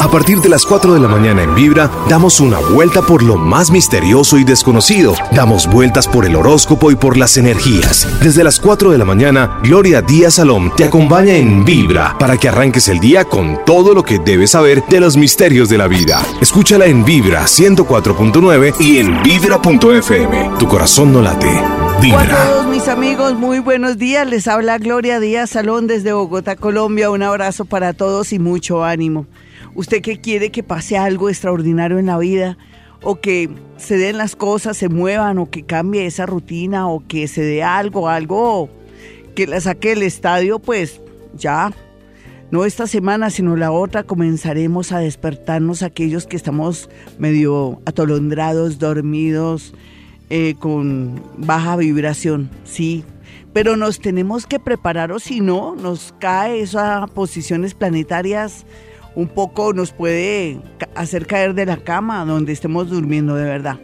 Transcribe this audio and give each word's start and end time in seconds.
A 0.00 0.10
partir 0.10 0.40
de 0.40 0.48
las 0.48 0.64
4 0.64 0.94
de 0.94 1.00
la 1.00 1.08
mañana 1.08 1.42
en 1.42 1.54
Vibra, 1.54 1.90
damos 2.08 2.40
una 2.40 2.58
vuelta 2.58 3.02
por 3.02 3.22
lo 3.22 3.36
más 3.36 3.70
misterioso 3.70 4.38
y 4.38 4.44
desconocido. 4.44 5.14
Damos 5.30 5.70
vueltas 5.70 6.08
por 6.08 6.24
el 6.24 6.36
horóscopo 6.36 6.90
y 6.90 6.96
por 6.96 7.18
las 7.18 7.36
energías. 7.36 8.08
Desde 8.22 8.42
las 8.42 8.58
4 8.60 8.92
de 8.92 8.96
la 8.96 9.04
mañana, 9.04 9.60
Gloria 9.62 10.00
Díaz 10.00 10.36
Salom 10.36 10.74
te 10.74 10.84
acompaña 10.84 11.34
en 11.34 11.66
Vibra 11.66 12.16
para 12.18 12.38
que 12.38 12.48
arranques 12.48 12.88
el 12.88 12.98
día 12.98 13.26
con 13.26 13.62
todo 13.66 13.92
lo 13.92 14.02
que 14.02 14.18
debes 14.18 14.52
saber 14.52 14.82
de 14.88 15.00
los 15.00 15.18
misterios 15.18 15.68
de 15.68 15.76
la 15.76 15.86
vida. 15.86 16.22
Escúchala 16.40 16.86
en 16.86 17.04
Vibra 17.04 17.42
104.9 17.42 18.80
y 18.80 19.00
en 19.00 19.22
Vibra.fm. 19.22 20.50
Tu 20.58 20.66
corazón 20.66 21.12
no 21.12 21.20
late. 21.20 21.62
Vibra. 22.00 22.22
Hola 22.22 22.42
a 22.42 22.48
todos 22.48 22.66
mis 22.68 22.88
amigos, 22.88 23.34
muy 23.34 23.58
buenos 23.58 23.98
días. 23.98 24.26
Les 24.26 24.48
habla 24.48 24.78
Gloria 24.78 25.20
Díaz 25.20 25.50
Salón 25.50 25.86
desde 25.86 26.14
Bogotá, 26.14 26.56
Colombia. 26.56 27.10
Un 27.10 27.22
abrazo 27.22 27.66
para 27.66 27.92
todos 27.92 28.32
y 28.32 28.38
mucho 28.38 28.82
ánimo. 28.82 29.26
Usted 29.74 30.02
que 30.02 30.20
quiere 30.20 30.50
que 30.50 30.62
pase 30.62 30.96
algo 30.96 31.28
extraordinario 31.28 31.98
en 31.98 32.06
la 32.06 32.18
vida 32.18 32.58
o 33.02 33.20
que 33.20 33.48
se 33.76 33.96
den 33.96 34.18
las 34.18 34.36
cosas, 34.36 34.76
se 34.76 34.88
muevan 34.88 35.38
o 35.38 35.50
que 35.50 35.64
cambie 35.64 36.06
esa 36.06 36.26
rutina 36.26 36.88
o 36.88 37.02
que 37.06 37.28
se 37.28 37.42
dé 37.42 37.62
algo, 37.62 38.08
algo 38.08 38.68
que 39.34 39.46
la 39.46 39.60
saque 39.60 39.90
del 39.90 40.02
estadio, 40.02 40.58
pues 40.58 41.00
ya, 41.34 41.72
no 42.50 42.64
esta 42.64 42.86
semana, 42.86 43.30
sino 43.30 43.56
la 43.56 43.70
otra, 43.70 44.02
comenzaremos 44.02 44.90
a 44.90 44.98
despertarnos 44.98 45.82
aquellos 45.82 46.26
que 46.26 46.36
estamos 46.36 46.90
medio 47.18 47.80
atolondrados, 47.86 48.78
dormidos, 48.80 49.72
eh, 50.30 50.54
con 50.58 51.22
baja 51.38 51.76
vibración, 51.76 52.50
sí. 52.64 53.04
Pero 53.52 53.76
nos 53.76 54.00
tenemos 54.00 54.46
que 54.46 54.58
preparar 54.58 55.12
o 55.12 55.18
si 55.18 55.40
no, 55.40 55.76
nos 55.76 56.14
cae 56.18 56.60
esas 56.60 57.08
posiciones 57.10 57.74
planetarias 57.74 58.64
un 59.14 59.28
poco 59.28 59.72
nos 59.72 59.92
puede 59.92 60.60
hacer 60.94 61.26
caer 61.26 61.54
de 61.54 61.66
la 61.66 61.78
cama 61.78 62.24
donde 62.24 62.52
estemos 62.52 62.90
durmiendo 62.90 63.34
de 63.34 63.44
verdad. 63.44 63.78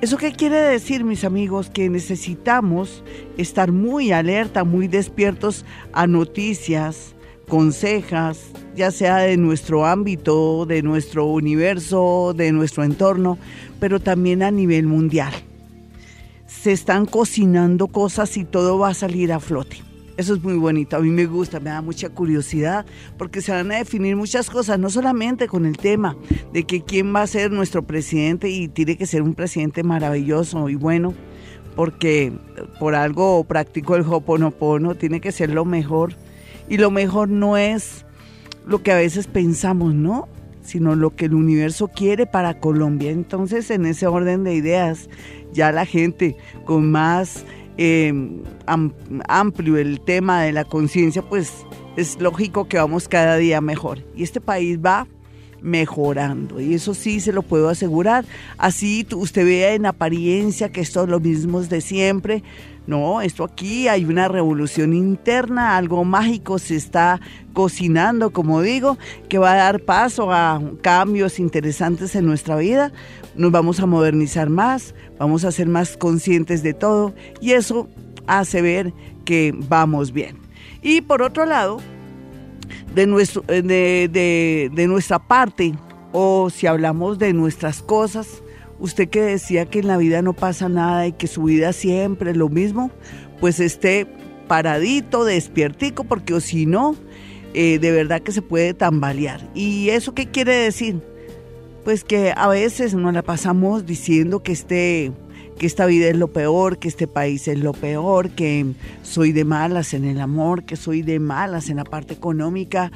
¿Eso 0.00 0.16
qué 0.16 0.32
quiere 0.32 0.56
decir, 0.56 1.04
mis 1.04 1.22
amigos? 1.22 1.70
Que 1.70 1.88
necesitamos 1.88 3.04
estar 3.36 3.70
muy 3.70 4.10
alerta, 4.10 4.64
muy 4.64 4.88
despiertos 4.88 5.64
a 5.92 6.08
noticias, 6.08 7.14
consejas, 7.48 8.50
ya 8.74 8.90
sea 8.90 9.18
de 9.18 9.36
nuestro 9.36 9.86
ámbito, 9.86 10.66
de 10.66 10.82
nuestro 10.82 11.26
universo, 11.26 12.34
de 12.36 12.50
nuestro 12.50 12.82
entorno, 12.82 13.38
pero 13.78 14.00
también 14.00 14.42
a 14.42 14.50
nivel 14.50 14.86
mundial. 14.88 15.32
Se 16.46 16.72
están 16.72 17.06
cocinando 17.06 17.86
cosas 17.86 18.36
y 18.36 18.44
todo 18.44 18.78
va 18.78 18.88
a 18.88 18.94
salir 18.94 19.32
a 19.32 19.38
flote. 19.38 19.91
Eso 20.16 20.34
es 20.34 20.42
muy 20.42 20.54
bonito, 20.54 20.96
a 20.96 21.00
mí 21.00 21.08
me 21.08 21.24
gusta, 21.24 21.58
me 21.58 21.70
da 21.70 21.80
mucha 21.80 22.10
curiosidad, 22.10 22.84
porque 23.16 23.40
se 23.40 23.50
van 23.50 23.72
a 23.72 23.76
definir 23.76 24.14
muchas 24.14 24.50
cosas, 24.50 24.78
no 24.78 24.90
solamente 24.90 25.48
con 25.48 25.64
el 25.64 25.78
tema 25.78 26.16
de 26.52 26.64
que 26.64 26.82
quién 26.82 27.14
va 27.14 27.22
a 27.22 27.26
ser 27.26 27.50
nuestro 27.50 27.82
presidente 27.82 28.50
y 28.50 28.68
tiene 28.68 28.98
que 28.98 29.06
ser 29.06 29.22
un 29.22 29.34
presidente 29.34 29.82
maravilloso 29.82 30.68
y 30.68 30.74
bueno, 30.74 31.14
porque 31.74 32.30
por 32.78 32.94
algo 32.94 33.42
practico 33.44 33.96
el 33.96 34.02
hoponopono, 34.02 34.94
tiene 34.94 35.20
que 35.20 35.32
ser 35.32 35.50
lo 35.50 35.64
mejor, 35.64 36.14
y 36.68 36.76
lo 36.76 36.90
mejor 36.90 37.30
no 37.30 37.56
es 37.56 38.04
lo 38.66 38.82
que 38.82 38.92
a 38.92 38.96
veces 38.96 39.26
pensamos, 39.26 39.94
¿no? 39.94 40.28
sino 40.62 40.94
lo 40.94 41.14
que 41.14 41.26
el 41.26 41.34
universo 41.34 41.88
quiere 41.88 42.26
para 42.26 42.60
Colombia. 42.60 43.10
Entonces, 43.10 43.70
en 43.70 43.84
ese 43.84 44.06
orden 44.06 44.44
de 44.44 44.54
ideas, 44.54 45.08
ya 45.52 45.72
la 45.72 45.86
gente 45.86 46.36
con 46.64 46.90
más 46.90 47.44
Em, 47.78 48.42
amplio 49.28 49.78
el 49.78 50.00
tema 50.00 50.42
de 50.42 50.52
la 50.52 50.64
conciencia, 50.64 51.22
pues 51.22 51.52
es 51.96 52.20
lógico 52.20 52.68
que 52.68 52.76
vamos 52.76 53.08
cada 53.08 53.36
día 53.36 53.60
mejor. 53.60 54.00
Y 54.14 54.22
este 54.22 54.40
país 54.40 54.78
va 54.78 55.06
mejorando. 55.62 56.60
Y 56.60 56.74
eso 56.74 56.94
sí 56.94 57.20
se 57.20 57.32
lo 57.32 57.42
puedo 57.42 57.68
asegurar. 57.68 58.24
Así 58.58 59.06
usted 59.14 59.44
vea 59.44 59.74
en 59.74 59.86
apariencia 59.86 60.70
que 60.70 60.80
esto 60.80 61.04
es 61.04 61.08
lo 61.08 61.20
mismo 61.20 61.62
de 61.62 61.80
siempre. 61.80 62.42
No, 62.86 63.20
esto 63.20 63.44
aquí 63.44 63.86
hay 63.86 64.04
una 64.04 64.26
revolución 64.26 64.92
interna, 64.92 65.76
algo 65.76 66.04
mágico 66.04 66.58
se 66.58 66.74
está 66.74 67.20
cocinando, 67.52 68.32
como 68.32 68.60
digo, 68.60 68.98
que 69.28 69.38
va 69.38 69.52
a 69.52 69.56
dar 69.56 69.80
paso 69.80 70.32
a 70.32 70.60
cambios 70.80 71.38
interesantes 71.38 72.16
en 72.16 72.26
nuestra 72.26 72.56
vida. 72.56 72.92
Nos 73.36 73.52
vamos 73.52 73.78
a 73.78 73.86
modernizar 73.86 74.50
más, 74.50 74.94
vamos 75.18 75.44
a 75.44 75.52
ser 75.52 75.68
más 75.68 75.96
conscientes 75.96 76.62
de 76.62 76.74
todo 76.74 77.14
y 77.40 77.52
eso 77.52 77.88
hace 78.26 78.62
ver 78.62 78.92
que 79.24 79.54
vamos 79.68 80.12
bien. 80.12 80.38
Y 80.82 81.02
por 81.02 81.22
otro 81.22 81.46
lado, 81.46 81.78
de, 82.94 83.06
nuestro, 83.06 83.44
eh, 83.48 83.62
de, 83.62 84.70
de, 84.72 84.86
nuestra 84.88 85.18
parte, 85.20 85.74
o 86.12 86.50
si 86.50 86.66
hablamos 86.66 87.18
de 87.18 87.32
nuestras 87.32 87.80
cosas, 87.80 88.42
usted 88.82 89.08
que 89.08 89.22
decía 89.22 89.64
que 89.66 89.78
en 89.78 89.86
la 89.86 89.96
vida 89.96 90.22
no 90.22 90.32
pasa 90.32 90.68
nada 90.68 91.06
y 91.06 91.12
que 91.12 91.28
su 91.28 91.44
vida 91.44 91.72
siempre 91.72 92.32
es 92.32 92.36
lo 92.36 92.48
mismo, 92.48 92.90
pues 93.40 93.60
esté 93.60 94.08
paradito, 94.48 95.24
despiertico, 95.24 96.02
porque 96.02 96.38
si 96.40 96.66
no, 96.66 96.96
eh, 97.54 97.78
de 97.78 97.92
verdad 97.92 98.22
que 98.22 98.32
se 98.32 98.42
puede 98.42 98.74
tambalear. 98.74 99.48
¿Y 99.54 99.90
eso 99.90 100.14
qué 100.14 100.26
quiere 100.26 100.54
decir? 100.56 101.00
Pues 101.84 102.02
que 102.02 102.34
a 102.36 102.48
veces 102.48 102.94
nos 102.94 103.14
la 103.14 103.22
pasamos 103.22 103.86
diciendo 103.86 104.42
que 104.42 104.50
este 104.50 105.12
que 105.62 105.66
esta 105.66 105.86
vida 105.86 106.08
es 106.08 106.16
lo 106.16 106.32
peor, 106.32 106.78
que 106.78 106.88
este 106.88 107.06
país 107.06 107.46
es 107.46 107.60
lo 107.60 107.72
peor, 107.72 108.30
que 108.30 108.66
soy 109.02 109.30
de 109.30 109.44
malas 109.44 109.94
en 109.94 110.04
el 110.04 110.20
amor, 110.20 110.64
que 110.64 110.74
soy 110.74 111.02
de 111.02 111.20
malas 111.20 111.70
en 111.70 111.76
la 111.76 111.84
parte 111.84 112.14
económica, 112.14 112.90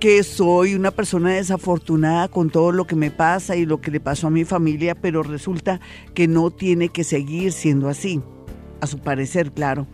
que 0.00 0.22
soy 0.22 0.74
una 0.74 0.90
persona 0.90 1.30
desafortunada 1.30 2.28
con 2.28 2.50
todo 2.50 2.72
lo 2.72 2.86
que 2.86 2.94
me 2.94 3.10
pasa 3.10 3.56
y 3.56 3.64
lo 3.64 3.80
que 3.80 3.90
le 3.90 4.00
pasó 4.00 4.26
a 4.26 4.30
mi 4.30 4.44
familia, 4.44 4.94
pero 4.94 5.22
resulta 5.22 5.80
que 6.12 6.28
no 6.28 6.50
tiene 6.50 6.90
que 6.90 7.04
seguir 7.04 7.52
siendo 7.52 7.88
así, 7.88 8.20
a 8.82 8.86
su 8.86 8.98
parecer, 8.98 9.52
claro 9.52 9.86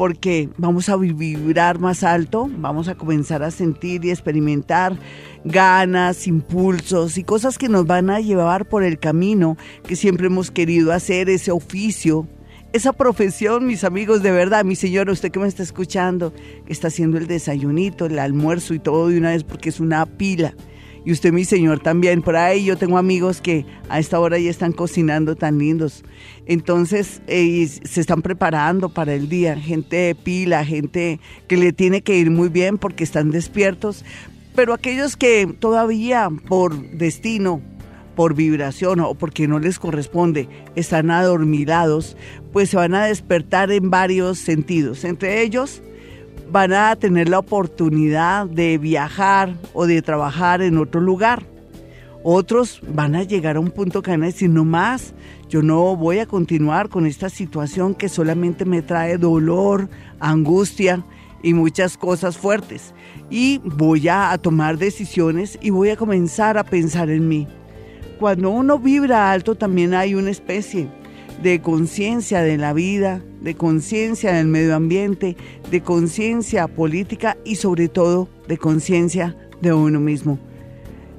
porque 0.00 0.48
vamos 0.56 0.88
a 0.88 0.96
vibrar 0.96 1.78
más 1.78 2.04
alto, 2.04 2.48
vamos 2.56 2.88
a 2.88 2.94
comenzar 2.94 3.42
a 3.42 3.50
sentir 3.50 4.02
y 4.02 4.08
experimentar 4.08 4.96
ganas, 5.44 6.26
impulsos 6.26 7.18
y 7.18 7.22
cosas 7.22 7.58
que 7.58 7.68
nos 7.68 7.86
van 7.86 8.08
a 8.08 8.18
llevar 8.18 8.66
por 8.66 8.82
el 8.82 8.98
camino 8.98 9.58
que 9.86 9.96
siempre 9.96 10.28
hemos 10.28 10.50
querido 10.50 10.94
hacer, 10.94 11.28
ese 11.28 11.50
oficio, 11.50 12.26
esa 12.72 12.94
profesión, 12.94 13.66
mis 13.66 13.84
amigos, 13.84 14.22
de 14.22 14.30
verdad, 14.30 14.64
mi 14.64 14.74
señora, 14.74 15.12
usted 15.12 15.30
que 15.30 15.38
me 15.38 15.48
está 15.48 15.62
escuchando, 15.62 16.32
que 16.64 16.72
está 16.72 16.88
haciendo 16.88 17.18
el 17.18 17.26
desayunito, 17.26 18.06
el 18.06 18.18
almuerzo 18.20 18.72
y 18.72 18.78
todo 18.78 19.08
de 19.08 19.18
una 19.18 19.32
vez 19.32 19.44
porque 19.44 19.68
es 19.68 19.80
una 19.80 20.06
pila 20.06 20.54
y 21.04 21.12
usted 21.12 21.32
mi 21.32 21.44
señor 21.44 21.80
también. 21.80 22.22
Por 22.22 22.36
ahí 22.36 22.64
yo 22.64 22.76
tengo 22.76 22.98
amigos 22.98 23.40
que 23.40 23.64
a 23.88 23.98
esta 23.98 24.18
hora 24.20 24.38
ya 24.38 24.50
están 24.50 24.72
cocinando 24.72 25.36
tan 25.36 25.58
lindos. 25.58 26.04
Entonces 26.46 27.22
eh, 27.26 27.66
se 27.66 28.00
están 28.00 28.22
preparando 28.22 28.88
para 28.88 29.14
el 29.14 29.28
día, 29.28 29.56
gente 29.56 30.14
pila, 30.14 30.64
gente 30.64 31.20
que 31.46 31.56
le 31.56 31.72
tiene 31.72 32.02
que 32.02 32.16
ir 32.16 32.30
muy 32.30 32.48
bien 32.48 32.78
porque 32.78 33.04
están 33.04 33.30
despiertos. 33.30 34.04
Pero 34.54 34.74
aquellos 34.74 35.16
que 35.16 35.46
todavía 35.58 36.28
por 36.48 36.76
destino, 36.90 37.62
por 38.16 38.34
vibración 38.34 39.00
o 39.00 39.14
porque 39.14 39.48
no 39.48 39.58
les 39.58 39.78
corresponde, 39.78 40.48
están 40.74 41.10
adormilados, 41.10 42.16
pues 42.52 42.70
se 42.70 42.76
van 42.76 42.94
a 42.94 43.06
despertar 43.06 43.70
en 43.70 43.90
varios 43.90 44.38
sentidos. 44.38 45.04
Entre 45.04 45.42
ellos, 45.42 45.82
van 46.50 46.72
a 46.72 46.96
tener 46.96 47.28
la 47.28 47.38
oportunidad 47.38 48.46
de 48.46 48.78
viajar 48.78 49.54
o 49.72 49.86
de 49.86 50.02
trabajar 50.02 50.62
en 50.62 50.78
otro 50.78 51.00
lugar. 51.00 51.44
Otros 52.22 52.80
van 52.86 53.14
a 53.14 53.22
llegar 53.22 53.56
a 53.56 53.60
un 53.60 53.70
punto 53.70 54.02
que 54.02 54.10
van 54.10 54.22
a 54.22 54.26
decir, 54.26 54.50
no 54.50 54.64
más, 54.64 55.14
yo 55.48 55.62
no 55.62 55.96
voy 55.96 56.18
a 56.18 56.26
continuar 56.26 56.90
con 56.90 57.06
esta 57.06 57.30
situación 57.30 57.94
que 57.94 58.08
solamente 58.08 58.64
me 58.64 58.82
trae 58.82 59.16
dolor, 59.16 59.88
angustia 60.18 61.04
y 61.42 61.54
muchas 61.54 61.96
cosas 61.96 62.36
fuertes. 62.36 62.92
Y 63.30 63.58
voy 63.64 64.08
a, 64.08 64.36
tomar 64.38 64.76
decisiones 64.76 65.58
y 65.62 65.70
voy 65.70 65.90
a 65.90 65.96
comenzar 65.96 66.58
a 66.58 66.64
pensar 66.64 67.08
en 67.08 67.26
mí. 67.26 67.46
Cuando 68.18 68.50
uno 68.50 68.78
vibra 68.78 69.32
alto 69.32 69.54
también 69.54 69.94
hay 69.94 70.14
una 70.14 70.30
especie 70.30 70.88
de 71.42 71.62
conciencia 71.62 72.42
de 72.42 72.58
la 72.58 72.72
vida, 72.72 73.22
de 73.40 73.54
conciencia 73.54 74.32
del 74.32 74.46
medio 74.46 74.74
ambiente, 74.74 75.36
de 75.70 75.80
conciencia 75.80 76.68
política 76.68 77.36
y 77.44 77.56
sobre 77.56 77.88
todo 77.88 78.28
de 78.46 78.58
conciencia 78.58 79.36
de 79.62 79.72
uno 79.72 80.00
mismo. 80.00 80.38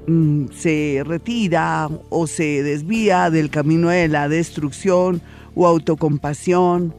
Mm, 0.06 0.46
se 0.52 1.02
retira 1.04 1.88
o 2.08 2.26
se 2.26 2.62
desvía 2.62 3.30
del 3.30 3.50
camino 3.50 3.88
de 3.88 4.08
la 4.08 4.28
destrucción 4.28 5.20
o 5.54 5.66
autocompasión 5.66 6.94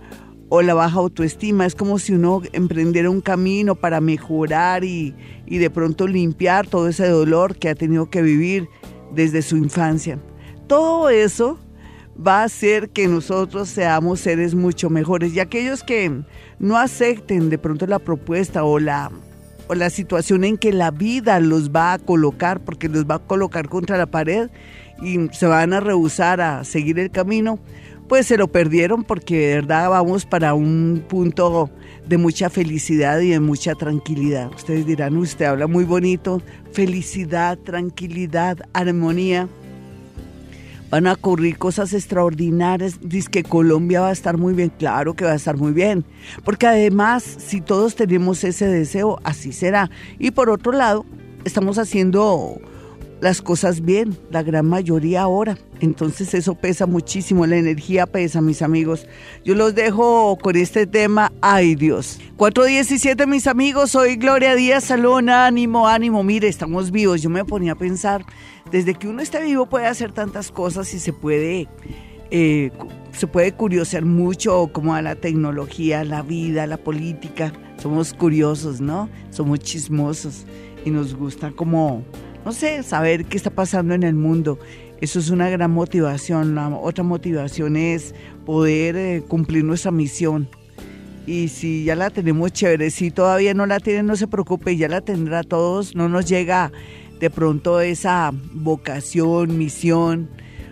o 0.49 0.61
la 0.61 0.73
baja 0.73 0.99
autoestima. 0.99 1.65
Es 1.65 1.75
como 1.75 1.99
si 1.99 2.13
uno 2.13 2.41
emprendiera 2.51 3.09
un 3.09 3.21
camino 3.21 3.75
para 3.75 4.01
mejorar 4.01 4.83
y, 4.83 5.15
y 5.45 5.57
de 5.57 5.69
pronto 5.69 6.07
limpiar 6.07 6.67
todo 6.67 6.89
ese 6.89 7.07
dolor 7.07 7.55
que 7.55 7.69
ha 7.69 7.75
tenido 7.75 8.09
que 8.09 8.21
vivir 8.21 8.67
desde 9.13 9.41
su 9.41 9.55
infancia. 9.57 10.19
Todo 10.67 11.09
eso 11.09 11.57
va 12.15 12.41
a 12.41 12.43
hacer 12.45 12.89
que 12.89 13.07
nosotros 13.07 13.69
seamos 13.69 14.19
seres 14.19 14.55
mucho 14.55 14.89
mejores. 14.89 15.33
Y 15.33 15.39
aquellos 15.39 15.83
que 15.83 16.11
no 16.59 16.77
acepten 16.77 17.49
de 17.49 17.57
pronto 17.57 17.87
la 17.87 17.99
propuesta 17.99 18.63
o 18.63 18.79
la 18.79 19.11
o 19.67 19.75
la 19.75 19.89
situación 19.89 20.43
en 20.43 20.57
que 20.57 20.73
la 20.73 20.91
vida 20.91 21.39
los 21.39 21.71
va 21.71 21.93
a 21.93 21.99
colocar, 21.99 22.59
porque 22.59 22.89
los 22.89 23.05
va 23.05 23.15
a 23.15 23.19
colocar 23.19 23.69
contra 23.69 23.97
la 23.97 24.07
pared 24.07 24.49
y 25.01 25.29
se 25.31 25.45
van 25.45 25.73
a 25.73 25.79
rehusar 25.79 26.41
a 26.41 26.63
seguir 26.63 26.99
el 26.99 27.11
camino, 27.11 27.59
pues 28.07 28.27
se 28.27 28.37
lo 28.37 28.49
perdieron 28.49 29.03
porque 29.03 29.47
de 29.47 29.55
verdad 29.55 29.89
vamos 29.89 30.25
para 30.25 30.53
un 30.53 31.03
punto 31.07 31.69
de 32.07 32.17
mucha 32.17 32.49
felicidad 32.49 33.19
y 33.19 33.29
de 33.29 33.39
mucha 33.39 33.75
tranquilidad. 33.75 34.51
Ustedes 34.53 34.85
dirán, 34.85 35.17
usted 35.17 35.45
habla 35.45 35.67
muy 35.67 35.85
bonito, 35.85 36.41
felicidad, 36.73 37.57
tranquilidad, 37.57 38.57
armonía. 38.73 39.47
Van 40.93 41.07
a 41.07 41.13
ocurrir 41.13 41.57
cosas 41.57 41.91
extraordinarias. 41.91 42.99
Dice 43.01 43.27
que 43.27 43.43
Colombia 43.43 44.01
va 44.01 44.09
a 44.09 44.11
estar 44.11 44.37
muy 44.37 44.53
bien. 44.53 44.71
Claro 44.77 45.15
que 45.15 45.25
va 45.25 45.31
a 45.31 45.35
estar 45.37 45.57
muy 45.57 45.71
bien. 45.71 46.05
Porque 46.45 46.67
además, 46.67 47.23
si 47.23 47.61
todos 47.61 47.95
tenemos 47.95 48.43
ese 48.43 48.67
deseo, 48.67 49.17
así 49.23 49.53
será. 49.53 49.89
Y 50.19 50.29
por 50.29 50.51
otro 50.51 50.71
lado, 50.71 51.03
estamos 51.45 51.79
haciendo 51.79 52.61
las 53.23 53.41
cosas 53.41 53.79
bien, 53.79 54.17
la 54.31 54.43
gran 54.43 54.67
mayoría 54.67 55.21
ahora. 55.21 55.57
Entonces 55.79 56.33
eso 56.33 56.55
pesa 56.55 56.87
muchísimo, 56.87 57.45
la 57.45 57.55
energía 57.55 58.05
pesa, 58.05 58.41
mis 58.41 58.61
amigos. 58.61 59.07
Yo 59.45 59.55
los 59.55 59.73
dejo 59.75 60.37
con 60.41 60.57
este 60.57 60.85
tema, 60.87 61.31
ay 61.39 61.75
Dios. 61.75 62.19
417, 62.35 63.25
mis 63.25 63.47
amigos, 63.47 63.91
soy 63.91 64.17
Gloria 64.17 64.55
Díaz 64.55 64.83
Salón, 64.83 65.29
ánimo, 65.29 65.87
ánimo, 65.87 66.21
mire, 66.21 66.49
estamos 66.49 66.91
vivos. 66.91 67.21
Yo 67.21 67.29
me 67.29 67.45
ponía 67.45 67.71
a 67.71 67.75
pensar, 67.75 68.25
desde 68.69 68.93
que 68.93 69.07
uno 69.07 69.21
esté 69.21 69.41
vivo 69.41 69.67
puede 69.67 69.87
hacer 69.87 70.11
tantas 70.11 70.51
cosas 70.51 70.93
y 70.93 70.99
se 70.99 71.13
puede... 71.13 71.69
Eh, 72.29 72.71
se 73.11 73.27
puede 73.27 73.51
curiosear 73.51 74.05
mucho 74.05 74.71
como 74.73 74.95
a 74.95 75.01
la 75.03 75.13
tecnología, 75.13 76.03
la 76.03 76.23
vida, 76.23 76.65
la 76.65 76.77
política. 76.77 77.53
Somos 77.77 78.11
curiosos, 78.11 78.81
¿no? 78.81 79.07
Somos 79.29 79.59
chismosos 79.59 80.45
y 80.83 80.89
nos 80.89 81.13
gusta 81.13 81.51
como 81.51 82.03
no 82.45 82.51
sé, 82.51 82.83
saber 82.83 83.25
qué 83.25 83.37
está 83.37 83.49
pasando 83.49 83.93
en 83.93 84.03
el 84.03 84.15
mundo. 84.15 84.59
Eso 85.01 85.19
es 85.19 85.29
una 85.29 85.49
gran 85.49 85.71
motivación. 85.71 86.55
La 86.55 86.69
otra 86.69 87.03
motivación 87.03 87.75
es 87.75 88.13
poder 88.45 88.95
eh, 88.95 89.23
cumplir 89.27 89.63
nuestra 89.63 89.91
misión. 89.91 90.47
Y 91.25 91.47
si 91.47 91.85
ya 91.85 91.95
la 91.95 92.09
tenemos 92.09 92.51
chévere, 92.51 92.89
si 92.89 93.11
todavía 93.11 93.53
no 93.53 93.65
la 93.65 93.79
tienen, 93.79 94.05
no 94.05 94.15
se 94.15 94.27
preocupe, 94.27 94.75
ya 94.75 94.89
la 94.89 95.01
tendrá 95.01 95.43
todos. 95.43 95.95
No 95.95 96.09
nos 96.09 96.25
llega 96.25 96.71
de 97.19 97.29
pronto 97.29 97.79
esa 97.79 98.31
vocación, 98.53 99.57
misión 99.57 100.29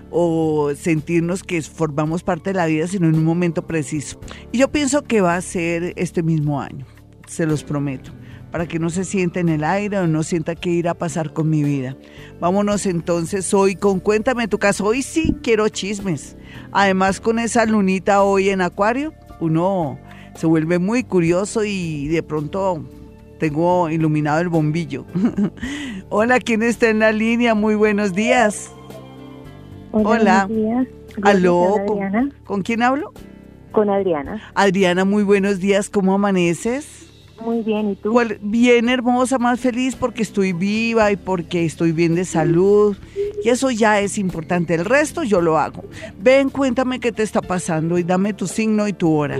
o 0.09 0.73
sentirnos 0.75 1.43
que 1.43 1.61
formamos 1.61 2.23
parte 2.23 2.49
de 2.49 2.55
la 2.55 2.65
vida, 2.65 2.87
sino 2.87 3.07
en 3.07 3.15
un 3.15 3.23
momento 3.23 3.65
preciso. 3.65 4.19
Y 4.51 4.57
yo 4.57 4.69
pienso 4.69 5.03
que 5.03 5.21
va 5.21 5.37
a 5.37 5.41
ser 5.41 5.93
este 5.95 6.21
mismo 6.21 6.59
año, 6.59 6.85
se 7.27 7.45
los 7.45 7.63
prometo 7.63 8.11
para 8.51 8.67
que 8.67 8.79
no 8.79 8.89
se 8.89 9.05
sienta 9.05 9.39
en 9.39 9.49
el 9.49 9.63
aire 9.63 9.99
o 9.99 10.07
no 10.07 10.23
sienta 10.23 10.55
que 10.55 10.69
ir 10.69 10.89
a 10.89 10.93
pasar 10.93 11.31
con 11.33 11.49
mi 11.49 11.63
vida. 11.63 11.95
Vámonos 12.39 12.85
entonces 12.85 13.53
hoy 13.53 13.75
con 13.75 13.99
Cuéntame 13.99 14.47
tu 14.47 14.59
caso. 14.59 14.85
Hoy 14.85 15.01
sí 15.01 15.35
quiero 15.41 15.69
chismes. 15.69 16.35
Además 16.71 17.21
con 17.21 17.39
esa 17.39 17.65
lunita 17.65 18.23
hoy 18.23 18.49
en 18.49 18.61
Acuario, 18.61 19.13
uno 19.39 19.97
se 20.35 20.47
vuelve 20.47 20.79
muy 20.79 21.03
curioso 21.03 21.63
y 21.63 22.07
de 22.09 22.23
pronto 22.23 22.83
tengo 23.39 23.89
iluminado 23.89 24.41
el 24.41 24.49
bombillo. 24.49 25.05
Hola, 26.09 26.39
¿quién 26.39 26.61
está 26.61 26.89
en 26.89 26.99
la 26.99 27.11
línea? 27.11 27.55
Muy 27.55 27.75
buenos 27.75 28.13
días. 28.13 28.71
Hola. 29.91 30.47
Buenos 30.47 30.87
Aló, 31.23 31.75
¿con, 31.85 32.33
¿con 32.45 32.61
quién 32.61 32.81
hablo? 32.83 33.11
Con 33.71 33.89
Adriana. 33.89 34.41
Adriana, 34.55 35.05
muy 35.05 35.23
buenos 35.23 35.59
días. 35.59 35.89
¿Cómo 35.89 36.13
amaneces? 36.13 37.10
Muy 37.43 37.61
bien, 37.63 37.91
¿y 37.91 37.95
tú? 37.95 38.17
bien 38.41 38.89
hermosa, 38.89 39.37
más 39.37 39.59
feliz 39.59 39.95
porque 39.95 40.21
estoy 40.21 40.53
viva 40.53 41.11
y 41.11 41.15
porque 41.17 41.65
estoy 41.65 41.91
bien 41.91 42.15
de 42.15 42.25
salud. 42.25 42.95
Y 43.43 43.49
eso 43.49 43.71
ya 43.71 43.99
es 43.99 44.17
importante. 44.17 44.75
El 44.75 44.85
resto 44.85 45.23
yo 45.23 45.41
lo 45.41 45.57
hago. 45.57 45.83
Ven, 46.19 46.49
cuéntame 46.49 46.99
qué 46.99 47.11
te 47.11 47.23
está 47.23 47.41
pasando 47.41 47.97
y 47.97 48.03
dame 48.03 48.33
tu 48.33 48.47
signo 48.47 48.87
y 48.87 48.93
tu 48.93 49.11
hora. 49.11 49.37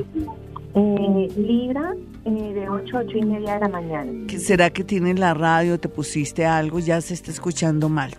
Eh, 0.73 1.27
Libra, 1.37 1.93
eh, 2.25 2.29
de 2.29 2.69
8 2.69 2.97
a 2.97 3.01
8 3.01 3.17
y 3.17 3.25
media 3.25 3.55
de 3.55 3.59
la 3.59 3.69
mañana. 3.69 4.11
¿Será 4.39 4.69
que 4.69 4.83
tienes 4.83 5.19
la 5.19 5.33
radio, 5.33 5.79
te 5.79 5.89
pusiste 5.89 6.45
algo, 6.45 6.79
ya 6.79 7.01
se 7.01 7.13
está 7.13 7.29
escuchando 7.29 7.89
mal? 7.89 8.11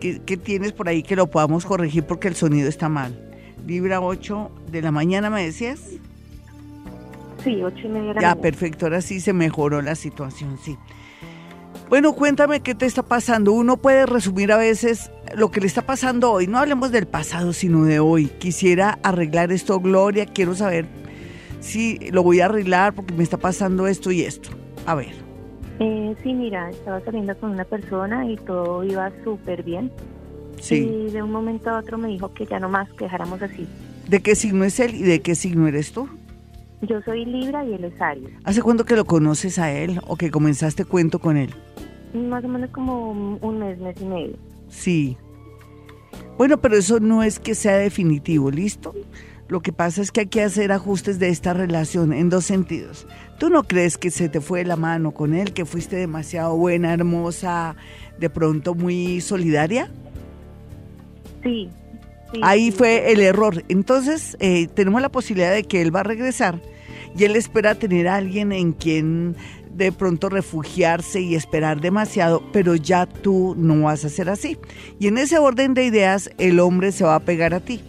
¿Qué, 0.00 0.20
¿Qué, 0.24 0.36
tienes 0.36 0.72
por 0.72 0.88
ahí 0.88 1.02
que 1.02 1.16
lo 1.16 1.26
podamos 1.26 1.66
corregir 1.66 2.04
porque 2.04 2.28
el 2.28 2.34
sonido 2.34 2.68
está 2.68 2.88
mal? 2.88 3.20
Libra 3.66 4.00
8 4.00 4.50
de 4.70 4.82
la 4.82 4.92
mañana, 4.92 5.28
¿me 5.28 5.44
decías? 5.44 5.80
Sí, 7.46 7.62
ocho 7.62 7.86
y 7.86 7.88
media 7.88 8.12
Ya, 8.20 8.34
perfecto, 8.34 8.86
ahora 8.86 9.00
sí 9.00 9.20
se 9.20 9.32
mejoró 9.32 9.80
la 9.80 9.94
situación, 9.94 10.58
sí. 10.58 10.76
Bueno, 11.88 12.12
cuéntame 12.14 12.58
qué 12.58 12.74
te 12.74 12.86
está 12.86 13.04
pasando. 13.04 13.52
Uno 13.52 13.76
puede 13.76 14.04
resumir 14.04 14.50
a 14.50 14.56
veces 14.56 15.12
lo 15.36 15.52
que 15.52 15.60
le 15.60 15.68
está 15.68 15.82
pasando 15.82 16.32
hoy. 16.32 16.48
No 16.48 16.58
hablemos 16.58 16.90
del 16.90 17.06
pasado, 17.06 17.52
sino 17.52 17.84
de 17.84 18.00
hoy. 18.00 18.26
Quisiera 18.26 18.98
arreglar 19.04 19.52
esto, 19.52 19.78
Gloria. 19.78 20.26
Quiero 20.26 20.56
saber 20.56 20.86
si 21.60 21.98
lo 22.10 22.24
voy 22.24 22.40
a 22.40 22.46
arreglar 22.46 22.94
porque 22.94 23.14
me 23.14 23.22
está 23.22 23.36
pasando 23.36 23.86
esto 23.86 24.10
y 24.10 24.22
esto. 24.22 24.50
A 24.84 24.96
ver. 24.96 25.14
Eh, 25.78 26.16
sí, 26.24 26.32
mira, 26.32 26.70
estaba 26.70 27.00
saliendo 27.04 27.36
con 27.38 27.50
una 27.50 27.64
persona 27.64 28.28
y 28.28 28.36
todo 28.38 28.82
iba 28.82 29.12
súper 29.22 29.62
bien. 29.62 29.92
Sí. 30.60 31.06
Y 31.06 31.12
de 31.12 31.22
un 31.22 31.30
momento 31.30 31.70
a 31.70 31.78
otro 31.78 31.98
me 31.98 32.08
dijo 32.08 32.34
que 32.34 32.46
ya 32.46 32.58
no 32.58 32.68
más, 32.68 32.90
que 32.94 33.04
dejáramos 33.04 33.40
así. 33.40 33.68
¿De 34.08 34.20
qué 34.20 34.34
signo 34.34 34.64
es 34.64 34.80
él 34.80 34.96
y 34.96 35.02
de 35.04 35.20
qué 35.20 35.36
signo 35.36 35.68
eres 35.68 35.92
tú? 35.92 36.08
Yo 36.88 37.02
soy 37.02 37.24
Libra 37.24 37.64
y 37.64 37.74
él 37.74 37.84
es 37.84 38.00
Aries. 38.00 38.30
¿Hace 38.44 38.62
cuánto 38.62 38.84
que 38.84 38.96
lo 38.96 39.04
conoces 39.04 39.58
a 39.58 39.72
él 39.72 40.00
o 40.06 40.16
que 40.16 40.30
comenzaste 40.30 40.84
cuento 40.84 41.18
con 41.18 41.36
él? 41.36 41.54
Más 42.14 42.44
o 42.44 42.48
menos 42.48 42.70
como 42.70 43.10
un 43.10 43.58
mes, 43.58 43.78
mes 43.78 43.96
y 44.00 44.04
medio. 44.04 44.36
Sí. 44.68 45.16
Bueno, 46.38 46.60
pero 46.60 46.76
eso 46.76 47.00
no 47.00 47.22
es 47.22 47.38
que 47.38 47.54
sea 47.54 47.76
definitivo, 47.76 48.50
¿listo? 48.50 48.94
Lo 49.48 49.60
que 49.60 49.72
pasa 49.72 50.02
es 50.02 50.12
que 50.12 50.20
hay 50.20 50.26
que 50.26 50.42
hacer 50.42 50.72
ajustes 50.72 51.18
de 51.18 51.28
esta 51.28 51.54
relación 51.54 52.12
en 52.12 52.30
dos 52.30 52.44
sentidos. 52.44 53.06
¿Tú 53.38 53.48
no 53.48 53.62
crees 53.64 53.96
que 53.96 54.10
se 54.10 54.28
te 54.28 54.40
fue 54.40 54.64
la 54.64 54.76
mano 54.76 55.12
con 55.12 55.34
él, 55.34 55.52
que 55.52 55.64
fuiste 55.64 55.96
demasiado 55.96 56.56
buena, 56.56 56.92
hermosa, 56.92 57.76
de 58.18 58.28
pronto 58.28 58.74
muy 58.74 59.20
solidaria? 59.20 59.90
Sí, 61.42 61.70
Ahí 62.42 62.70
fue 62.70 63.12
el 63.12 63.20
error. 63.20 63.62
Entonces, 63.68 64.36
eh, 64.40 64.68
tenemos 64.74 65.00
la 65.00 65.10
posibilidad 65.10 65.52
de 65.52 65.64
que 65.64 65.80
él 65.80 65.94
va 65.94 66.00
a 66.00 66.04
regresar 66.04 66.60
y 67.16 67.24
él 67.24 67.36
espera 67.36 67.74
tener 67.74 68.08
a 68.08 68.16
alguien 68.16 68.52
en 68.52 68.72
quien 68.72 69.36
de 69.74 69.92
pronto 69.92 70.28
refugiarse 70.28 71.20
y 71.20 71.34
esperar 71.34 71.80
demasiado, 71.80 72.42
pero 72.52 72.74
ya 72.74 73.06
tú 73.06 73.54
no 73.58 73.82
vas 73.82 74.04
a 74.04 74.08
ser 74.08 74.30
así. 74.30 74.56
Y 74.98 75.08
en 75.08 75.18
ese 75.18 75.38
orden 75.38 75.74
de 75.74 75.84
ideas, 75.84 76.30
el 76.38 76.60
hombre 76.60 76.92
se 76.92 77.04
va 77.04 77.14
a 77.14 77.20
pegar 77.20 77.52
a 77.52 77.60
ti, 77.60 77.80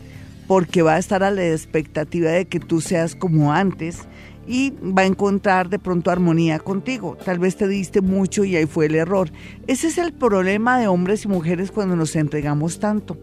porque 0.48 0.82
va 0.82 0.96
a 0.96 1.00
estar 1.00 1.24
a 1.24 1.32
la 1.32 1.48
expectativa 1.48 2.30
de 2.30 2.46
que 2.46 2.60
tú 2.60 2.82
seas 2.82 3.16
como 3.16 3.54
antes 3.54 4.00
y 4.48 4.72
va 4.82 5.04
a 5.04 5.06
encontrar 5.06 5.70
de 5.70 5.80
pronto 5.80 6.12
armonía 6.12 6.60
contigo. 6.60 7.18
Tal 7.24 7.40
vez 7.40 7.56
te 7.56 7.68
diste 7.68 8.02
mucho 8.02 8.44
y 8.44 8.56
ahí 8.56 8.66
fue 8.66 8.88
el 8.88 8.96
error. 8.96 9.30
Ese 9.68 9.88
es 9.88 9.98
el 9.98 10.14
problema 10.14 10.80
de 10.80 10.88
hombres 10.88 11.26
y 11.26 11.28
mujeres 11.28 11.72
cuando 11.72 11.96
nos 11.96 12.16
entregamos 12.16 12.80
tanto 12.80 13.18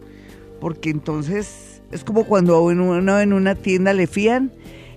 porque 0.65 0.89
entonces 0.89 1.83
es 1.93 2.05
como 2.05 2.25
cuando 2.25 2.63
uno 2.63 3.21
en 3.21 3.33
una 3.35 3.55
tienda 3.55 3.93
le 3.93 4.07
fían 4.07 4.51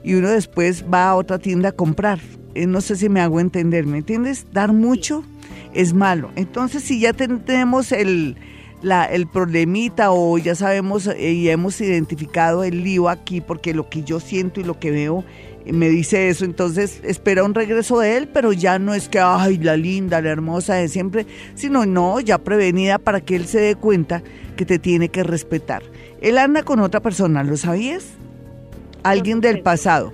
y 0.07 0.13
uno 0.13 0.29
después 0.29 0.85
va 0.91 1.09
a 1.09 1.15
otra 1.15 1.37
tienda 1.37 1.69
a 1.69 1.71
comprar. 1.73 2.19
Eh, 2.55 2.65
no 2.65 2.79
sé 2.79 2.95
si 2.95 3.09
me 3.09 3.19
hago 3.19 3.41
entender, 3.41 3.85
¿me 3.85 3.97
entiendes? 3.97 4.45
Dar 4.53 4.71
mucho 4.71 5.25
es 5.73 5.93
malo. 5.93 6.31
Entonces, 6.37 6.81
si 6.83 7.01
ya 7.01 7.11
tenemos 7.11 7.91
el, 7.91 8.37
el 9.11 9.27
problemita 9.27 10.13
o 10.13 10.37
ya 10.37 10.55
sabemos 10.55 11.07
eh, 11.07 11.33
y 11.33 11.49
hemos 11.49 11.81
identificado 11.81 12.63
el 12.63 12.85
lío 12.85 13.09
aquí, 13.09 13.41
porque 13.41 13.73
lo 13.73 13.89
que 13.89 14.03
yo 14.03 14.21
siento 14.21 14.61
y 14.61 14.63
lo 14.63 14.79
que 14.79 14.91
veo 14.91 15.25
eh, 15.65 15.73
me 15.73 15.89
dice 15.89 16.29
eso, 16.29 16.45
entonces 16.45 17.01
espera 17.03 17.43
un 17.43 17.53
regreso 17.53 17.99
de 17.99 18.15
él, 18.15 18.29
pero 18.29 18.53
ya 18.53 18.79
no 18.79 18.93
es 18.93 19.09
que, 19.09 19.19
ay, 19.19 19.57
la 19.57 19.75
linda, 19.75 20.21
la 20.21 20.29
hermosa 20.29 20.75
de 20.75 20.87
siempre, 20.87 21.27
sino 21.53 21.85
no, 21.85 22.21
ya 22.21 22.37
prevenida 22.37 22.97
para 22.97 23.19
que 23.19 23.35
él 23.35 23.45
se 23.45 23.59
dé 23.59 23.75
cuenta 23.75 24.23
que 24.55 24.63
te 24.63 24.79
tiene 24.79 25.09
que 25.09 25.23
respetar. 25.23 25.83
Él 26.21 26.37
anda 26.37 26.63
con 26.63 26.79
otra 26.79 27.01
persona, 27.01 27.43
¿lo 27.43 27.57
sabías? 27.57 28.05
Alguien 29.03 29.41
del 29.41 29.61
pasado. 29.61 30.13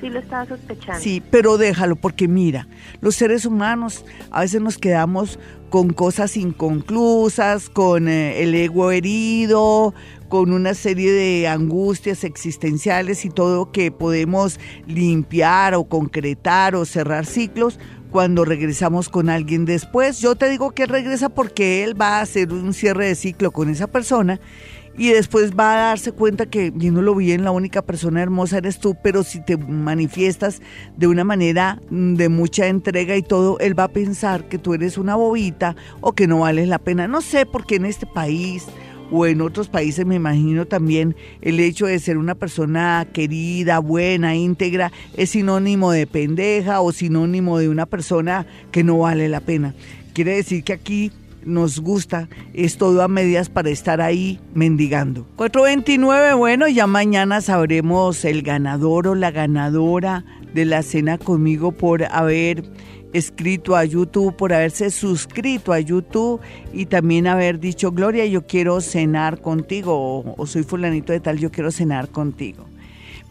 Sí, 0.00 0.08
lo 0.08 0.18
estaba 0.18 0.46
sospechando. 0.46 1.00
Sí, 1.00 1.22
pero 1.30 1.58
déjalo, 1.58 1.94
porque 1.94 2.26
mira, 2.26 2.66
los 3.00 3.14
seres 3.14 3.46
humanos 3.46 4.04
a 4.32 4.40
veces 4.40 4.60
nos 4.60 4.76
quedamos 4.76 5.38
con 5.70 5.92
cosas 5.92 6.36
inconclusas, 6.36 7.70
con 7.70 8.08
eh, 8.08 8.42
el 8.42 8.54
ego 8.54 8.90
herido, 8.90 9.94
con 10.28 10.52
una 10.52 10.74
serie 10.74 11.12
de 11.12 11.46
angustias 11.46 12.24
existenciales 12.24 13.24
y 13.24 13.30
todo 13.30 13.70
que 13.70 13.92
podemos 13.92 14.58
limpiar 14.86 15.74
o 15.74 15.84
concretar 15.84 16.74
o 16.74 16.84
cerrar 16.84 17.24
ciclos 17.24 17.78
cuando 18.10 18.44
regresamos 18.44 19.08
con 19.08 19.30
alguien 19.30 19.64
después. 19.64 20.20
Yo 20.20 20.34
te 20.34 20.48
digo 20.48 20.72
que 20.72 20.86
regresa 20.86 21.28
porque 21.28 21.84
él 21.84 22.00
va 22.00 22.18
a 22.18 22.22
hacer 22.22 22.52
un 22.52 22.74
cierre 22.74 23.06
de 23.06 23.14
ciclo 23.14 23.50
con 23.50 23.68
esa 23.68 23.86
persona 23.86 24.40
y 24.96 25.08
después 25.08 25.52
va 25.58 25.72
a 25.72 25.86
darse 25.88 26.12
cuenta 26.12 26.46
que 26.46 26.70
viéndolo 26.70 27.14
bien 27.14 27.44
la 27.44 27.50
única 27.50 27.82
persona 27.82 28.22
hermosa 28.22 28.58
eres 28.58 28.78
tú, 28.78 28.96
pero 29.02 29.22
si 29.22 29.42
te 29.42 29.56
manifiestas 29.56 30.60
de 30.96 31.06
una 31.06 31.24
manera 31.24 31.80
mm, 31.90 32.14
de 32.14 32.28
mucha 32.28 32.66
entrega 32.66 33.16
y 33.16 33.22
todo, 33.22 33.58
él 33.60 33.78
va 33.78 33.84
a 33.84 33.88
pensar 33.88 34.48
que 34.48 34.58
tú 34.58 34.74
eres 34.74 34.98
una 34.98 35.16
bobita 35.16 35.76
o 36.00 36.12
que 36.12 36.26
no 36.26 36.40
vales 36.40 36.68
la 36.68 36.78
pena. 36.78 37.08
No 37.08 37.20
sé 37.22 37.46
por 37.46 37.64
qué 37.64 37.76
en 37.76 37.86
este 37.86 38.06
país 38.06 38.66
o 39.10 39.26
en 39.26 39.40
otros 39.42 39.68
países 39.68 40.06
me 40.06 40.14
imagino 40.14 40.66
también 40.66 41.14
el 41.42 41.60
hecho 41.60 41.86
de 41.86 41.98
ser 41.98 42.16
una 42.16 42.34
persona 42.34 43.06
querida, 43.12 43.78
buena, 43.78 44.34
íntegra, 44.34 44.90
es 45.16 45.30
sinónimo 45.30 45.92
de 45.92 46.06
pendeja 46.06 46.80
o 46.80 46.92
sinónimo 46.92 47.58
de 47.58 47.68
una 47.68 47.86
persona 47.86 48.46
que 48.70 48.84
no 48.84 48.98
vale 48.98 49.28
la 49.28 49.40
pena. 49.40 49.74
Quiere 50.14 50.36
decir 50.36 50.64
que 50.64 50.72
aquí 50.74 51.12
nos 51.44 51.80
gusta, 51.80 52.28
es 52.54 52.76
todo 52.76 53.02
a 53.02 53.08
medias 53.08 53.48
para 53.48 53.70
estar 53.70 54.00
ahí 54.00 54.40
mendigando. 54.54 55.26
429, 55.36 56.34
bueno, 56.34 56.68
ya 56.68 56.86
mañana 56.86 57.40
sabremos 57.40 58.24
el 58.24 58.42
ganador 58.42 59.08
o 59.08 59.14
la 59.14 59.30
ganadora 59.30 60.24
de 60.54 60.64
la 60.64 60.82
cena 60.82 61.18
conmigo 61.18 61.72
por 61.72 62.04
haber 62.04 62.64
escrito 63.12 63.76
a 63.76 63.84
YouTube, 63.84 64.36
por 64.36 64.52
haberse 64.52 64.90
suscrito 64.90 65.72
a 65.72 65.80
YouTube 65.80 66.40
y 66.72 66.86
también 66.86 67.26
haber 67.26 67.60
dicho, 67.60 67.92
Gloria, 67.92 68.24
yo 68.26 68.46
quiero 68.46 68.80
cenar 68.80 69.40
contigo 69.40 70.34
o, 70.36 70.46
soy 70.46 70.62
fulanito 70.62 71.12
de 71.12 71.20
tal, 71.20 71.38
yo 71.38 71.50
quiero 71.50 71.70
cenar 71.70 72.08
contigo. 72.08 72.64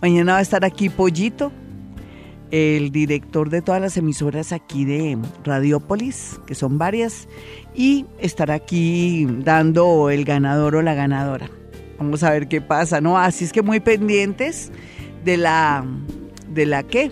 Mañana 0.02 0.34
va 0.34 0.40
a 0.40 0.42
estar 0.42 0.66
aquí 0.66 0.90
Pollito, 0.90 1.52
el 2.52 2.92
director 2.92 3.50
de 3.50 3.62
todas 3.62 3.82
las 3.82 3.98
emisoras 3.98 4.52
aquí 4.52 4.84
de 4.86 5.18
Radiópolis, 5.44 6.40
que 6.46 6.56
son 6.56 6.78
varias, 6.78 7.28
y 7.74 8.06
estará 8.20 8.56
aquí 8.56 9.28
dando 9.40 10.10
el 10.10 10.26
ganador 10.26 10.76
o 10.76 10.82
la 10.82 10.94
ganadora. 10.94 11.50
Vamos 11.98 12.24
a 12.24 12.32
ver 12.32 12.48
qué 12.48 12.62
pasa, 12.62 13.00
¿no? 13.02 13.18
Así 13.18 13.46
es 13.46 13.54
que 13.54 13.62
muy 13.62 13.80
pendientes 13.80 14.72
de 15.24 15.38
la, 15.38 15.86
de 16.50 16.66
la 16.66 16.84
qué, 16.84 17.12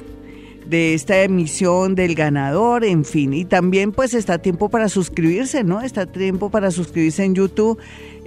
de 0.66 0.94
esta 0.94 1.22
emisión 1.22 1.96
del 1.96 2.16
ganador, 2.16 2.84
en 2.84 3.06
fin. 3.06 3.34
Y 3.34 3.46
también 3.46 3.92
pues 3.92 4.14
está 4.14 4.40
tiempo 4.40 4.70
para 4.70 4.90
suscribirse, 4.90 5.64
¿no? 5.64 5.82
Está 5.82 6.06
tiempo 6.06 6.50
para 6.50 6.72
suscribirse 6.72 7.24
en 7.24 7.36
YouTube. 7.36 7.80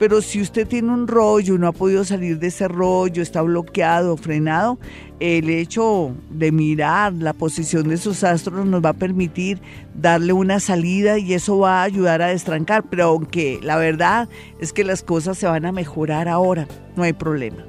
Pero 0.00 0.22
si 0.22 0.40
usted 0.40 0.66
tiene 0.66 0.90
un 0.90 1.06
rollo, 1.06 1.58
no 1.58 1.68
ha 1.68 1.72
podido 1.72 2.04
salir 2.04 2.38
de 2.38 2.46
ese 2.46 2.68
rollo, 2.68 3.22
está 3.22 3.42
bloqueado, 3.42 4.16
frenado, 4.16 4.78
el 5.20 5.50
hecho 5.50 6.16
de 6.30 6.52
mirar 6.52 7.12
la 7.12 7.34
posición 7.34 7.86
de 7.86 7.98
sus 7.98 8.24
astros 8.24 8.64
nos 8.64 8.82
va 8.82 8.88
a 8.88 8.94
permitir 8.94 9.60
darle 9.94 10.32
una 10.32 10.58
salida 10.58 11.18
y 11.18 11.34
eso 11.34 11.58
va 11.58 11.82
a 11.82 11.84
ayudar 11.84 12.22
a 12.22 12.28
destrancar. 12.28 12.84
Pero 12.88 13.04
aunque 13.04 13.60
la 13.62 13.76
verdad 13.76 14.30
es 14.58 14.72
que 14.72 14.84
las 14.84 15.02
cosas 15.02 15.36
se 15.36 15.46
van 15.46 15.66
a 15.66 15.72
mejorar 15.72 16.28
ahora, 16.28 16.66
no 16.96 17.02
hay 17.02 17.12
problema 17.12 17.62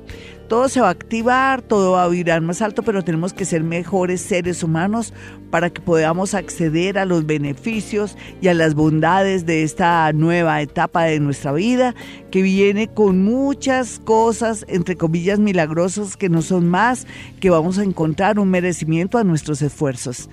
todo 0.52 0.68
se 0.68 0.82
va 0.82 0.90
a 0.90 0.92
activar, 0.92 1.62
todo 1.62 1.94
va 1.94 2.04
a 2.04 2.10
vibrar 2.10 2.42
más 2.42 2.62
alto, 2.62 2.84
pero 2.84 3.06
tenemos 3.06 3.32
que 3.32 3.46
ser 3.46 3.64
mejores 3.64 4.20
seres 4.20 4.64
humanos 4.64 5.14
para 5.50 5.70
que 5.70 5.80
podamos 5.80 6.34
acceder 6.34 6.98
a 6.98 7.06
los 7.06 7.26
beneficios 7.26 8.18
y 8.42 8.50
a 8.50 8.54
las 8.54 8.76
bondades 8.76 9.46
de 9.46 9.64
esta 9.64 10.12
nueva 10.12 10.62
etapa 10.62 11.04
de 11.04 11.22
nuestra 11.22 11.54
vida 11.54 11.96
que 12.32 12.42
viene 12.42 12.90
con 12.90 13.24
muchas 13.24 14.00
cosas, 14.00 14.66
entre 14.68 14.98
comillas, 14.98 15.40
milagrosas 15.40 16.18
que 16.18 16.28
no 16.28 16.42
son 16.42 16.68
más 16.68 17.08
que 17.40 17.50
vamos 17.50 17.78
a 17.78 17.84
encontrar 17.84 18.38
un 18.38 18.50
merecimiento 18.50 19.18
a 19.18 19.24
nuestros 19.24 19.62
esfuerzos. 19.62 20.30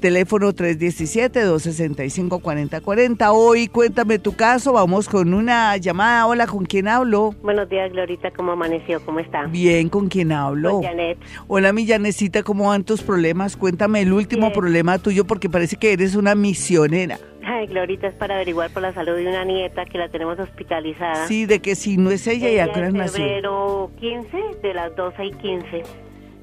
Teléfono 0.00 0.52
317-265-4040. 0.52 3.30
Hoy 3.32 3.68
cuéntame 3.68 4.18
tu 4.18 4.34
caso, 4.34 4.72
vamos 4.72 5.08
con 5.08 5.32
una 5.32 5.76
llamada. 5.76 6.26
Hola, 6.26 6.48
¿con 6.48 6.64
quién 6.64 6.88
hablo? 6.88 7.36
Buenos 7.42 7.68
días, 7.68 7.92
Glorita, 7.92 8.32
¿cómo 8.32 8.50
amaneció? 8.52 9.04
¿Cómo 9.04 9.20
está? 9.20 9.44
Bien, 9.46 9.59
¿con 9.90 10.08
quién 10.08 10.32
hablo? 10.32 10.72
Con 10.72 10.82
Janet. 10.82 11.18
Hola, 11.48 11.72
mi 11.72 11.86
Janecita, 11.86 12.42
¿cómo 12.42 12.68
van 12.68 12.84
tus 12.84 13.02
problemas? 13.02 13.56
Cuéntame 13.56 14.02
el 14.02 14.12
último 14.12 14.52
problema 14.52 14.98
tuyo 14.98 15.24
porque 15.26 15.48
parece 15.48 15.76
que 15.76 15.92
eres 15.92 16.14
una 16.14 16.34
misionera. 16.34 17.18
Ay, 17.44 17.66
Glorita, 17.66 18.08
es 18.08 18.14
para 18.14 18.36
averiguar 18.36 18.70
por 18.70 18.82
la 18.82 18.92
salud 18.92 19.16
de 19.16 19.26
una 19.26 19.44
nieta 19.44 19.84
que 19.84 19.98
la 19.98 20.08
tenemos 20.08 20.38
hospitalizada. 20.38 21.26
Sí, 21.26 21.46
de 21.46 21.60
que 21.60 21.74
si 21.74 21.96
no 21.96 22.10
es 22.10 22.26
ella, 22.26 22.48
ella 22.48 22.66
ya 22.66 22.72
que 22.72 22.80
nació. 22.92 23.24
febrero 23.24 23.90
15, 23.98 24.38
de 24.62 24.74
las 24.74 24.94
12 24.96 25.24
y 25.24 25.32
15. 25.32 25.82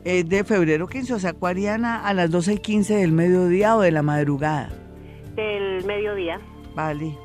Es 0.04 0.30
de 0.30 0.44
febrero 0.44 0.88
15, 0.88 1.14
o 1.14 1.20
sea, 1.20 1.34
Cuariana, 1.34 2.08
a 2.08 2.14
las 2.14 2.30
12 2.32 2.54
y 2.54 2.58
15 2.60 2.96
del 2.96 3.12
mediodía 3.12 3.76
o 3.76 3.82
de 3.82 3.92
la 3.92 4.04
madrugada. 4.04 4.70
Del 5.36 5.84
mediodía. 5.86 6.40
Vale. 6.76 7.18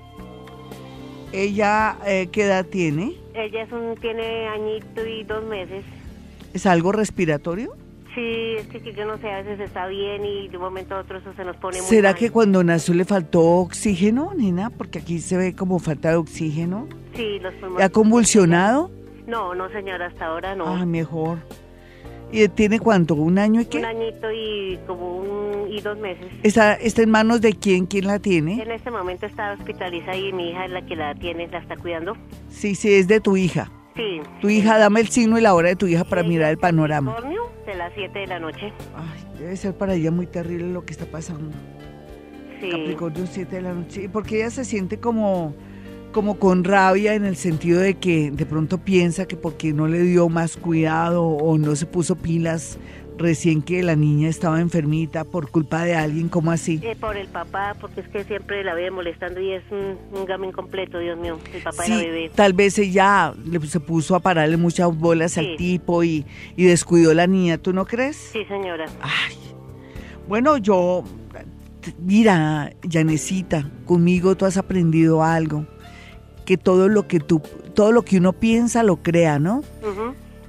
¿Ella 1.32 1.96
eh, 2.06 2.28
qué 2.30 2.44
edad 2.44 2.66
tiene? 2.66 3.21
Ella 3.34 3.62
es 3.62 3.72
un, 3.72 3.96
tiene 3.96 4.48
añito 4.48 5.06
y 5.06 5.24
dos 5.24 5.44
meses. 5.44 5.84
¿Es 6.52 6.66
algo 6.66 6.92
respiratorio? 6.92 7.74
Sí, 8.14 8.56
es 8.58 8.66
que 8.66 8.92
yo 8.92 9.06
no 9.06 9.16
sé, 9.18 9.30
a 9.30 9.38
veces 9.42 9.58
está 9.60 9.86
bien 9.86 10.22
y 10.24 10.48
de 10.48 10.56
un 10.58 10.64
momento 10.64 10.94
a 10.94 11.00
otro 11.00 11.16
eso 11.16 11.32
se 11.34 11.44
nos 11.44 11.56
pone 11.56 11.78
muy 11.78 11.86
¿Será 11.86 12.14
que 12.14 12.30
cuando 12.30 12.62
nació 12.62 12.92
le 12.92 13.06
faltó 13.06 13.40
oxígeno, 13.40 14.32
nena? 14.36 14.68
Porque 14.68 14.98
aquí 14.98 15.18
se 15.18 15.38
ve 15.38 15.56
como 15.56 15.78
falta 15.78 16.10
de 16.10 16.16
oxígeno. 16.16 16.88
Sí, 17.14 17.38
los 17.38 17.54
pulmones. 17.54 17.86
¿Ha 17.86 17.88
convulsionado? 17.88 18.90
No, 19.26 19.54
no 19.54 19.70
señora, 19.70 20.06
hasta 20.06 20.26
ahora 20.26 20.54
no. 20.54 20.66
Ah, 20.66 20.84
mejor. 20.84 21.38
¿Y 22.32 22.48
tiene 22.48 22.80
cuánto? 22.80 23.14
¿Un 23.14 23.38
año 23.38 23.60
y 23.60 23.66
qué? 23.66 23.78
Un 23.78 23.84
añito 23.84 24.32
y 24.32 24.78
como 24.86 25.18
un 25.18 25.70
y 25.70 25.80
dos 25.80 25.98
meses. 25.98 26.26
¿Está, 26.42 26.74
¿Está 26.74 27.02
en 27.02 27.10
manos 27.10 27.40
de 27.40 27.52
quién? 27.52 27.86
¿Quién 27.86 28.06
la 28.06 28.18
tiene? 28.18 28.62
En 28.62 28.70
este 28.70 28.90
momento 28.90 29.26
está 29.26 29.52
hospitalizada 29.52 30.16
y 30.16 30.32
mi 30.32 30.50
hija 30.50 30.66
es 30.66 30.70
la 30.70 30.82
que 30.84 30.96
la 30.96 31.14
tiene, 31.14 31.46
la 31.48 31.58
está 31.58 31.76
cuidando. 31.76 32.16
Sí, 32.48 32.74
sí, 32.74 32.92
es 32.94 33.08
de 33.08 33.20
tu 33.20 33.36
hija. 33.36 33.70
Sí. 33.96 34.20
Tu 34.40 34.48
hija, 34.48 34.78
dame 34.78 35.00
el 35.00 35.08
signo 35.08 35.38
y 35.38 35.42
la 35.42 35.54
hora 35.54 35.68
de 35.68 35.76
tu 35.76 35.86
hija 35.86 36.04
para 36.04 36.22
mirar 36.22 36.50
el 36.50 36.58
panorama. 36.58 37.16
De 37.66 37.74
las 37.74 37.92
7 37.94 38.18
de 38.18 38.26
la 38.26 38.38
noche. 38.38 38.72
Ay, 38.96 39.38
debe 39.38 39.56
ser 39.56 39.76
para 39.76 39.94
ella 39.94 40.10
muy 40.10 40.26
terrible 40.26 40.72
lo 40.72 40.84
que 40.84 40.92
está 40.92 41.06
pasando. 41.06 41.54
Sí. 42.60 42.70
Capricornio 42.70 43.26
7 43.26 43.56
de 43.56 43.62
la 43.62 43.72
noche. 43.74 44.08
Porque 44.08 44.36
ella 44.36 44.50
se 44.50 44.64
siente 44.64 44.98
como, 44.98 45.54
como 46.12 46.38
con 46.38 46.64
rabia 46.64 47.14
en 47.14 47.24
el 47.24 47.36
sentido 47.36 47.80
de 47.80 47.94
que 47.94 48.30
de 48.30 48.46
pronto 48.46 48.78
piensa 48.78 49.26
que 49.26 49.36
porque 49.36 49.72
no 49.72 49.88
le 49.88 50.02
dio 50.02 50.28
más 50.28 50.56
cuidado 50.56 51.24
o 51.24 51.58
no 51.58 51.74
se 51.74 51.86
puso 51.86 52.16
pilas 52.16 52.78
recién 53.18 53.62
que 53.62 53.82
la 53.82 53.96
niña 53.96 54.28
estaba 54.28 54.60
enfermita 54.60 55.24
por 55.24 55.50
culpa 55.50 55.84
de 55.84 55.94
alguien, 55.94 56.28
¿cómo 56.28 56.50
así? 56.50 56.80
Eh, 56.82 56.96
por 56.98 57.16
el 57.16 57.28
papá, 57.28 57.76
porque 57.80 58.00
es 58.00 58.08
que 58.08 58.24
siempre 58.24 58.64
la 58.64 58.74
ve 58.74 58.90
molestando 58.90 59.40
y 59.40 59.52
es 59.52 59.62
un, 59.70 59.96
un 60.18 60.24
gamen 60.24 60.52
completo, 60.52 60.98
Dios 60.98 61.18
mío, 61.18 61.38
el 61.54 61.62
papá 61.62 61.84
de 61.84 61.88
la 61.88 61.96
bebé. 61.96 62.30
Tal 62.34 62.52
vez 62.52 62.78
ella 62.78 63.34
le, 63.44 63.60
se 63.66 63.80
puso 63.80 64.14
a 64.16 64.20
pararle 64.20 64.56
muchas 64.56 64.96
bolas 64.96 65.38
al 65.38 65.56
tipo 65.56 66.02
y, 66.04 66.24
y 66.56 66.64
descuidó 66.64 67.14
la 67.14 67.26
niña, 67.26 67.58
¿tú 67.58 67.72
no 67.72 67.84
crees? 67.84 68.16
Sí, 68.16 68.44
señora. 68.46 68.86
Ay, 69.00 69.36
bueno, 70.28 70.56
yo, 70.56 71.04
mira, 72.00 72.72
Yanecita, 72.82 73.70
conmigo 73.84 74.36
tú 74.36 74.46
has 74.46 74.56
aprendido 74.56 75.22
algo, 75.22 75.66
que 76.44 76.56
todo 76.56 76.88
lo 76.88 77.06
que 77.08 77.20
tú, 77.20 77.40
todo 77.74 77.92
lo 77.92 78.02
que 78.02 78.18
uno 78.18 78.32
piensa 78.32 78.82
lo 78.82 78.96
crea, 78.96 79.38
¿no? 79.38 79.62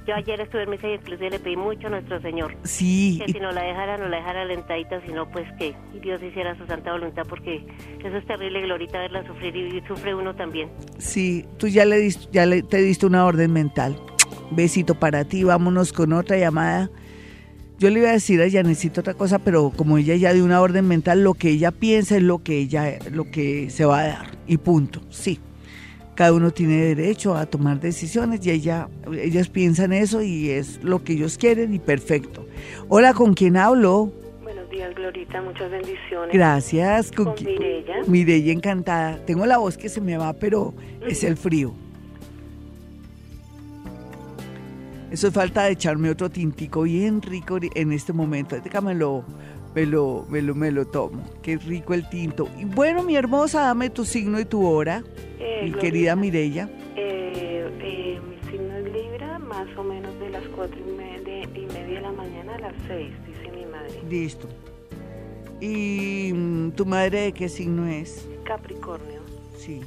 Yo 0.06 0.14
ayer 0.14 0.38
estuve 0.38 0.64
en 0.64 0.70
misa 0.70 0.86
y 0.86 0.94
inclusive 0.94 1.30
le 1.30 1.38
pedí 1.38 1.56
mucho 1.56 1.86
a 1.86 1.90
nuestro 1.90 2.20
Señor. 2.20 2.54
Sí. 2.64 3.22
Que 3.24 3.32
si 3.32 3.40
no 3.40 3.52
la 3.52 3.62
dejara, 3.62 3.96
no 3.96 4.06
la 4.08 4.18
dejara 4.18 4.42
alentadita, 4.42 5.00
sino 5.06 5.30
pues 5.30 5.50
que 5.58 5.74
Dios 6.02 6.22
hiciera 6.22 6.56
su 6.58 6.66
santa 6.66 6.92
voluntad, 6.92 7.22
porque 7.26 7.64
eso 8.04 8.16
es 8.16 8.26
terrible, 8.26 8.60
Glorita, 8.60 8.98
verla 8.98 9.26
sufrir 9.26 9.56
y, 9.56 9.80
sufre 9.88 10.14
uno 10.14 10.34
también. 10.34 10.68
Sí, 10.98 11.46
tú 11.56 11.68
ya 11.68 11.86
le 11.86 11.96
diste, 11.98 12.26
ya 12.32 12.44
le, 12.44 12.62
te 12.62 12.78
diste 12.82 13.06
una 13.06 13.24
orden 13.24 13.52
mental. 13.52 13.96
Besito 14.50 14.94
para 14.94 15.24
ti, 15.24 15.42
vámonos 15.42 15.94
con 15.94 16.12
otra 16.12 16.36
llamada. 16.36 16.90
Yo 17.78 17.88
le 17.88 18.00
iba 18.00 18.10
a 18.10 18.12
decir 18.12 18.42
a 18.42 18.44
ella, 18.44 18.62
necesito 18.62 19.00
otra 19.00 19.14
cosa, 19.14 19.38
pero 19.38 19.70
como 19.70 19.96
ella 19.96 20.14
ya 20.16 20.34
dio 20.34 20.44
una 20.44 20.60
orden 20.60 20.86
mental, 20.86 21.24
lo 21.24 21.32
que 21.32 21.48
ella 21.48 21.70
piensa 21.70 22.16
es 22.16 22.22
lo 22.22 22.42
que 22.42 22.58
ella, 22.58 22.98
lo 23.10 23.30
que 23.30 23.70
se 23.70 23.86
va 23.86 24.00
a 24.00 24.06
dar. 24.06 24.38
Y 24.46 24.58
punto. 24.58 25.00
Sí. 25.08 25.40
Cada 26.14 26.32
uno 26.32 26.52
tiene 26.52 26.94
derecho 26.94 27.36
a 27.36 27.46
tomar 27.46 27.80
decisiones 27.80 28.46
y 28.46 28.50
ella, 28.50 28.88
ellas 29.12 29.48
piensan 29.48 29.92
eso 29.92 30.22
y 30.22 30.50
es 30.50 30.82
lo 30.84 31.02
que 31.02 31.14
ellos 31.14 31.36
quieren 31.36 31.74
y 31.74 31.80
perfecto. 31.80 32.46
Hola, 32.88 33.14
¿con 33.14 33.34
quién 33.34 33.56
hablo? 33.56 34.12
Buenos 34.42 34.70
días, 34.70 34.94
Glorita, 34.94 35.42
muchas 35.42 35.70
bendiciones. 35.70 36.32
Gracias. 36.32 37.10
Con, 37.10 37.34
con 37.34 37.44
Mirella. 37.44 37.96
Mirella, 38.06 38.52
encantada. 38.52 39.24
Tengo 39.26 39.44
la 39.44 39.58
voz 39.58 39.76
que 39.76 39.88
se 39.88 40.00
me 40.00 40.16
va, 40.16 40.32
pero 40.34 40.72
es 41.04 41.24
el 41.24 41.36
frío. 41.36 41.74
Eso 45.10 45.28
es 45.28 45.34
falta 45.34 45.64
de 45.64 45.72
echarme 45.72 46.10
otro 46.10 46.28
tintico 46.28 46.82
bien 46.82 47.22
rico 47.22 47.58
en 47.60 47.92
este 47.92 48.12
momento. 48.12 48.56
Déjame 48.60 48.94
lo, 48.94 49.24
me 49.74 49.86
lo, 49.86 50.24
me 50.28 50.40
lo, 50.42 50.54
me 50.54 50.70
lo 50.70 50.86
tomo. 50.86 51.22
Qué 51.42 51.56
rico 51.56 51.94
el 51.94 52.08
tinto. 52.08 52.48
Y 52.58 52.64
bueno, 52.64 53.02
mi 53.02 53.16
hermosa, 53.16 53.62
dame 53.62 53.90
tu 53.90 54.04
signo 54.04 54.38
y 54.40 54.44
tu 54.44 54.64
hora, 54.66 55.02
Eh, 55.38 55.62
mi 55.64 55.72
querida 55.72 56.14
Mirella. 56.16 56.68
eh, 56.96 57.68
eh, 57.80 58.20
mi 58.28 58.50
signo 58.50 58.76
es 58.76 58.84
Libra, 58.92 59.38
más 59.38 59.66
o 59.76 59.82
menos 59.84 60.18
de 60.20 60.30
las 60.30 60.44
cuatro 60.54 60.78
y 60.78 60.92
media, 60.96 61.42
y 61.54 61.66
media 61.66 61.84
de 61.96 62.00
la 62.00 62.12
mañana 62.12 62.54
a 62.54 62.58
las 62.60 62.74
seis, 62.86 63.12
dice 63.26 63.50
mi 63.54 63.66
madre. 63.66 64.00
Listo. 64.08 64.48
¿Y 65.60 66.32
mm, 66.32 66.70
tu 66.72 66.86
madre 66.86 67.20
de 67.22 67.32
qué 67.32 67.48
signo 67.48 67.86
es? 67.86 68.26
Capricornio. 68.44 69.20
Sí. 69.56 69.80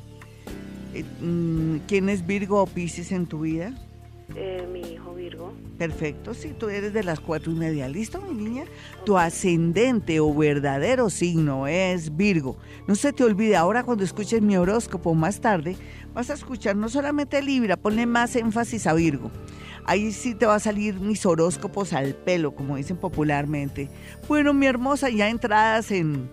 Eh, 0.94 1.04
mm, 1.22 1.78
¿Quién 1.88 2.10
es 2.10 2.26
Virgo 2.26 2.62
o 2.62 2.66
Pisces 2.68 3.12
en 3.12 3.26
tu 3.28 3.42
vida? 3.42 3.74
Eh, 4.36 4.68
mi 4.72 4.82
hijo 4.82 5.14
Virgo. 5.14 5.54
Perfecto, 5.78 6.34
sí, 6.34 6.54
tú 6.58 6.70
eres 6.70 6.94
de 6.94 7.04
las 7.04 7.20
cuatro 7.20 7.52
y 7.52 7.56
media. 7.56 7.88
¿Listo, 7.88 8.22
mi 8.22 8.34
niña? 8.34 8.66
Tu 9.06 9.18
ascendente 9.18 10.20
o 10.20 10.34
verdadero 10.34 11.10
signo 11.10 11.68
es 11.68 12.16
Virgo. 12.16 12.58
No 12.88 12.96
se 12.96 13.14
te 13.14 13.24
olvide, 13.24 13.56
ahora 13.56 13.84
cuando 13.84 14.04
escuches 14.04 14.42
mi 14.42 14.58
horóscopo 14.58 15.14
más 15.16 15.40
tarde, 15.40 15.78
vas 16.14 16.30
a 16.30 16.34
escuchar 16.34 16.76
no 16.76 16.90
solamente 16.90 17.42
Libra, 17.42 17.78
ponle 17.78 18.06
más 18.06 18.36
énfasis 18.36 18.86
a 18.88 18.94
Virgo. 18.94 19.32
Ahí 19.86 20.12
sí 20.12 20.36
te 20.36 20.46
va 20.46 20.56
a 20.56 20.60
salir 20.60 21.00
mis 21.00 21.26
horóscopos 21.26 21.94
al 21.94 22.14
pelo, 22.14 22.54
como 22.54 22.76
dicen 22.76 22.98
popularmente. 22.98 23.90
Bueno, 24.28 24.54
mi 24.54 24.66
hermosa, 24.66 25.10
ya 25.10 25.30
entradas 25.30 25.92
en, 25.92 26.30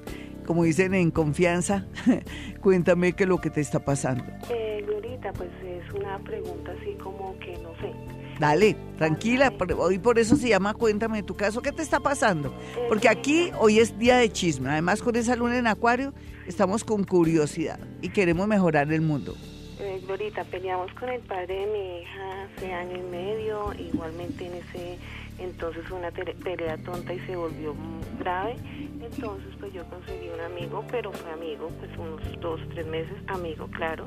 como 0.46 0.64
dicen, 0.64 0.94
en 0.94 1.10
confianza, 1.10 1.86
cuéntame 2.60 3.12
qué 3.14 3.24
es 3.24 3.28
lo 3.28 3.38
que 3.40 3.50
te 3.50 3.60
está 3.60 3.84
pasando. 3.84 4.24
Eh, 4.50 4.82
Glorita, 4.86 5.32
pues 5.32 5.50
es 5.64 5.92
una 5.94 6.18
pregunta 6.20 6.72
así 6.80 6.94
como 7.02 7.38
que 7.38 7.52
no 7.58 7.70
sé. 7.80 7.92
Dale, 8.40 8.76
tranquila, 8.98 9.52
por- 9.52 9.72
hoy 9.74 9.98
por 10.00 10.18
eso 10.18 10.34
se 10.36 10.48
llama 10.48 10.74
Cuéntame 10.74 11.22
tu 11.22 11.36
caso, 11.36 11.62
¿qué 11.62 11.70
te 11.70 11.82
está 11.82 12.00
pasando? 12.00 12.52
Porque 12.88 13.08
aquí 13.08 13.50
hoy 13.60 13.78
es 13.78 13.96
día 13.98 14.16
de 14.16 14.28
chisme, 14.30 14.70
además 14.70 15.02
con 15.02 15.14
esa 15.16 15.36
luna 15.36 15.56
en 15.56 15.68
acuario 15.68 16.12
estamos 16.46 16.82
con 16.84 17.04
curiosidad 17.04 17.78
y 18.02 18.08
queremos 18.08 18.48
mejorar 18.48 18.92
el 18.92 19.02
mundo. 19.02 19.34
Eh, 19.78 20.00
Glorita, 20.04 20.42
peleamos 20.44 20.92
con 20.94 21.08
el 21.10 21.20
padre 21.22 21.54
de 21.60 21.66
mi 21.66 22.00
hija 22.02 22.44
hace 22.56 22.72
año 22.72 22.96
y 22.96 23.02
medio, 23.10 23.72
igualmente 23.78 24.46
en 24.46 24.54
ese 24.54 24.98
entonces 25.38 25.84
fue 25.86 25.98
una 25.98 26.10
pelea 26.10 26.76
tonta 26.78 27.12
y 27.12 27.18
se 27.20 27.36
volvió 27.36 27.74
grave, 28.18 28.56
entonces 29.00 29.54
pues 29.58 29.72
yo 29.72 29.84
conseguí 29.86 30.28
un 30.28 30.40
amigo, 30.40 30.84
pero 30.90 31.12
fue 31.12 31.30
amigo, 31.32 31.70
pues 31.78 31.90
unos 31.98 32.40
dos, 32.40 32.60
tres 32.70 32.86
meses, 32.86 33.14
amigo, 33.28 33.66
claro, 33.68 34.06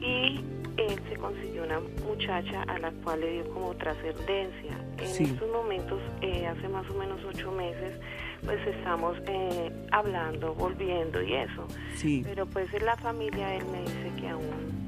y 0.00 0.40
él 0.78 1.00
se 1.08 1.16
consiguió 1.16 1.64
una 1.64 1.80
muchacha 2.06 2.62
a 2.62 2.78
la 2.78 2.90
cual 3.04 3.20
le 3.20 3.32
dio 3.34 3.50
como 3.52 3.74
trascendencia. 3.74 4.72
En 4.98 5.06
Sí. 5.06 5.24
estos 5.24 5.48
momentos, 5.50 6.00
eh, 6.22 6.46
hace 6.46 6.68
más 6.68 6.88
o 6.90 6.94
menos 6.94 7.20
ocho 7.24 7.52
meses, 7.52 7.98
pues 8.44 8.58
estamos 8.66 9.16
eh, 9.26 9.70
hablando, 9.92 10.54
volviendo 10.54 11.22
y 11.22 11.34
eso. 11.34 11.66
Sí, 11.94 12.22
Pero 12.24 12.46
pues 12.46 12.72
en 12.74 12.86
la 12.86 12.96
familia 12.96 13.54
él 13.56 13.64
me 13.66 13.82
dice 13.82 14.10
que 14.18 14.28
aún 14.28 14.81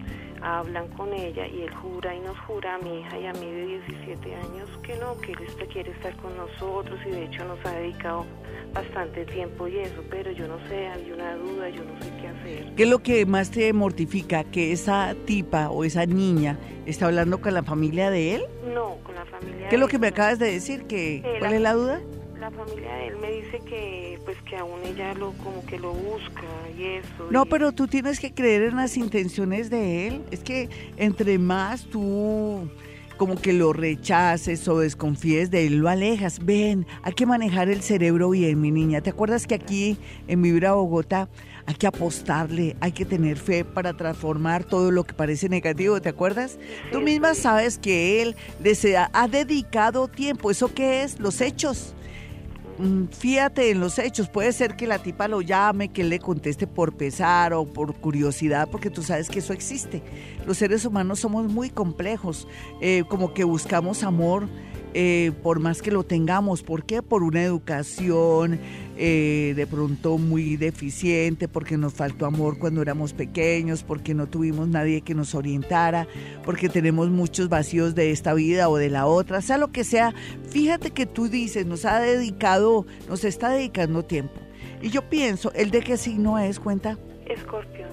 hablan 0.44 0.88
con 0.88 1.12
ella 1.12 1.46
y 1.46 1.62
él 1.62 1.74
jura 1.74 2.14
y 2.14 2.20
nos 2.20 2.38
jura 2.40 2.74
a 2.74 2.78
mi 2.78 3.00
hija 3.00 3.18
y 3.18 3.26
a 3.26 3.32
mí 3.32 3.50
de 3.50 3.66
17 3.66 4.34
años 4.34 4.68
que 4.82 4.94
no, 4.96 5.18
que 5.20 5.32
él 5.32 5.38
está- 5.48 5.64
quiere 5.66 5.90
estar 5.92 6.14
con 6.16 6.36
nosotros 6.36 7.00
y 7.06 7.10
de 7.10 7.24
hecho 7.24 7.44
nos 7.46 7.64
ha 7.64 7.72
dedicado 7.72 8.26
bastante 8.74 9.24
tiempo 9.24 9.66
y 9.68 9.78
eso, 9.78 10.02
pero 10.10 10.30
yo 10.32 10.46
no 10.46 10.58
sé, 10.68 10.88
hay 10.88 11.10
una 11.12 11.34
duda, 11.36 11.68
yo 11.70 11.82
no 11.84 11.98
sé 12.02 12.10
qué 12.20 12.28
hacer. 12.28 12.74
¿qué 12.76 12.82
es 12.82 12.88
lo 12.88 12.98
que 12.98 13.24
más 13.24 13.50
te 13.50 13.72
mortifica? 13.72 14.44
Que 14.44 14.72
esa 14.72 15.14
tipa 15.24 15.70
o 15.70 15.84
esa 15.84 16.04
niña 16.06 16.58
está 16.84 17.06
hablando 17.06 17.40
con 17.40 17.54
la 17.54 17.62
familia 17.62 18.10
de 18.10 18.34
él. 18.34 18.44
No, 18.74 18.96
con 19.04 19.14
la 19.14 19.24
familia 19.24 19.68
¿Qué 19.68 19.76
es 19.76 19.80
lo 19.80 19.88
que 19.88 19.98
me 19.98 20.08
acabas 20.08 20.38
de 20.38 20.50
decir? 20.50 20.84
Que, 20.86 21.22
¿Cuál 21.38 21.54
es 21.54 21.60
la 21.60 21.72
duda? 21.72 22.00
La 22.44 22.50
familia 22.50 22.94
de 22.96 23.06
él 23.06 23.16
me 23.22 23.32
dice 23.32 23.58
que 23.66 24.18
pues 24.26 24.36
que 24.46 24.58
aún 24.58 24.78
ella 24.84 25.14
lo 25.14 25.32
como 25.42 25.64
que 25.64 25.78
lo 25.78 25.94
busca 25.94 26.42
y 26.78 26.96
eso. 26.96 27.28
No, 27.30 27.44
y- 27.44 27.48
pero 27.48 27.72
tú 27.72 27.86
tienes 27.88 28.20
que 28.20 28.34
creer 28.34 28.64
en 28.64 28.76
las 28.76 28.98
intenciones 28.98 29.70
de 29.70 30.08
él. 30.08 30.22
Es 30.30 30.40
que 30.40 30.68
entre 30.98 31.38
más 31.38 31.86
tú 31.86 32.68
como 33.16 33.36
que 33.36 33.54
lo 33.54 33.72
rechaces 33.72 34.68
o 34.68 34.78
desconfíes 34.80 35.50
de 35.50 35.68
él, 35.68 35.76
lo 35.78 35.88
alejas. 35.88 36.44
Ven, 36.44 36.86
hay 37.02 37.14
que 37.14 37.24
manejar 37.24 37.70
el 37.70 37.80
cerebro 37.80 38.28
bien, 38.28 38.60
mi 38.60 38.70
niña. 38.70 39.00
¿Te 39.00 39.08
acuerdas 39.08 39.46
que 39.46 39.54
aquí 39.54 39.96
en 40.28 40.42
Vibra 40.42 40.74
Bogotá 40.74 41.30
hay 41.64 41.76
que 41.76 41.86
apostarle, 41.86 42.76
hay 42.80 42.92
que 42.92 43.06
tener 43.06 43.38
fe 43.38 43.64
para 43.64 43.94
transformar 43.96 44.64
todo 44.64 44.90
lo 44.90 45.04
que 45.04 45.14
parece 45.14 45.48
negativo? 45.48 45.98
¿Te 46.02 46.10
acuerdas? 46.10 46.58
Tú 46.92 47.00
misma 47.00 47.32
sí. 47.32 47.40
sabes 47.40 47.78
que 47.78 48.20
él 48.20 48.36
desea, 48.58 49.08
ha 49.14 49.28
dedicado 49.28 50.08
tiempo. 50.08 50.50
¿Eso 50.50 50.74
qué 50.74 51.04
es? 51.04 51.18
Los 51.18 51.40
hechos. 51.40 51.94
Mm, 52.78 53.04
Fíjate 53.06 53.70
en 53.70 53.80
los 53.80 53.98
hechos, 53.98 54.28
puede 54.28 54.52
ser 54.52 54.76
que 54.76 54.86
la 54.86 54.98
tipa 54.98 55.28
lo 55.28 55.40
llame, 55.40 55.90
que 55.90 56.02
le 56.02 56.18
conteste 56.18 56.66
por 56.66 56.96
pesar 56.96 57.52
o 57.52 57.64
por 57.64 57.94
curiosidad, 57.94 58.68
porque 58.70 58.90
tú 58.90 59.02
sabes 59.02 59.28
que 59.28 59.38
eso 59.38 59.52
existe. 59.52 60.02
Los 60.46 60.58
seres 60.58 60.84
humanos 60.84 61.20
somos 61.20 61.46
muy 61.50 61.70
complejos, 61.70 62.48
eh, 62.80 63.04
como 63.08 63.32
que 63.32 63.44
buscamos 63.44 64.02
amor 64.02 64.48
eh, 64.94 65.32
por 65.42 65.58
más 65.58 65.82
que 65.82 65.90
lo 65.90 66.04
tengamos. 66.04 66.62
¿Por 66.62 66.84
qué? 66.84 67.02
Por 67.02 67.22
una 67.22 67.42
educación 67.42 68.60
eh, 68.96 69.54
de 69.56 69.66
pronto 69.66 70.18
muy 70.18 70.56
deficiente, 70.56 71.48
porque 71.48 71.76
nos 71.76 71.94
faltó 71.94 72.26
amor 72.26 72.58
cuando 72.58 72.80
éramos 72.80 73.12
pequeños, 73.12 73.82
porque 73.82 74.14
no 74.14 74.28
tuvimos 74.28 74.68
nadie 74.68 75.00
que 75.00 75.16
nos 75.16 75.34
orientara, 75.34 76.06
porque 76.44 76.68
tenemos 76.68 77.10
muchos 77.10 77.48
vacíos 77.48 77.96
de 77.96 78.12
esta 78.12 78.34
vida 78.34 78.68
o 78.68 78.76
de 78.76 78.90
la 78.90 79.06
otra, 79.06 79.42
sea 79.42 79.58
lo 79.58 79.72
que 79.72 79.82
sea. 79.82 80.14
Fíjate 80.48 80.92
que 80.92 81.06
tú 81.06 81.28
dices, 81.28 81.66
nos 81.66 81.84
ha 81.84 81.98
dedicado, 81.98 82.86
nos 83.08 83.24
está 83.24 83.50
dedicando 83.50 84.04
tiempo. 84.04 84.40
Y 84.80 84.90
yo 84.90 85.02
pienso, 85.08 85.52
¿el 85.54 85.72
de 85.72 85.80
qué 85.80 85.96
signo 85.96 86.38
es? 86.38 86.60
Cuenta. 86.60 86.96
Escorpión. 87.26 87.88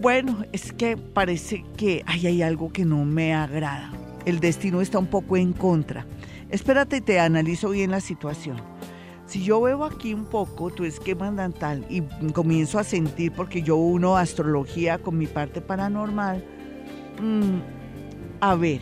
Bueno, 0.00 0.44
es 0.52 0.72
que 0.72 0.96
parece 0.96 1.64
que 1.76 2.04
ay, 2.06 2.26
hay 2.26 2.42
algo 2.42 2.72
que 2.72 2.84
no 2.84 3.04
me 3.04 3.34
agrada. 3.34 3.92
El 4.24 4.40
destino 4.40 4.80
está 4.80 4.98
un 4.98 5.06
poco 5.06 5.36
en 5.36 5.52
contra. 5.52 6.06
Espérate 6.50 7.00
te 7.00 7.20
analizo 7.20 7.70
bien 7.70 7.90
la 7.90 8.00
situación. 8.00 8.56
Si 9.26 9.44
yo 9.44 9.60
veo 9.60 9.84
aquí 9.84 10.14
un 10.14 10.24
poco 10.24 10.70
tu 10.70 10.84
esquema 10.84 11.30
natal 11.30 11.84
y 11.90 12.00
comienzo 12.32 12.78
a 12.78 12.84
sentir, 12.84 13.32
porque 13.32 13.60
yo 13.60 13.76
uno 13.76 14.16
astrología 14.16 14.98
con 14.98 15.18
mi 15.18 15.26
parte 15.26 15.60
paranormal, 15.60 16.42
mm, 17.20 17.58
a 18.40 18.54
ver, 18.54 18.80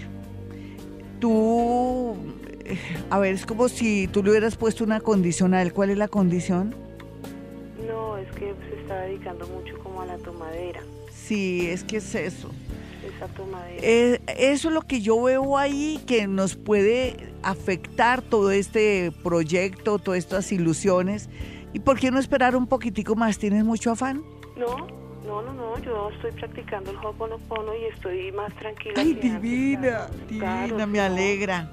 tú, 1.19 2.15
eh, 2.65 2.79
a 3.11 3.19
ver, 3.19 3.35
es 3.35 3.45
como 3.45 3.69
si 3.69 4.07
tú 4.07 4.23
le 4.23 4.31
hubieras 4.31 4.55
puesto 4.55 4.85
una 4.85 5.01
condición 5.01 5.53
a 5.53 5.63
él. 5.63 5.73
¿Cuál 5.73 5.91
es 5.91 5.99
la 5.99 6.07
condición? 6.07 6.75
No, 7.89 8.17
es 8.17 8.31
que 8.33 8.55
se 8.69 8.81
está 8.81 9.01
dedicando 9.01 9.49
mucho 9.49 9.77
como 9.83 10.03
a 10.03 10.07
la 10.07 10.17
tomadera. 10.19 10.81
Sí, 11.13 11.67
es 11.69 11.83
que 11.83 11.97
es 11.97 12.15
eso. 12.15 12.51
Esa. 13.17 13.87
Eh, 13.87 14.21
eso 14.39 14.69
es 14.69 14.75
lo 14.75 14.83
que 14.83 15.01
yo 15.01 15.23
veo 15.23 15.57
ahí 15.59 16.01
que 16.07 16.27
nos 16.27 16.57
puede 16.57 17.17
afectar 17.43 18.23
todo 18.23 18.51
este 18.51 19.13
proyecto, 19.23 19.99
todas 19.99 20.19
estas 20.19 20.51
ilusiones. 20.53 21.29
¿Y 21.73 21.81
por 21.81 21.99
qué 21.99 22.11
no 22.11 22.19
esperar 22.19 22.57
un 22.57 22.67
poquitico 22.67 23.17
más? 23.17 23.39
¿Tienes 23.39 23.65
mucho 23.65 23.91
afán? 23.91 24.23
No, 24.57 24.87
no, 25.27 25.43
no, 25.43 25.53
no, 25.53 25.79
yo 25.83 26.11
estoy 26.11 26.33
practicando 26.33 26.91
el 26.91 26.97
Ho'oponopono 26.97 27.73
y 27.77 27.85
estoy 27.95 28.33
más 28.33 28.55
tranquila. 28.57 28.95
Ay, 28.97 29.11
antes, 29.13 29.43
divina, 29.43 29.81
claro. 29.81 30.15
divina, 30.29 30.67
Claro, 30.69 30.87
me 30.87 30.99
no. 30.99 31.05
alegra. 31.05 31.73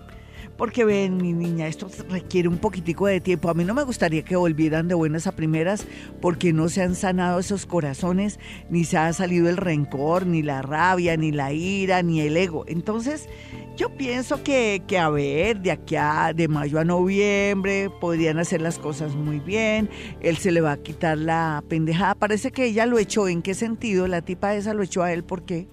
Porque 0.57 0.85
ven, 0.85 1.17
mi 1.17 1.33
niña, 1.33 1.67
esto 1.67 1.89
requiere 2.09 2.47
un 2.47 2.57
poquitico 2.57 3.07
de 3.07 3.19
tiempo. 3.19 3.49
A 3.49 3.53
mí 3.53 3.63
no 3.65 3.73
me 3.73 3.83
gustaría 3.83 4.23
que 4.23 4.35
volvieran 4.35 4.87
de 4.87 4.93
buenas 4.93 5.25
a 5.25 5.35
primeras 5.35 5.85
porque 6.21 6.53
no 6.53 6.69
se 6.69 6.83
han 6.83 6.95
sanado 6.95 7.39
esos 7.39 7.65
corazones, 7.65 8.39
ni 8.69 8.83
se 8.83 8.97
ha 8.97 9.11
salido 9.13 9.49
el 9.49 9.57
rencor, 9.57 10.27
ni 10.27 10.43
la 10.43 10.61
rabia, 10.61 11.17
ni 11.17 11.31
la 11.31 11.53
ira, 11.53 12.03
ni 12.03 12.21
el 12.21 12.37
ego. 12.37 12.65
Entonces, 12.67 13.27
yo 13.75 13.89
pienso 13.97 14.43
que, 14.43 14.83
que, 14.87 14.99
a 14.99 15.09
ver, 15.09 15.59
de 15.61 15.71
aquí 15.71 15.95
a 15.95 16.31
de 16.35 16.47
mayo 16.47 16.79
a 16.79 16.85
noviembre 16.85 17.89
podrían 17.99 18.37
hacer 18.37 18.61
las 18.61 18.77
cosas 18.77 19.15
muy 19.15 19.39
bien. 19.39 19.89
Él 20.21 20.37
se 20.37 20.51
le 20.51 20.61
va 20.61 20.73
a 20.73 20.77
quitar 20.77 21.17
la 21.17 21.63
pendejada. 21.67 22.13
Parece 22.13 22.51
que 22.51 22.65
ella 22.65 22.85
lo 22.85 22.99
echó. 22.99 23.27
¿En 23.27 23.41
qué 23.41 23.55
sentido? 23.55 24.07
La 24.07 24.21
tipa 24.21 24.53
esa 24.55 24.75
lo 24.75 24.83
echó 24.83 25.01
a 25.01 25.11
él. 25.11 25.23
¿Por 25.23 25.43
qué? 25.43 25.67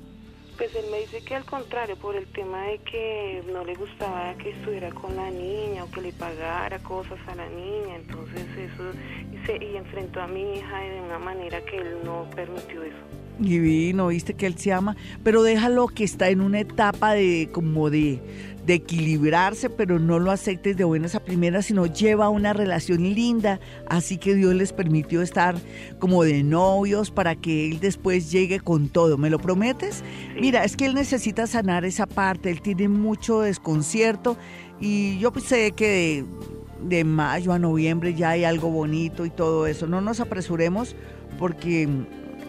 Pues 0.60 0.76
él 0.76 0.90
me 0.90 0.98
dice 0.98 1.22
que 1.22 1.34
al 1.34 1.46
contrario, 1.46 1.96
por 1.96 2.14
el 2.14 2.26
tema 2.26 2.64
de 2.64 2.76
que 2.80 3.42
no 3.50 3.64
le 3.64 3.74
gustaba 3.76 4.34
que 4.34 4.50
estuviera 4.50 4.90
con 4.90 5.16
la 5.16 5.30
niña 5.30 5.84
o 5.84 5.90
que 5.90 6.02
le 6.02 6.12
pagara 6.12 6.78
cosas 6.80 7.18
a 7.28 7.34
la 7.34 7.48
niña. 7.48 7.96
Entonces 7.96 8.44
eso, 8.58 8.92
y, 9.32 9.46
se, 9.46 9.64
y 9.64 9.76
enfrentó 9.78 10.20
a 10.20 10.26
mi 10.26 10.58
hija 10.58 10.80
de 10.80 11.00
una 11.00 11.18
manera 11.18 11.64
que 11.64 11.78
él 11.78 11.96
no 12.04 12.28
permitió 12.36 12.82
eso. 12.82 12.98
Divino, 13.38 14.08
viste 14.08 14.34
que 14.34 14.44
él 14.44 14.58
se 14.58 14.74
ama, 14.74 14.96
pero 15.24 15.42
déjalo 15.42 15.86
que 15.86 16.04
está 16.04 16.28
en 16.28 16.42
una 16.42 16.60
etapa 16.60 17.14
de 17.14 17.48
como 17.50 17.88
de, 17.88 18.20
de 18.66 18.74
equilibrarse, 18.74 19.70
pero 19.70 19.98
no 19.98 20.18
lo 20.18 20.30
aceptes 20.30 20.76
de 20.76 20.84
buenas 20.84 21.14
a 21.14 21.20
primeras, 21.20 21.66
sino 21.66 21.86
lleva 21.86 22.28
una 22.28 22.52
relación 22.52 23.02
linda, 23.02 23.60
así 23.88 24.18
que 24.18 24.34
Dios 24.34 24.54
les 24.54 24.72
permitió 24.72 25.22
estar 25.22 25.56
como 25.98 26.24
de 26.24 26.42
novios 26.42 27.10
para 27.10 27.34
que 27.34 27.68
él 27.68 27.80
después 27.80 28.30
llegue 28.30 28.60
con 28.60 28.88
todo. 28.88 29.18
¿Me 29.18 29.30
lo 29.30 29.38
prometes? 29.38 30.04
Mira, 30.40 30.64
es 30.64 30.76
que 30.76 30.86
él 30.86 30.94
necesita 30.94 31.46
sanar 31.46 31.84
esa 31.84 32.06
parte, 32.06 32.50
él 32.50 32.60
tiene 32.60 32.88
mucho 32.88 33.40
desconcierto 33.40 34.36
y 34.80 35.18
yo 35.18 35.32
sé 35.44 35.72
que 35.72 35.88
de, 35.88 36.24
de 36.96 37.04
mayo 37.04 37.52
a 37.52 37.58
noviembre 37.58 38.14
ya 38.14 38.30
hay 38.30 38.44
algo 38.44 38.70
bonito 38.70 39.24
y 39.24 39.30
todo 39.30 39.66
eso. 39.66 39.86
No 39.86 40.00
nos 40.00 40.20
apresuremos 40.20 40.96
porque 41.38 41.88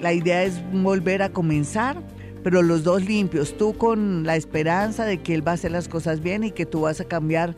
la 0.02 0.14
idea 0.14 0.44
es 0.44 0.62
volver 0.72 1.22
a 1.22 1.30
comenzar, 1.30 2.02
pero 2.44 2.62
los 2.62 2.84
dos 2.84 3.04
limpios, 3.04 3.58
tú 3.58 3.74
con 3.74 4.26
la 4.26 4.36
esperanza 4.36 5.06
de 5.06 5.20
que 5.20 5.34
él 5.34 5.46
va 5.46 5.52
a 5.52 5.56
hacer 5.56 5.72
las 5.72 5.88
cosas 5.88 6.22
bien 6.22 6.44
y 6.44 6.52
que 6.52 6.66
tú 6.66 6.82
vas 6.82 7.00
a 7.02 7.06
cambiar 7.06 7.56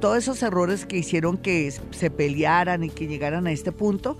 todos 0.00 0.18
esos 0.18 0.42
errores 0.42 0.86
que 0.86 0.98
hicieron 0.98 1.38
que 1.38 1.72
se 1.90 2.10
pelearan 2.10 2.84
y 2.84 2.90
que 2.90 3.06
llegaran 3.06 3.46
a 3.46 3.52
este 3.52 3.72
punto 3.72 4.18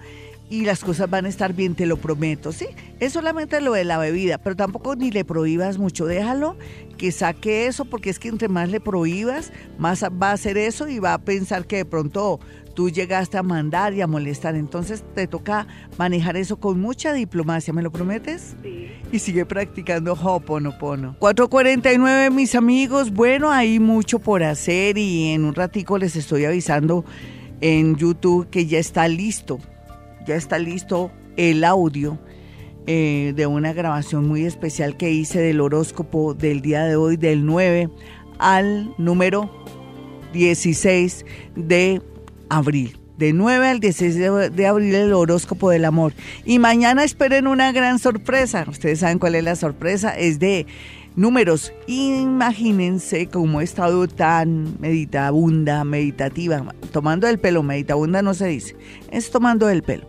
y 0.51 0.65
las 0.65 0.83
cosas 0.83 1.11
van 1.11 1.27
a 1.27 1.29
estar 1.29 1.53
bien, 1.53 1.75
te 1.75 1.87
lo 1.87 1.99
prometo, 1.99 2.53
¿sí? 2.53 2.67
Es 3.01 3.13
solamente 3.13 3.61
lo 3.61 3.73
de 3.73 3.85
la 3.85 3.99
bebida, 3.99 4.39
pero 4.39 4.57
tampoco 4.57 4.97
ni 4.97 5.11
le 5.11 5.25
prohíbas 5.25 5.79
mucho, 5.79 6.07
déjalo 6.07 6.57
que 6.97 7.13
saque 7.13 7.67
eso, 7.67 7.85
porque 7.85 8.11
es 8.11 8.19
que 8.19 8.29
entre 8.29 8.49
más 8.49 8.71
le 8.71 8.81
prohíbas, 8.81 9.53
más 9.79 10.03
va 10.03 10.31
a 10.31 10.33
hacer 10.33 10.57
eso 10.57 10.89
y 10.89 10.99
va 10.99 11.15
a 11.15 11.19
pensar 11.19 11.67
que 11.67 11.77
de 11.77 11.85
pronto 11.85 12.41
tú 12.79 12.91
llegaste 12.91 13.37
a 13.37 13.43
mandar 13.43 13.93
y 13.93 14.03
a 14.03 14.07
molestar. 14.07 14.55
Entonces 14.55 15.03
te 15.13 15.27
toca 15.27 15.67
manejar 15.97 16.37
eso 16.37 16.61
con 16.61 16.81
mucha 16.81 17.13
diplomacia, 17.13 17.73
¿me 17.73 17.83
lo 17.83 17.91
prometes? 17.91 18.55
Sí. 18.63 18.87
Y 19.11 19.19
sigue 19.19 19.45
practicando 19.45 20.13
Hoponopono. 20.13 21.17
449, 21.19 22.31
mis 22.31 22.55
amigos. 22.55 23.13
Bueno, 23.13 23.51
hay 23.51 23.81
mucho 23.81 24.21
por 24.21 24.45
hacer 24.45 24.97
y 24.97 25.33
en 25.33 25.45
un 25.45 25.57
ratico 25.57 25.99
les 25.99 26.15
estoy 26.15 26.45
avisando 26.45 27.05
en 27.61 27.97
YouTube 27.97 28.49
que 28.49 28.67
ya 28.67 28.79
está 28.79 29.09
listo. 29.09 29.59
Ya 30.25 30.37
está 30.37 30.61
listo 30.61 31.11
el 31.37 31.65
audio 31.65 32.17
eh, 32.87 33.33
de 33.35 33.47
una 33.49 33.73
grabación 33.73 34.29
muy 34.29 34.45
especial 34.45 34.97
que 34.97 35.11
hice 35.11 35.41
del 35.41 35.61
horóscopo 35.61 36.33
del 36.33 36.61
día 36.61 36.85
de 36.85 36.95
hoy, 36.95 37.17
del 37.17 37.45
9 37.45 37.91
al 38.39 38.95
número 38.99 39.51
16 40.33 41.27
de 41.57 42.01
abril. 42.49 42.99
De 43.17 43.33
9 43.33 43.67
al 43.67 43.81
16 43.81 44.53
de, 44.55 44.67
abril 44.67 44.95
el 44.95 45.13
horóscopo 45.13 45.71
del 45.71 45.85
amor. 45.85 46.13
Y 46.45 46.61
mañana 46.61 47.03
esperen 47.03 47.49
una 47.49 47.73
gran 47.73 47.99
sorpresa. 47.99 48.65
Ustedes 48.69 49.01
saben 49.01 49.19
cuál 49.19 49.35
es 49.35 49.43
la 49.43 49.57
sorpresa. 49.57 50.17
Es 50.17 50.39
de 50.39 50.67
números. 51.17 51.73
Imagínense 51.89 53.27
cómo 53.27 53.61
he 53.61 53.65
estado 53.65 54.07
tan 54.07 54.81
meditabunda, 54.81 55.83
meditativa. 55.83 56.65
Tomando 56.93 57.27
el 57.27 57.41
pelo, 57.41 57.65
meditabunda 57.65 58.23
no 58.23 58.35
se 58.35 58.47
dice. 58.47 58.77
Es 59.11 59.33
tomando 59.33 59.69
el 59.69 59.83
pelo. 59.83 60.09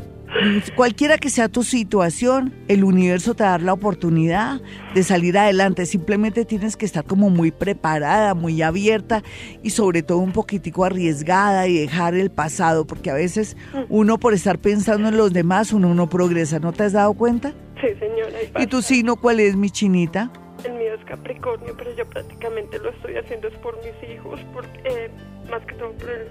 cualquiera 0.77 1.19
que 1.19 1.31
sea 1.31 1.49
tu 1.49 1.63
situación, 1.63 2.55
el 2.69 2.85
universo 2.85 3.35
te 3.35 3.45
da 3.45 3.59
la 3.59 3.73
oportunidad 3.73 4.61
de 4.95 5.03
salir 5.03 5.37
adelante. 5.39 5.87
Simplemente 5.87 6.45
tienes 6.45 6.77
que 6.77 6.85
estar 6.87 7.05
como 7.05 7.31
muy 7.31 7.51
preparada, 7.51 8.35
muy 8.35 8.63
abierta 8.63 9.23
y 9.63 9.71
sobre 9.71 10.03
todo 10.03 10.19
un 10.19 10.33
poquitico 10.33 10.85
arriesgada 10.85 11.67
y 11.69 11.79
dejar 11.79 12.15
el 12.15 12.31
pasado, 12.31 12.87
porque 12.87 13.11
a 13.11 13.15
veces 13.15 13.57
uno 13.89 14.19
por 14.19 14.35
estar 14.35 14.59
pensando 14.59 15.09
en 15.09 15.17
los 15.17 15.33
demás, 15.33 15.73
uno 15.73 15.95
no 15.95 16.09
progresa. 16.09 16.59
¿No 16.59 16.73
te 16.73 16.85
has 16.85 16.93
dado 16.93 17.15
cuenta? 17.15 17.53
Sí, 17.81 17.89
señora. 17.99 18.39
¿Y 18.59 18.67
tu 18.67 18.83
signo 18.83 19.17
cuál 19.17 19.41
es, 19.41 19.57
mi 19.57 19.71
chinita? 19.71 20.31
El 20.65 20.73
mío 20.73 20.95
es 20.99 21.05
Capricornio, 21.05 21.75
pero 21.77 21.95
yo 21.97 22.05
prácticamente 22.09 22.79
lo 22.81 22.91
estoy 22.91 23.17
haciendo 23.17 23.47
es 23.49 23.55
por 23.59 23.77
mis 23.79 24.11
hijos, 24.11 24.41
porque, 24.53 24.81
eh, 24.85 25.11
más 25.51 25.65
que 25.65 25.75
todo 25.77 25.93
por 25.93 26.11
el 26.11 26.27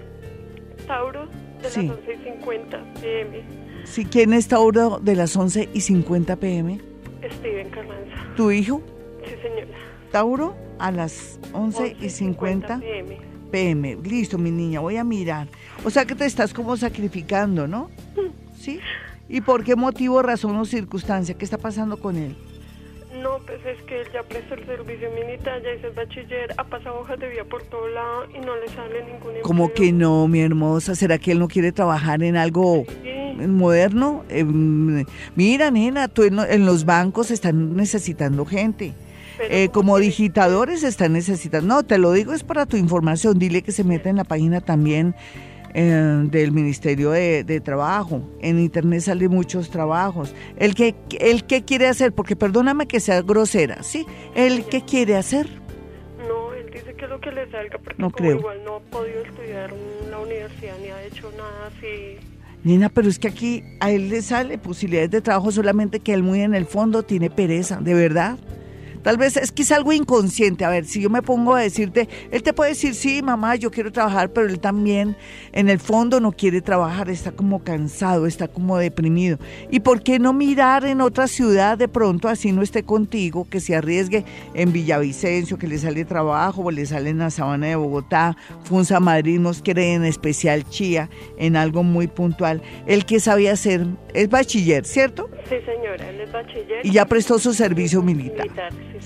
Tauro 0.86 1.26
de 1.62 1.70
Sí. 1.70 1.86
las 1.86 1.96
11 1.98 2.12
y 2.14 2.24
50 2.24 2.78
pm. 3.00 3.42
Si 3.90 4.04
quién 4.04 4.32
es 4.32 4.48
Tauro 4.48 5.00
de 5.02 5.16
las 5.16 5.36
11 5.36 5.70
y 5.72 5.80
50 5.80 6.36
pm? 6.36 6.80
Steven 7.38 7.70
Carranza. 7.70 8.34
¿Tu 8.36 8.50
hijo? 8.50 8.82
Sí, 9.24 9.30
señora. 9.42 9.78
Tauro 10.12 10.56
a 10.78 10.90
las 10.92 11.38
11 11.52 11.96
y 12.00 12.08
50 12.10 12.78
pm. 12.78 13.18
pm. 13.50 13.96
Listo, 14.04 14.38
mi 14.38 14.50
niña, 14.50 14.80
voy 14.80 14.96
a 14.96 15.04
mirar. 15.04 15.48
O 15.84 15.90
sea 15.90 16.04
que 16.04 16.14
te 16.14 16.26
estás 16.26 16.54
como 16.54 16.76
sacrificando, 16.76 17.66
¿no? 17.66 17.90
¿Sí? 18.56 18.78
¿Y 19.28 19.40
por 19.40 19.64
qué 19.64 19.76
motivo, 19.76 20.22
razón 20.22 20.56
o 20.56 20.64
circunstancia? 20.64 21.36
¿Qué 21.36 21.44
está 21.44 21.58
pasando 21.58 21.98
con 21.98 22.16
él? 22.16 22.36
No, 23.22 23.38
pues 23.46 23.58
es 23.66 23.82
que 23.84 24.00
él 24.02 24.06
ya 24.12 24.22
prestó 24.22 24.54
el 24.54 24.64
servicio 24.66 25.08
militar, 25.12 25.60
ya 25.62 25.72
hizo 25.72 25.88
el 25.88 25.92
bachiller, 25.94 26.54
ha 26.56 26.64
pasado 26.64 27.00
hojas 27.00 27.18
de 27.18 27.28
vida 27.28 27.44
por 27.44 27.62
todo 27.64 27.88
lado 27.88 28.26
y 28.34 28.38
no 28.44 28.54
le 28.56 28.68
sale 28.68 29.00
ningún 29.04 29.28
empleo. 29.28 29.42
Como 29.42 29.72
que 29.72 29.92
no, 29.92 30.28
mi 30.28 30.40
hermosa? 30.40 30.94
¿Será 30.94 31.18
que 31.18 31.32
él 31.32 31.38
no 31.38 31.48
quiere 31.48 31.72
trabajar 31.72 32.22
en 32.22 32.36
algo 32.36 32.84
Sí. 33.02 33.46
moderno? 33.46 34.24
Eh, 34.28 34.44
mira, 35.34 35.70
nena, 35.70 36.08
tú 36.08 36.22
en, 36.24 36.38
en 36.38 36.66
los 36.66 36.84
bancos 36.84 37.30
están 37.30 37.76
necesitando 37.76 38.44
gente. 38.44 38.94
eh, 39.40 39.68
como 39.72 39.98
digitadores 39.98 40.82
están 40.82 41.12
necesitando. 41.12 41.72
No, 41.72 41.82
te 41.84 41.96
lo 41.98 42.10
digo 42.12 42.32
es 42.32 42.42
para 42.42 42.66
tu 42.66 42.76
información. 42.76 43.38
Dile 43.38 43.62
que 43.62 43.70
se 43.70 43.84
meta 43.84 44.10
en 44.10 44.16
la 44.16 44.24
página 44.24 44.60
también 44.60 45.14
eh, 45.74 46.22
del 46.30 46.52
Ministerio 46.52 47.10
de, 47.10 47.60
Trabajo. 47.64 48.22
En 48.40 48.58
Internet 48.58 49.00
salen 49.00 49.30
muchos 49.30 49.70
trabajos. 49.70 50.34
El 50.56 50.74
que, 50.74 50.94
el 51.20 51.44
que 51.44 51.64
quiere 51.64 51.86
hacer, 51.86 52.12
porque 52.12 52.36
perdóname 52.36 52.86
que 52.86 53.00
sea 53.00 53.22
grosera, 53.22 53.82
¿sí? 53.82 54.06
El 54.34 54.64
que 54.64 54.84
quiere 54.84 55.16
hacer. 55.16 55.48
No, 56.26 56.54
él 56.54 56.70
dice 56.72 56.94
que 56.94 57.06
lo 57.06 57.20
que 57.20 57.32
le 57.32 57.50
salga, 57.50 57.78
porque 57.78 58.00
no 58.00 58.10
creo. 58.10 58.38
igual 58.38 58.58
no 58.64 58.76
ha 58.76 58.80
podido 58.80 59.22
estudiar 59.22 59.70
en 59.72 60.10
la 60.10 60.18
universidad 60.20 60.74
ni 60.80 60.88
ha 60.88 61.02
hecho 61.04 61.30
nada 61.36 61.66
así. 61.66 62.16
Nina, 62.64 62.88
pero 62.88 63.08
es 63.08 63.18
que 63.18 63.28
aquí 63.28 63.64
a 63.80 63.90
él 63.90 64.08
le 64.08 64.20
sale 64.22 64.58
posibilidades 64.58 65.10
de 65.10 65.20
trabajo, 65.20 65.52
solamente 65.52 66.00
que 66.00 66.12
él 66.12 66.22
muy 66.22 66.42
en 66.42 66.54
el 66.54 66.66
fondo 66.66 67.02
tiene 67.02 67.30
pereza, 67.30 67.78
de 67.80 67.94
verdad. 67.94 68.38
Tal 69.02 69.16
vez 69.16 69.36
es 69.36 69.52
que 69.52 69.62
es 69.62 69.72
algo 69.72 69.92
inconsciente. 69.92 70.64
A 70.64 70.70
ver, 70.70 70.84
si 70.84 71.00
yo 71.00 71.10
me 71.10 71.22
pongo 71.22 71.54
a 71.54 71.60
decirte, 71.60 72.08
él 72.30 72.42
te 72.42 72.52
puede 72.52 72.70
decir, 72.70 72.94
sí, 72.94 73.22
mamá, 73.22 73.56
yo 73.56 73.70
quiero 73.70 73.92
trabajar, 73.92 74.32
pero 74.32 74.48
él 74.48 74.60
también 74.60 75.16
en 75.52 75.68
el 75.68 75.78
fondo 75.78 76.20
no 76.20 76.32
quiere 76.32 76.60
trabajar, 76.60 77.10
está 77.10 77.32
como 77.32 77.62
cansado, 77.62 78.26
está 78.26 78.48
como 78.48 78.78
deprimido. 78.78 79.38
¿Y 79.70 79.80
por 79.80 80.02
qué 80.02 80.18
no 80.18 80.32
mirar 80.32 80.84
en 80.84 81.00
otra 81.00 81.28
ciudad 81.28 81.78
de 81.78 81.88
pronto, 81.88 82.28
así 82.28 82.52
no 82.52 82.62
esté 82.62 82.82
contigo, 82.82 83.46
que 83.48 83.60
se 83.60 83.74
arriesgue 83.74 84.24
en 84.54 84.72
Villavicencio, 84.72 85.58
que 85.58 85.66
le 85.66 85.78
sale 85.78 86.04
trabajo, 86.04 86.62
o 86.62 86.70
le 86.70 86.86
sale 86.86 87.10
en 87.10 87.18
la 87.18 87.30
sabana 87.30 87.68
de 87.68 87.76
Bogotá, 87.76 88.36
Funza 88.64 89.00
Madrid 89.00 89.38
nos 89.38 89.62
quiere 89.62 89.94
en 89.94 90.04
especial 90.04 90.68
Chía, 90.68 91.08
en 91.36 91.56
algo 91.56 91.82
muy 91.82 92.06
puntual? 92.06 92.62
El 92.86 93.04
que 93.04 93.20
sabía 93.20 93.52
hacer, 93.52 93.86
es 94.14 94.28
bachiller, 94.28 94.84
¿cierto? 94.84 95.30
Sí, 95.48 95.56
señora, 95.64 96.08
él 96.10 96.20
es 96.20 96.32
bachiller. 96.32 96.84
Y 96.84 96.92
ya 96.92 97.06
prestó 97.06 97.38
su 97.38 97.54
servicio 97.54 98.02
militar. 98.02 98.46
militar 98.46 98.72
sí. 98.92 98.97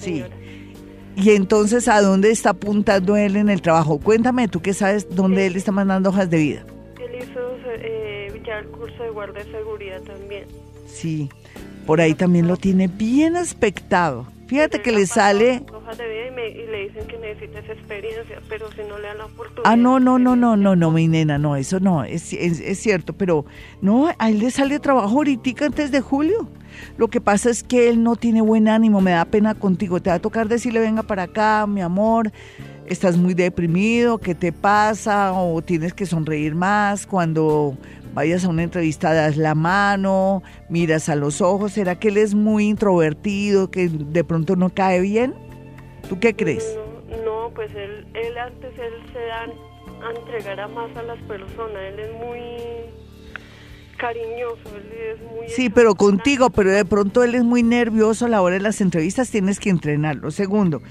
Y 1.14 1.30
entonces, 1.30 1.88
¿a 1.88 2.00
dónde 2.00 2.30
está 2.30 2.50
apuntando 2.50 3.16
él 3.16 3.36
en 3.36 3.50
el 3.50 3.60
trabajo? 3.60 3.98
Cuéntame, 3.98 4.48
tú 4.48 4.60
que 4.60 4.72
sabes 4.72 5.14
dónde 5.14 5.46
él 5.46 5.56
está 5.56 5.72
mandando 5.72 6.08
hojas 6.08 6.30
de 6.30 6.38
vida. 6.38 6.64
Él 7.00 7.22
hizo 7.22 7.40
eh, 7.66 8.42
ya 8.46 8.58
el 8.58 8.66
curso 8.68 9.02
de 9.02 9.10
guardia 9.10 9.44
de 9.44 9.50
seguridad 9.50 10.00
también. 10.02 10.44
Sí, 10.86 11.28
por 11.86 12.00
ahí 12.00 12.14
también 12.14 12.48
lo 12.48 12.56
tiene 12.56 12.88
bien 12.88 13.36
aspectado. 13.36 14.26
Fíjate 14.52 14.82
que 14.82 14.92
le 14.92 15.06
sale... 15.06 15.64
Hojas 15.72 15.96
de 15.96 16.06
vida 16.06 16.26
y, 16.46 16.66
le 16.70 16.88
dicen 16.88 17.06
que 17.06 17.16
necesita 17.16 17.60
esa 17.60 17.72
experiencia, 17.72 18.38
pero 18.50 18.70
si 18.72 18.82
no 18.86 18.98
le 18.98 19.08
dan 19.08 19.16
la 19.16 19.24
oportunidad... 19.24 19.62
Ah, 19.64 19.76
no, 19.76 19.98
no, 19.98 20.18
no, 20.18 20.36
no, 20.36 20.58
no, 20.58 20.76
no, 20.76 20.90
mi 20.90 21.08
nena, 21.08 21.38
no, 21.38 21.56
eso 21.56 21.80
no, 21.80 22.04
es, 22.04 22.34
es, 22.34 22.60
es 22.60 22.78
cierto, 22.78 23.14
pero 23.14 23.46
no, 23.80 24.10
a 24.18 24.28
él 24.28 24.40
le 24.40 24.50
sale 24.50 24.78
trabajo 24.78 25.16
ahorita 25.16 25.64
antes 25.64 25.90
de 25.90 26.02
julio. 26.02 26.50
Lo 26.98 27.08
que 27.08 27.22
pasa 27.22 27.48
es 27.48 27.62
que 27.62 27.88
él 27.88 28.02
no 28.02 28.14
tiene 28.14 28.42
buen 28.42 28.68
ánimo, 28.68 29.00
me 29.00 29.12
da 29.12 29.24
pena 29.24 29.54
contigo. 29.54 30.02
Te 30.02 30.10
va 30.10 30.16
a 30.16 30.18
tocar 30.18 30.48
decirle, 30.48 30.80
venga 30.80 31.02
para 31.02 31.22
acá, 31.22 31.66
mi 31.66 31.80
amor, 31.80 32.30
estás 32.84 33.16
muy 33.16 33.32
deprimido, 33.32 34.18
¿qué 34.18 34.34
te 34.34 34.52
pasa? 34.52 35.32
O 35.32 35.62
tienes 35.62 35.94
que 35.94 36.04
sonreír 36.04 36.54
más 36.54 37.06
cuando 37.06 37.78
vayas 38.12 38.44
a 38.44 38.48
una 38.48 38.62
entrevista, 38.62 39.12
das 39.12 39.36
la 39.36 39.54
mano, 39.54 40.42
miras 40.68 41.08
a 41.08 41.16
los 41.16 41.40
ojos. 41.40 41.72
¿Será 41.72 41.98
que 41.98 42.08
él 42.08 42.16
es 42.16 42.34
muy 42.34 42.68
introvertido, 42.68 43.70
que 43.70 43.88
de 43.88 44.24
pronto 44.24 44.56
no 44.56 44.70
cae 44.70 45.00
bien? 45.00 45.34
¿Tú 46.08 46.18
qué 46.20 46.34
crees? 46.34 46.78
No, 47.24 47.50
pues 47.54 47.74
él, 47.74 48.06
él 48.14 48.38
antes 48.38 48.72
él 48.78 48.92
se 49.12 49.18
da 49.18 49.46
a 50.06 50.18
entregar 50.18 50.60
a 50.60 50.68
más 50.68 50.94
a 50.96 51.02
las 51.02 51.18
personas, 51.20 51.76
él 51.92 52.00
es 52.00 52.12
muy 52.14 52.40
cariñoso, 53.96 54.76
él 54.76 54.92
es 55.14 55.20
muy... 55.30 55.48
Sí, 55.48 55.70
pero 55.70 55.94
contigo, 55.94 56.50
pero 56.50 56.72
de 56.72 56.84
pronto 56.84 57.22
él 57.22 57.36
es 57.36 57.44
muy 57.44 57.62
nervioso 57.62 58.26
a 58.26 58.28
la 58.28 58.42
hora 58.42 58.56
de 58.56 58.60
las 58.60 58.80
entrevistas, 58.80 59.30
tienes 59.30 59.60
que 59.60 59.70
entrenarlo. 59.70 60.32
Segundo, 60.32 60.82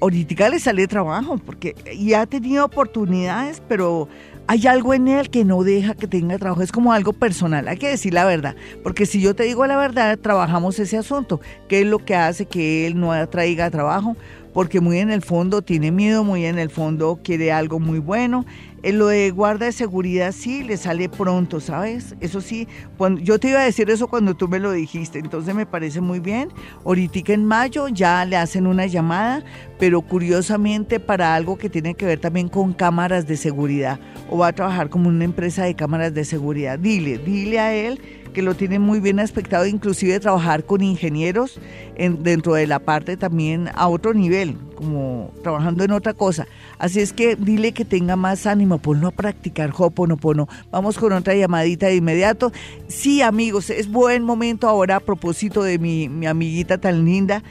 ahorita 0.00 0.48
le 0.48 0.60
sale 0.60 0.86
trabajo, 0.86 1.38
porque 1.38 1.74
ya 1.98 2.22
ha 2.22 2.26
tenido 2.26 2.64
oportunidades, 2.64 3.60
pero 3.68 4.08
hay 4.50 4.66
algo 4.66 4.94
en 4.94 5.06
él 5.06 5.30
que 5.30 5.44
no 5.44 5.62
deja 5.62 5.94
que 5.94 6.08
tenga 6.08 6.36
trabajo, 6.36 6.60
es 6.60 6.72
como 6.72 6.92
algo 6.92 7.12
personal, 7.12 7.68
hay 7.68 7.76
que 7.76 7.86
decir 7.86 8.12
la 8.12 8.24
verdad, 8.24 8.56
porque 8.82 9.06
si 9.06 9.20
yo 9.20 9.36
te 9.36 9.44
digo 9.44 9.64
la 9.64 9.76
verdad, 9.76 10.18
trabajamos 10.18 10.76
ese 10.80 10.98
asunto, 10.98 11.40
¿qué 11.68 11.82
es 11.82 11.86
lo 11.86 12.00
que 12.00 12.16
hace 12.16 12.46
que 12.46 12.84
él 12.88 12.98
no 12.98 13.28
traiga 13.28 13.70
trabajo? 13.70 14.16
Porque 14.52 14.80
muy 14.80 14.98
en 14.98 15.12
el 15.12 15.22
fondo 15.22 15.62
tiene 15.62 15.92
miedo, 15.92 16.24
muy 16.24 16.46
en 16.46 16.58
el 16.58 16.68
fondo 16.68 17.20
quiere 17.22 17.52
algo 17.52 17.78
muy 17.78 18.00
bueno 18.00 18.44
en 18.82 18.98
lo 18.98 19.08
de 19.08 19.30
guarda 19.30 19.66
de 19.66 19.72
seguridad 19.72 20.32
sí 20.32 20.62
le 20.62 20.76
sale 20.76 21.08
pronto, 21.08 21.60
¿sabes? 21.60 22.14
Eso 22.20 22.40
sí, 22.40 22.66
cuando, 22.96 23.20
yo 23.20 23.38
te 23.38 23.48
iba 23.48 23.60
a 23.60 23.64
decir 23.64 23.90
eso 23.90 24.08
cuando 24.08 24.34
tú 24.34 24.48
me 24.48 24.58
lo 24.58 24.72
dijiste, 24.72 25.18
entonces 25.18 25.54
me 25.54 25.66
parece 25.66 26.00
muy 26.00 26.20
bien. 26.20 26.48
Ahorita 26.84 27.32
en 27.32 27.44
mayo 27.44 27.88
ya 27.88 28.24
le 28.24 28.36
hacen 28.36 28.66
una 28.66 28.86
llamada, 28.86 29.44
pero 29.78 30.00
curiosamente 30.00 31.00
para 31.00 31.34
algo 31.34 31.58
que 31.58 31.68
tiene 31.68 31.94
que 31.94 32.06
ver 32.06 32.20
también 32.20 32.48
con 32.48 32.72
cámaras 32.72 33.26
de 33.26 33.36
seguridad 33.36 34.00
o 34.28 34.38
va 34.38 34.48
a 34.48 34.52
trabajar 34.52 34.88
como 34.88 35.08
una 35.08 35.24
empresa 35.24 35.64
de 35.64 35.74
cámaras 35.74 36.14
de 36.14 36.24
seguridad. 36.24 36.78
Dile, 36.78 37.18
dile 37.18 37.58
a 37.58 37.74
él 37.74 38.00
que 38.30 38.42
lo 38.42 38.54
tiene 38.54 38.78
muy 38.78 39.00
bien 39.00 39.20
aspectado, 39.20 39.66
inclusive 39.66 40.18
trabajar 40.20 40.64
con 40.64 40.82
ingenieros 40.82 41.58
en, 41.96 42.22
dentro 42.22 42.54
de 42.54 42.66
la 42.66 42.78
parte 42.78 43.16
también 43.16 43.68
a 43.74 43.88
otro 43.88 44.14
nivel, 44.14 44.56
como 44.74 45.32
trabajando 45.42 45.84
en 45.84 45.92
otra 45.92 46.14
cosa. 46.14 46.46
Así 46.78 47.00
es 47.00 47.12
que 47.12 47.36
dile 47.36 47.72
que 47.72 47.84
tenga 47.84 48.16
más 48.16 48.46
ánimo, 48.46 48.78
ponlo 48.78 49.08
a 49.08 49.12
practicar 49.12 49.72
Hoponopono. 49.76 50.48
Vamos 50.70 50.98
con 50.98 51.12
otra 51.12 51.34
llamadita 51.34 51.86
de 51.86 51.96
inmediato. 51.96 52.52
Sí, 52.88 53.22
amigos, 53.22 53.70
es 53.70 53.90
buen 53.90 54.22
momento 54.22 54.68
ahora 54.68 54.96
a 54.96 55.00
propósito 55.00 55.62
de 55.62 55.78
mi, 55.78 56.08
mi 56.08 56.26
amiguita 56.26 56.78
tan 56.78 57.04
linda 57.04 57.42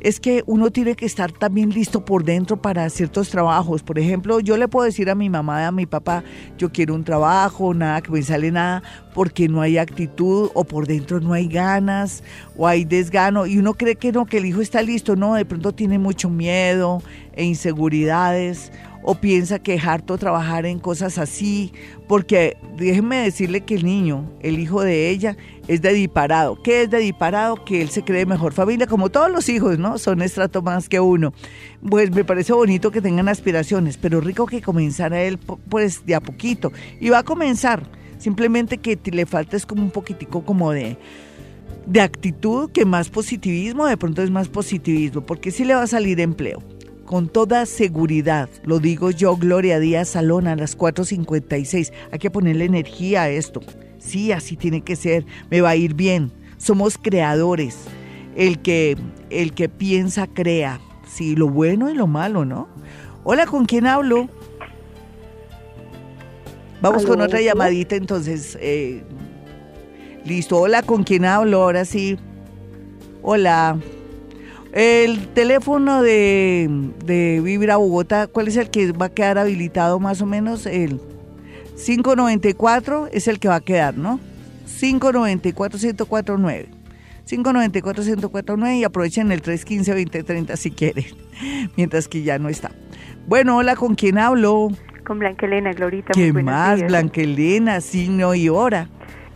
es 0.00 0.18
que 0.18 0.42
uno 0.46 0.70
tiene 0.70 0.94
que 0.94 1.06
estar 1.06 1.30
también 1.32 1.70
listo 1.70 2.04
por 2.04 2.24
dentro 2.24 2.60
para 2.60 2.88
ciertos 2.90 3.28
trabajos. 3.30 3.82
Por 3.82 3.98
ejemplo, 3.98 4.40
yo 4.40 4.56
le 4.56 4.68
puedo 4.68 4.86
decir 4.86 5.10
a 5.10 5.14
mi 5.14 5.28
mamá, 5.28 5.66
a 5.66 5.72
mi 5.72 5.86
papá, 5.86 6.24
yo 6.58 6.70
quiero 6.72 6.94
un 6.94 7.04
trabajo, 7.04 7.74
nada 7.74 8.00
que 8.00 8.10
me 8.10 8.22
sale 8.22 8.50
nada, 8.50 8.82
porque 9.14 9.48
no 9.48 9.60
hay 9.60 9.78
actitud 9.78 10.50
o 10.54 10.64
por 10.64 10.86
dentro 10.86 11.20
no 11.20 11.32
hay 11.32 11.48
ganas 11.48 12.22
o 12.56 12.66
hay 12.66 12.84
desgano 12.84 13.46
y 13.46 13.58
uno 13.58 13.74
cree 13.74 13.96
que 13.96 14.12
no, 14.12 14.26
que 14.26 14.38
el 14.38 14.46
hijo 14.46 14.60
está 14.60 14.82
listo, 14.82 15.16
no, 15.16 15.34
de 15.34 15.44
pronto 15.44 15.72
tiene 15.72 15.98
mucho 15.98 16.30
miedo 16.30 17.02
e 17.34 17.44
inseguridades 17.44 18.72
o 19.02 19.14
piensa 19.14 19.58
que 19.58 19.74
es 19.74 19.84
harto 19.84 20.18
trabajar 20.18 20.66
en 20.66 20.78
cosas 20.78 21.18
así, 21.18 21.72
porque 22.06 22.56
déjenme 22.76 23.18
decirle 23.18 23.62
que 23.62 23.74
el 23.74 23.84
niño, 23.84 24.30
el 24.40 24.58
hijo 24.58 24.82
de 24.82 25.10
ella, 25.10 25.36
es 25.68 25.80
de 25.82 25.92
disparado. 25.92 26.60
¿Qué 26.62 26.82
es 26.82 26.90
de 26.90 26.98
disparado? 26.98 27.64
Que 27.64 27.80
él 27.80 27.90
se 27.90 28.02
cree 28.02 28.26
mejor 28.26 28.52
familia, 28.52 28.86
como 28.86 29.10
todos 29.10 29.30
los 29.30 29.48
hijos, 29.48 29.78
¿no? 29.78 29.98
Son 29.98 30.20
estrato 30.22 30.62
más 30.62 30.88
que 30.88 31.00
uno. 31.00 31.32
Pues 31.88 32.10
me 32.10 32.24
parece 32.24 32.52
bonito 32.52 32.90
que 32.90 33.00
tengan 33.00 33.28
aspiraciones, 33.28 33.96
pero 33.96 34.20
rico 34.20 34.46
que 34.46 34.60
comenzara 34.60 35.22
él, 35.22 35.38
pues 35.38 36.04
de 36.04 36.14
a 36.14 36.20
poquito. 36.20 36.72
Y 37.00 37.08
va 37.08 37.18
a 37.18 37.24
comenzar, 37.24 37.84
simplemente 38.18 38.78
que 38.78 38.98
le 39.10 39.26
falta 39.26 39.56
es 39.56 39.64
como 39.64 39.82
un 39.82 39.90
poquitico 39.90 40.44
como 40.44 40.72
de 40.72 40.98
de 41.86 42.00
actitud 42.02 42.70
que 42.70 42.84
más 42.84 43.08
positivismo, 43.08 43.86
de 43.86 43.96
pronto 43.96 44.22
es 44.22 44.30
más 44.30 44.48
positivismo, 44.48 45.22
porque 45.22 45.50
sí 45.50 45.64
le 45.64 45.74
va 45.74 45.82
a 45.82 45.86
salir 45.86 46.20
empleo 46.20 46.62
con 47.10 47.28
toda 47.28 47.66
seguridad. 47.66 48.48
Lo 48.62 48.78
digo 48.78 49.10
yo, 49.10 49.36
Gloria 49.36 49.80
Díaz 49.80 50.10
Salón, 50.10 50.46
a 50.46 50.54
las 50.54 50.78
4.56. 50.78 51.92
Hay 52.12 52.20
que 52.20 52.30
ponerle 52.30 52.66
energía 52.66 53.22
a 53.22 53.30
esto. 53.30 53.62
Sí, 53.98 54.30
así 54.30 54.56
tiene 54.56 54.82
que 54.82 54.94
ser. 54.94 55.26
Me 55.50 55.60
va 55.60 55.70
a 55.70 55.74
ir 55.76 55.94
bien. 55.94 56.30
Somos 56.56 56.96
creadores. 56.96 57.78
El 58.36 58.60
que, 58.60 58.96
el 59.28 59.54
que 59.54 59.68
piensa, 59.68 60.28
crea. 60.28 60.78
Sí, 61.04 61.34
lo 61.34 61.48
bueno 61.48 61.90
y 61.90 61.94
lo 61.94 62.06
malo, 62.06 62.44
¿no? 62.44 62.68
Hola, 63.24 63.44
¿con 63.44 63.64
quién 63.64 63.88
hablo? 63.88 64.28
Vamos 66.80 67.04
con 67.04 67.20
otra 67.20 67.40
llamadita 67.40 67.96
entonces. 67.96 68.56
Eh, 68.60 69.02
listo, 70.24 70.60
hola, 70.60 70.84
¿con 70.84 71.02
quién 71.02 71.24
hablo? 71.24 71.64
Ahora 71.64 71.84
sí. 71.84 72.16
Hola. 73.20 73.80
El 74.72 75.28
teléfono 75.28 76.02
de, 76.02 76.92
de 77.04 77.40
Vibra 77.42 77.76
Bogotá, 77.76 78.28
¿cuál 78.28 78.48
es 78.48 78.56
el 78.56 78.70
que 78.70 78.92
va 78.92 79.06
a 79.06 79.08
quedar 79.10 79.38
habilitado 79.38 79.98
más 79.98 80.22
o 80.22 80.26
menos? 80.26 80.66
El 80.66 81.00
594 81.84 83.08
es 83.12 83.26
el 83.26 83.40
que 83.40 83.48
va 83.48 83.56
a 83.56 83.60
quedar, 83.60 83.96
¿no? 83.96 84.20
594-1049. 84.80 86.66
594-1049 87.28 88.78
y 88.78 88.84
aprovechen 88.84 89.32
el 89.32 89.42
315-2030 89.42 90.56
si 90.56 90.70
quieren, 90.70 91.06
mientras 91.76 92.06
que 92.08 92.22
ya 92.22 92.38
no 92.38 92.48
está. 92.48 92.70
Bueno, 93.26 93.56
hola, 93.56 93.74
¿con 93.76 93.94
quién 93.94 94.18
hablo? 94.18 94.68
Con 95.04 95.18
Blanquelena, 95.18 95.72
Glorita. 95.72 96.12
¿Qué 96.12 96.32
más, 96.32 96.82
Blanquelena? 96.82 97.80
Signo 97.80 98.34
y 98.34 98.48
hora. 98.48 98.88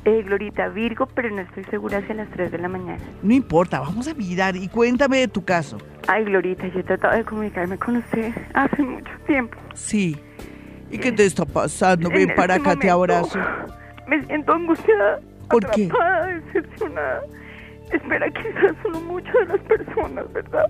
Eh, 0.05 0.23
Glorita 0.23 0.69
Virgo, 0.69 1.07
pero 1.07 1.31
no 1.31 1.41
estoy 1.41 1.65
segura 1.65 2.03
si 2.07 2.13
a 2.13 2.15
las 2.17 2.29
3 2.31 2.53
de 2.53 2.59
la 2.59 2.69
mañana. 2.69 3.03
No 3.23 3.33
importa, 3.33 3.81
vamos 3.81 4.07
a 4.07 4.15
mirar 4.15 4.55
y 4.55 4.69
cuéntame 4.69 5.19
de 5.19 5.29
tu 5.29 5.45
caso. 5.45 5.79
Ay, 6.07 6.25
Glorita, 6.25 6.67
yo 6.69 6.81
he 6.81 6.83
tratado 6.83 7.17
de 7.17 7.25
comunicarme 7.25 7.79
con 7.79 7.97
usted 7.97 8.33
hace 8.53 8.83
mucho 8.83 9.11
tiempo. 9.27 9.57
Sí. 9.75 10.17
¿Y 10.91 10.99
qué 10.99 11.11
te 11.11 11.25
está 11.25 11.47
pasando? 11.47 12.11
Ven 12.11 12.35
para 12.37 12.57
este 12.57 12.69
acá, 12.69 12.79
te 12.79 12.91
abrazo. 12.91 13.39
Me 14.07 14.23
siento 14.27 14.53
angustiada, 14.53 15.21
¿Por 15.49 15.69
qué? 15.71 15.89
decepcionada. 16.53 17.23
Espera, 17.91 18.31
quizás 18.31 18.77
solo 18.83 19.01
mucho 19.01 19.33
de 19.39 19.47
las 19.47 19.61
personas, 19.61 20.33
¿verdad? 20.33 20.67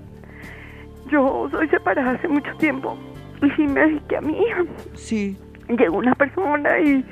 yo 1.10 1.48
soy 1.50 1.68
separada 1.68 2.12
hace 2.12 2.28
mucho 2.28 2.50
tiempo 2.58 2.96
y 3.42 3.50
sí 3.50 3.66
me 3.66 3.80
dediqué 3.80 4.16
a 4.16 4.20
mi 4.20 4.38
hija. 4.38 4.64
Sí. 4.94 5.36
Llegó 5.68 5.98
una 5.98 6.14
persona 6.14 6.78
y 6.80 7.04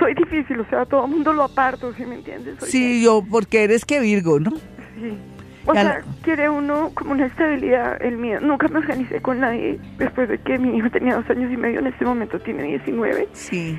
soy 0.00 0.14
difícil, 0.14 0.58
o 0.58 0.68
sea, 0.68 0.84
todo 0.86 1.04
el 1.04 1.12
mundo 1.12 1.32
lo 1.32 1.44
aparto, 1.44 1.92
¿sí 1.92 2.04
me 2.04 2.16
entiendes? 2.16 2.56
sí, 2.60 3.04
yo, 3.04 3.22
porque 3.30 3.62
eres 3.62 3.84
que 3.84 4.00
Virgo, 4.00 4.40
¿no? 4.40 4.50
Sí. 4.50 5.16
O 5.66 5.74
sea, 5.74 6.02
quiere 6.22 6.48
uno 6.48 6.90
como 6.94 7.12
una 7.12 7.26
estabilidad, 7.26 8.02
el 8.02 8.16
mío. 8.16 8.40
Nunca 8.40 8.66
me 8.68 8.78
organicé 8.78 9.20
con 9.20 9.40
nadie 9.40 9.78
después 9.98 10.28
de 10.28 10.38
que 10.38 10.58
mi 10.58 10.76
hijo 10.76 10.90
tenía 10.90 11.14
dos 11.16 11.28
años 11.28 11.52
y 11.52 11.56
medio, 11.56 11.80
en 11.80 11.86
este 11.86 12.04
momento 12.04 12.38
tiene 12.40 12.64
19. 12.64 13.28
Sí. 13.32 13.78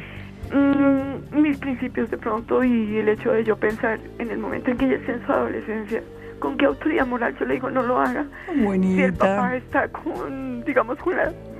Mm, 0.53 1.41
mis 1.41 1.57
principios 1.57 2.11
de 2.11 2.17
pronto 2.17 2.63
y 2.63 2.97
el 2.97 3.09
hecho 3.09 3.31
de 3.31 3.43
yo 3.43 3.57
pensar 3.57 3.99
en 4.19 4.29
el 4.29 4.37
momento 4.37 4.69
en 4.69 4.77
que 4.77 4.85
ella 4.85 4.95
esté 4.95 5.13
en 5.13 5.25
su 5.25 5.31
adolescencia, 5.31 6.03
con 6.41 6.57
qué 6.57 6.65
autoridad 6.65 7.07
moral 7.07 7.33
yo 7.39 7.45
le 7.45 7.53
digo 7.53 7.69
no 7.69 7.83
lo 7.83 7.99
haga. 7.99 8.25
Bonita. 8.53 8.95
Si 8.95 9.01
el 9.03 9.13
papá 9.13 9.55
está 9.55 9.87
con, 9.87 10.63
digamos, 10.65 10.97
con 10.97 11.13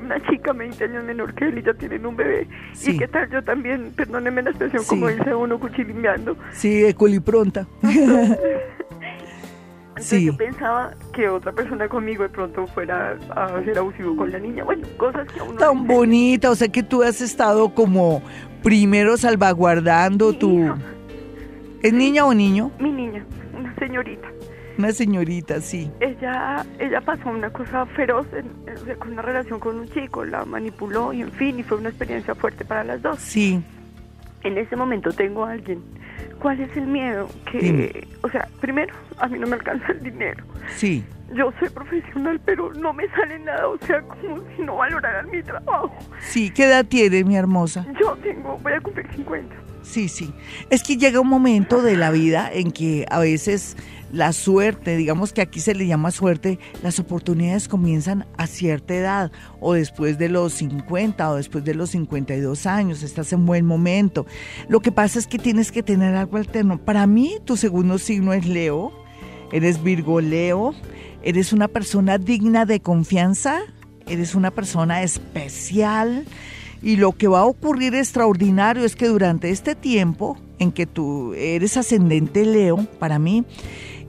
una 0.04 0.22
chica 0.30 0.52
20 0.52 0.84
años 0.84 1.04
menor 1.06 1.34
que 1.36 1.46
él 1.46 1.60
y 1.60 1.62
ya 1.62 1.74
tienen 1.74 2.06
un 2.06 2.18
bebé. 2.18 2.48
Y 2.86 2.98
qué 2.98 3.08
tal 3.08 3.30
yo 3.30 3.42
también, 3.44 3.94
perdónenme 3.96 4.42
la 4.42 4.50
expresión, 4.50 4.84
como 4.86 5.08
dice 5.08 5.34
uno 5.34 5.58
cuchilimbeando. 5.60 6.36
Sí, 6.52 6.82
de 6.82 6.94
culipronta. 6.94 7.66
Entonces 9.90 10.24
yo 10.24 10.36
pensaba 10.36 10.96
que 11.14 11.30
otra 11.30 11.52
persona 11.52 11.88
conmigo 11.88 12.24
de 12.24 12.30
pronto 12.30 12.66
fuera 12.68 13.20
a 13.36 13.64
ser 13.64 13.78
abusivo 13.78 14.16
con 14.16 14.32
la 14.32 14.40
niña. 14.40 14.64
Bueno, 14.64 14.88
cosas 14.98 15.28
que 15.32 15.40
uno... 15.42 15.60
Tan 15.60 15.86
bonita, 15.86 16.50
o 16.50 16.56
sea 16.56 16.70
que 16.70 16.82
tú 16.82 17.04
has 17.04 17.22
estado 17.22 17.76
como 17.76 18.24
primero 18.64 19.16
salvaguardando 19.16 20.34
tu... 20.34 20.74
¿Es 21.84 21.94
niña 21.94 22.26
o 22.26 22.34
niño? 22.34 22.72
Mi 22.80 22.92
niña, 22.92 23.24
una 23.56 23.76
señorita. 23.76 24.28
Una 24.78 24.92
señorita, 24.92 25.62
sí. 25.62 25.92
Ella, 26.00 26.66
ella 26.80 27.02
pasó 27.02 27.30
una 27.30 27.52
cosa 27.52 27.86
feroz 27.88 28.28
con 29.00 29.12
una 29.12 29.22
relación 29.22 29.60
con 29.60 29.80
un 29.80 29.90
chico, 29.90 30.26
la 30.26 30.46
manipuló 30.46 31.14
y 31.14 31.22
en 31.22 31.32
fin, 31.32 31.60
y 31.60 31.64
fue 31.64 31.78
una 31.78 31.90
experiencia 31.90 32.36
fuerte 32.36 32.66
para 32.66 32.84
las 32.84 33.02
dos. 33.02 33.20
Sí. 33.20 33.62
En 34.44 34.58
ese 34.58 34.76
momento 34.76 35.12
tengo 35.12 35.46
a 35.46 35.52
alguien. 35.52 35.84
¿Cuál 36.40 36.60
es 36.60 36.76
el 36.76 36.88
miedo? 36.88 37.28
Que, 37.52 38.08
o 38.24 38.30
sea, 38.30 38.48
primero, 38.60 38.94
a 39.20 39.28
mí 39.28 39.38
no 39.38 39.46
me 39.46 39.56
alcanza 39.56 39.92
el 39.92 40.02
dinero. 40.02 40.44
Sí. 40.76 41.04
Yo 41.34 41.54
soy 41.60 41.70
profesional, 41.70 42.42
pero 42.44 42.74
no 42.74 42.94
me 42.94 43.08
sale 43.10 43.40
nada, 43.40 43.68
o 43.68 43.78
sea, 43.86 44.02
como 44.02 44.38
si 44.56 44.64
no 44.64 44.78
valoraran 44.78 45.30
mi 45.30 45.44
trabajo. 45.44 45.96
Sí, 46.20 46.50
¿qué 46.50 46.66
edad 46.66 46.86
tiene, 46.86 47.24
mi 47.24 47.38
hermosa? 47.38 47.86
Yo 48.00 48.18
tengo, 48.18 48.58
voy 48.58 48.74
a 48.74 48.82
cumplir 48.82 49.08
50. 49.16 49.56
Sí, 49.84 50.10
sí. 50.10 50.34
Es 50.70 50.84
que 50.84 50.98
llega 50.98 51.20
un 51.20 51.30
momento 51.30 51.82
de 51.82 51.96
la 51.96 52.12
vida 52.12 52.50
en 52.52 52.72
que 52.72 53.06
a 53.10 53.20
veces 53.20 53.78
la 54.12 54.34
suerte, 54.34 54.98
digamos 54.98 55.34
que 55.34 55.42
aquí 55.42 55.60
se 55.60 55.74
le 55.74 55.88
llama 55.88 56.12
suerte, 56.12 56.60
las 56.84 57.00
oportunidades 57.00 57.68
comienzan 57.68 58.26
a 58.38 58.48
cierta 58.48 58.94
edad 58.94 59.32
o 59.60 59.74
después 59.74 60.18
de 60.18 60.30
los 60.30 60.54
50 60.54 61.30
o 61.30 61.36
después 61.36 61.64
de 61.64 61.76
los 61.76 61.92
52 61.92 62.66
años, 62.66 63.04
estás 63.04 63.32
en 63.34 63.46
buen 63.46 63.66
momento. 63.66 64.26
Lo 64.68 64.82
que 64.82 64.92
pasa 64.92 65.20
es 65.20 65.28
que 65.28 65.40
tienes 65.40 65.72
que 65.72 65.84
tener 65.84 66.16
algo 66.16 66.38
alterno. 66.38 66.78
Para 66.78 67.08
mí, 67.08 67.38
tu 67.46 67.58
segundo 67.58 67.98
signo 67.98 68.34
es 68.34 68.46
Leo, 68.46 68.92
eres 69.52 69.82
Virgo 69.82 70.22
Leo, 70.22 70.74
eres 71.24 71.54
una 71.54 71.68
persona 71.68 72.18
digna 72.18 72.66
de 72.66 72.80
confianza, 72.80 73.60
eres 74.08 74.36
una 74.36 74.52
persona 74.52 75.04
especial. 75.04 76.26
Y 76.84 76.96
lo 76.96 77.12
que 77.12 77.28
va 77.28 77.42
a 77.42 77.46
ocurrir 77.46 77.94
extraordinario 77.94 78.84
es 78.86 78.96
que 78.96 79.08
durante 79.08 79.52
este 79.52 79.76
tiempo 79.76 80.40
en 80.58 80.72
que 80.72 80.88
tú 80.88 81.34
eres 81.36 81.78
ascendente 81.78 82.44
Leo, 82.44 82.88
para 82.98 83.20
mí, 83.20 83.46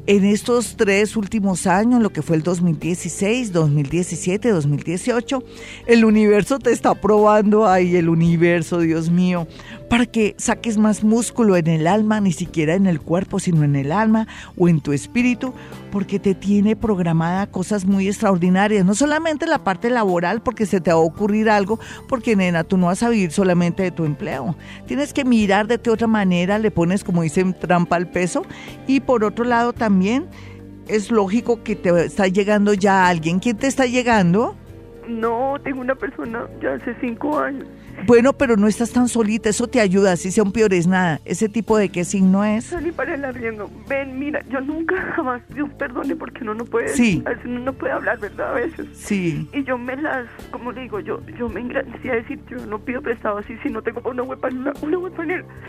en 0.07 0.25
estos 0.25 0.77
tres 0.77 1.17
últimos 1.17 1.67
años, 1.67 2.03
lo 2.03 2.11
que 2.11 2.23
fue 2.23 2.37
el 2.37 2.43
2016, 2.43 3.53
2017, 3.53 4.51
2018, 4.51 5.45
el 5.87 6.05
universo 6.05 6.59
te 6.59 6.73
está 6.73 6.95
probando 6.95 7.67
ahí, 7.67 7.97
el 7.97 8.09
universo, 8.09 8.81
Dios 8.81 9.11
mío, 9.11 9.47
para 9.93 10.07
que 10.07 10.35
saques 10.39 10.79
más 10.79 11.05
músculo 11.05 11.55
en 11.55 11.67
el 11.67 11.87
alma, 11.87 12.19
ni 12.19 12.33
siquiera 12.33 12.77
en 12.77 12.87
el 12.87 12.99
cuerpo, 12.99 13.39
sino 13.39 13.63
en 13.63 13.77
el 13.77 13.93
alma 13.93 14.27
o 14.57 14.71
en 14.71 14.81
tu 14.81 14.95
espíritu, 14.95 15.53
porque 15.91 16.19
te 16.19 16.35
tiene 16.35 16.77
programada 16.77 17.47
cosas 17.47 17.85
muy 17.85 18.09
extraordinarias, 18.09 18.87
no 18.87 18.95
solamente 18.95 19.47
la 19.47 19.65
parte 19.65 19.91
laboral, 19.91 20.41
porque 20.43 20.65
se 20.65 20.81
te 20.81 20.91
va 20.91 20.97
a 20.97 21.01
ocurrir 21.01 21.51
algo, 21.51 21.79
porque 22.09 22.37
nena, 22.37 22.65
tú 22.65 22.79
no 22.79 22.87
vas 22.87 23.03
a 23.03 23.11
vivir 23.11 23.33
solamente 23.33 23.83
de 23.83 23.91
tu 23.91 24.07
empleo, 24.07 24.57
tienes 24.87 25.13
que 25.13 25.27
mirar 25.27 25.67
de 25.67 25.79
qué 25.79 25.91
otra 25.91 26.07
manera 26.07 26.59
le 26.59 26.71
pones, 26.71 27.05
como 27.05 27.21
dicen, 27.21 27.53
trampa 27.53 27.97
al 27.97 28.09
peso, 28.09 28.47
y 28.87 29.01
por 29.01 29.25
otro 29.25 29.45
lado 29.45 29.75
también 29.75 30.25
es 30.89 31.11
lógico 31.11 31.63
que 31.63 31.77
te 31.77 32.07
está 32.07 32.29
llegando 32.29 32.73
ya 32.73 33.09
alguien. 33.09 33.41
¿Quién 33.41 33.59
te 33.59 33.67
está 33.67 33.85
llegando? 33.85 34.57
No, 35.07 35.57
tengo 35.63 35.83
una 35.83 35.97
persona 35.97 36.47
ya 36.63 36.77
hace 36.77 36.95
cinco 37.03 37.39
años. 37.39 37.69
Bueno, 38.07 38.33
pero 38.33 38.57
no 38.57 38.67
estás 38.67 38.91
tan 38.93 39.09
solita, 39.09 39.49
eso 39.49 39.69
te 39.69 39.81
ayuda, 39.81 40.17
si 40.17 40.31
sea 40.31 40.45
un 40.45 40.53
peor 40.53 40.75
es 40.75 40.87
nada. 40.87 41.21
Ese 41.25 41.49
tipo 41.49 41.77
de 41.77 41.89
qué 41.89 42.05
signo 42.05 42.45
es. 42.45 42.65
Salí 42.65 42.93
para 42.93 43.15
el 43.15 43.25
arriendo. 43.25 43.71
Ven, 43.89 44.19
mira, 44.19 44.45
yo 44.51 44.61
nunca 44.61 45.01
jamás, 45.15 45.43
Dios 45.55 45.69
perdone, 45.79 46.17
porque 46.17 46.43
uno 46.43 46.55
no 46.55 46.65
puede, 46.65 46.89
sí. 46.89 47.23
uno 47.45 47.61
no 47.61 47.73
puede 47.73 47.93
hablar, 47.93 48.19
¿verdad? 48.19 48.51
A 48.51 48.55
veces. 48.55 48.87
Sí. 48.95 49.49
Y 49.53 49.65
yo 49.65 49.79
me 49.79 49.97
las, 49.97 50.27
como 50.51 50.73
le 50.73 50.83
digo, 50.83 51.01
yo, 51.01 51.21
yo 51.39 51.49
me 51.49 51.61
engrandecía 51.61 52.13
a 52.13 52.17
decir, 52.17 52.41
yo 52.49 52.65
no 52.67 52.79
pido 52.79 53.01
prestado 53.03 53.39
así 53.39 53.57
si 53.63 53.69
no 53.69 53.83
tengo 53.83 54.01
una 54.09 54.23
web 54.23 54.39
una, 54.43 54.73
una 54.83 54.99
web 54.99 55.13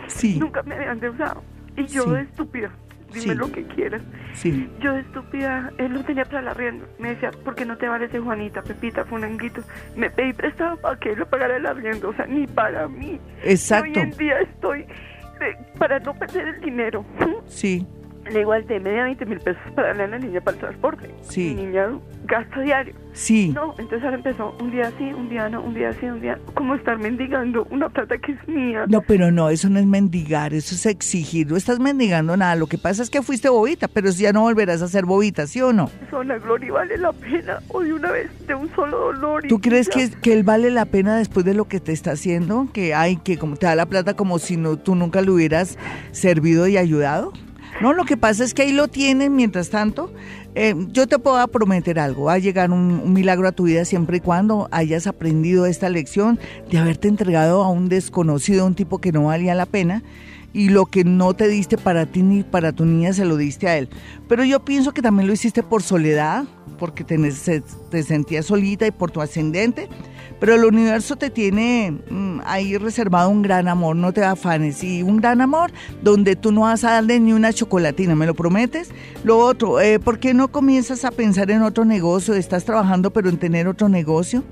Sí. 0.08 0.38
Nunca 0.38 0.62
me 0.62 0.74
habían 0.74 0.92
endeudado. 0.92 1.42
Y 1.76 1.86
yo, 1.86 2.04
de 2.12 2.22
estúpida, 2.22 2.70
dime 3.14 3.34
lo 3.34 3.50
que 3.50 3.64
quieras. 3.64 4.02
Sí. 4.34 4.68
Yo 4.80 4.92
de 4.92 5.00
estúpida, 5.00 5.72
él 5.78 5.92
no 5.92 6.04
tenía 6.04 6.24
para 6.24 6.42
la 6.42 6.50
arriendo. 6.50 6.86
Me 6.98 7.10
decía, 7.10 7.30
¿por 7.44 7.54
qué 7.54 7.64
no 7.64 7.76
te 7.76 7.88
vale 7.88 8.06
ese 8.06 8.20
Juanita, 8.20 8.62
Pepita, 8.62 9.04
Funanguito? 9.04 9.62
Me 9.96 10.10
pedí 10.10 10.32
prestado 10.32 10.76
para 10.76 10.98
que 10.98 11.12
él 11.12 11.18
lo 11.18 11.26
pagara 11.26 11.56
el 11.56 11.66
arriendo, 11.66 12.10
o 12.10 12.14
sea, 12.14 12.26
ni 12.26 12.46
para 12.46 12.88
mí. 12.88 13.18
Exacto. 13.42 13.88
hoy 13.88 13.98
en 13.98 14.10
día 14.12 14.40
estoy 14.40 14.80
eh, 14.80 15.56
para 15.78 15.98
no 16.00 16.14
perder 16.14 16.48
el 16.48 16.60
dinero. 16.60 17.04
Sí. 17.46 17.86
Le 18.30 18.38
digo 18.38 18.52
al 18.52 18.64
me 18.64 18.92
da 18.92 19.04
20 19.04 19.26
mil 19.26 19.40
pesos 19.40 19.62
para 19.74 19.88
darle 19.88 20.04
a 20.04 20.06
la 20.08 20.18
niña 20.18 20.40
para 20.40 20.56
el 20.56 20.60
transporte. 20.60 21.10
Sí. 21.22 21.54
Mi 21.54 21.64
niña 21.64 21.88
gasta 22.24 22.60
diario. 22.60 22.94
Sí. 23.12 23.50
No, 23.54 23.74
entonces 23.78 24.02
ahora 24.02 24.16
empezó 24.16 24.56
un 24.60 24.72
día 24.72 24.90
sí, 24.98 25.12
un 25.12 25.28
día 25.28 25.48
no, 25.48 25.62
un 25.62 25.74
día 25.74 25.92
sí, 25.92 26.06
un 26.06 26.20
día. 26.20 26.38
Como 26.54 26.74
estar 26.74 26.98
mendigando 26.98 27.66
una 27.70 27.88
plata 27.88 28.18
que 28.18 28.32
es 28.32 28.48
mía. 28.48 28.86
No, 28.88 29.02
pero 29.02 29.30
no, 29.30 29.50
eso 29.50 29.68
no 29.68 29.78
es 29.78 29.86
mendigar, 29.86 30.52
eso 30.52 30.74
es 30.74 30.86
exigir. 30.86 31.48
No 31.48 31.56
estás 31.56 31.78
mendigando 31.78 32.36
nada. 32.36 32.56
Lo 32.56 32.66
que 32.66 32.78
pasa 32.78 33.02
es 33.02 33.10
que 33.10 33.22
fuiste 33.22 33.48
bobita, 33.48 33.88
pero 33.88 34.10
ya 34.10 34.32
no 34.32 34.40
volverás 34.40 34.82
a 34.82 34.88
ser 34.88 35.04
bobita, 35.04 35.46
¿sí 35.46 35.60
o 35.60 35.72
no? 35.72 35.90
Eso, 36.06 36.24
la 36.24 36.38
gloria 36.38 36.72
vale 36.72 36.98
la 36.98 37.12
pena. 37.12 37.60
O 37.68 37.80
de 37.80 37.92
una 37.92 38.10
vez, 38.10 38.30
de 38.46 38.54
un 38.54 38.74
solo 38.74 38.98
dolor. 38.98 39.44
¿Tú 39.48 39.60
crees 39.60 39.88
que, 39.88 40.10
que 40.10 40.32
él 40.32 40.42
vale 40.42 40.70
la 40.70 40.86
pena 40.86 41.16
después 41.16 41.44
de 41.44 41.54
lo 41.54 41.66
que 41.66 41.78
te 41.78 41.92
está 41.92 42.12
haciendo? 42.12 42.68
Que 42.72 42.94
hay, 42.94 43.16
que 43.16 43.38
como 43.38 43.56
te 43.56 43.66
da 43.66 43.76
la 43.76 43.86
plata 43.86 44.14
como 44.14 44.38
si 44.38 44.56
no, 44.56 44.76
tú 44.76 44.94
nunca 44.94 45.20
le 45.20 45.30
hubieras 45.30 45.78
servido 46.10 46.66
y 46.66 46.78
ayudado. 46.78 47.32
No, 47.80 47.92
lo 47.92 48.04
que 48.04 48.16
pasa 48.16 48.44
es 48.44 48.54
que 48.54 48.62
ahí 48.62 48.72
lo 48.72 48.88
tienen 48.88 49.34
mientras 49.34 49.70
tanto. 49.70 50.12
Eh, 50.54 50.74
yo 50.92 51.08
te 51.08 51.18
puedo 51.18 51.46
prometer 51.48 51.98
algo, 51.98 52.24
va 52.24 52.34
a 52.34 52.38
llegar 52.38 52.70
un, 52.70 53.00
un, 53.04 53.12
milagro 53.12 53.48
a 53.48 53.52
tu 53.52 53.64
vida 53.64 53.84
siempre 53.84 54.18
y 54.18 54.20
cuando 54.20 54.68
hayas 54.70 55.08
aprendido 55.08 55.66
esta 55.66 55.88
lección 55.88 56.38
de 56.70 56.78
haberte 56.78 57.08
entregado 57.08 57.64
a 57.64 57.70
un 57.70 57.88
desconocido, 57.88 58.64
un 58.64 58.76
tipo 58.76 58.98
que 58.98 59.10
no 59.10 59.24
valía 59.24 59.56
la 59.56 59.66
pena 59.66 60.04
y 60.54 60.68
lo 60.68 60.86
que 60.86 61.04
no 61.04 61.34
te 61.34 61.48
diste 61.48 61.76
para 61.76 62.06
ti 62.06 62.22
ni 62.22 62.44
para 62.44 62.72
tu 62.72 62.86
niña 62.86 63.12
se 63.12 63.24
lo 63.24 63.36
diste 63.36 63.68
a 63.68 63.76
él. 63.76 63.88
Pero 64.28 64.44
yo 64.44 64.64
pienso 64.64 64.94
que 64.94 65.02
también 65.02 65.26
lo 65.26 65.34
hiciste 65.34 65.64
por 65.64 65.82
soledad, 65.82 66.44
porque 66.78 67.02
te, 67.02 67.18
te 67.90 68.02
sentías 68.04 68.46
solita 68.46 68.86
y 68.86 68.92
por 68.92 69.10
tu 69.10 69.20
ascendente. 69.20 69.88
Pero 70.44 70.56
el 70.56 70.64
universo 70.66 71.16
te 71.16 71.30
tiene 71.30 71.96
mmm, 72.10 72.40
ahí 72.44 72.76
reservado 72.76 73.30
un 73.30 73.40
gran 73.40 73.66
amor, 73.66 73.96
no 73.96 74.12
te 74.12 74.22
afanes. 74.22 74.84
Y 74.84 75.02
un 75.02 75.16
gran 75.16 75.40
amor 75.40 75.72
donde 76.02 76.36
tú 76.36 76.52
no 76.52 76.60
vas 76.62 76.84
a 76.84 76.90
darle 76.92 77.18
ni 77.18 77.32
una 77.32 77.50
chocolatina, 77.50 78.14
¿me 78.14 78.26
lo 78.26 78.34
prometes? 78.34 78.90
Lo 79.24 79.38
otro, 79.38 79.80
eh, 79.80 79.98
¿por 79.98 80.18
qué 80.18 80.34
no 80.34 80.48
comienzas 80.48 81.06
a 81.06 81.12
pensar 81.12 81.50
en 81.50 81.62
otro 81.62 81.86
negocio? 81.86 82.34
¿Estás 82.34 82.66
trabajando 82.66 83.10
pero 83.10 83.30
en 83.30 83.38
tener 83.38 83.68
otro 83.68 83.88
negocio? 83.88 84.44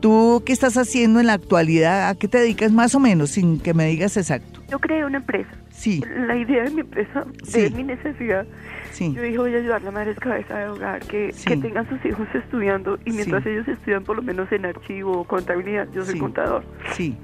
¿Tú 0.00 0.42
qué 0.44 0.52
estás 0.52 0.76
haciendo 0.76 1.20
en 1.20 1.26
la 1.28 1.34
actualidad? 1.34 2.08
¿A 2.08 2.16
qué 2.16 2.26
te 2.26 2.38
dedicas 2.38 2.72
más 2.72 2.96
o 2.96 2.98
menos, 2.98 3.30
sin 3.30 3.60
que 3.60 3.72
me 3.72 3.86
digas 3.86 4.16
exacto? 4.16 4.60
Yo 4.68 4.80
creé 4.80 5.04
una 5.04 5.18
empresa. 5.18 5.50
Sí. 5.70 6.02
La 6.26 6.36
idea 6.36 6.64
de 6.64 6.70
mi 6.70 6.80
empresa, 6.80 7.24
Sí. 7.44 7.60
de 7.60 7.70
mi 7.70 7.84
necesidad. 7.84 8.46
Sí. 8.90 9.12
Yo 9.14 9.22
dije, 9.22 9.38
voy 9.38 9.54
a 9.54 9.58
ayudar 9.58 9.80
a 9.80 9.84
las 9.84 9.94
madres 9.94 10.18
cabeza 10.18 10.58
de 10.58 10.68
hogar 10.68 11.00
que, 11.06 11.32
Sí. 11.32 11.46
que 11.46 11.56
tengan 11.56 11.88
sus 11.88 12.04
hijos 12.04 12.26
estudiando 12.34 12.98
y 13.04 13.12
mientras 13.12 13.42
Sí. 13.44 13.50
ellos 13.50 13.68
estudian 13.68 14.04
por 14.04 14.16
lo 14.16 14.22
menos 14.22 14.50
en 14.52 14.66
archivo 14.66 15.12
o 15.20 15.24
contabilidad, 15.24 15.88
yo 15.94 16.04
soy 16.04 16.18
contador. 16.18 16.64
Sí. 16.94 17.16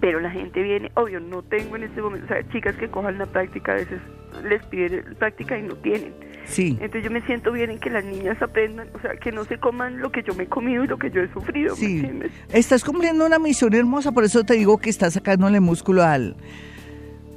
Pero 0.00 0.20
la 0.20 0.30
gente 0.30 0.62
viene, 0.62 0.90
obvio, 0.94 1.20
no 1.20 1.42
tengo 1.42 1.76
en 1.76 1.84
este 1.84 2.00
momento, 2.00 2.24
o 2.26 2.28
sea, 2.28 2.48
chicas 2.50 2.74
que 2.76 2.88
cojan 2.88 3.18
la 3.18 3.26
práctica, 3.26 3.72
a 3.72 3.76
veces 3.76 4.00
les 4.48 4.64
piden 4.66 5.04
práctica 5.18 5.58
y 5.58 5.62
no 5.62 5.74
tienen. 5.76 6.14
Sí. 6.44 6.70
Entonces 6.80 7.04
yo 7.04 7.10
me 7.10 7.20
siento 7.22 7.52
bien 7.52 7.70
en 7.70 7.78
que 7.78 7.90
las 7.90 8.04
niñas 8.04 8.40
aprendan, 8.40 8.88
o 8.94 9.00
sea, 9.00 9.16
que 9.16 9.30
no 9.30 9.44
se 9.44 9.58
coman 9.58 10.00
lo 10.00 10.10
que 10.10 10.22
yo 10.22 10.34
me 10.34 10.44
he 10.44 10.46
comido 10.46 10.84
y 10.84 10.86
lo 10.86 10.98
que 10.98 11.10
yo 11.10 11.20
he 11.22 11.28
sufrido, 11.32 11.74
¿me 11.76 11.80
Sí. 11.80 11.96
entiendes? 11.98 12.32
Estás 12.52 12.82
cumpliendo 12.84 13.26
una 13.26 13.38
misión 13.38 13.74
hermosa, 13.74 14.12
por 14.12 14.24
eso 14.24 14.42
te 14.44 14.54
digo 14.54 14.78
que 14.78 14.90
estás 14.90 15.12
sacándole 15.14 15.60
músculo 15.60 16.02
al 16.02 16.34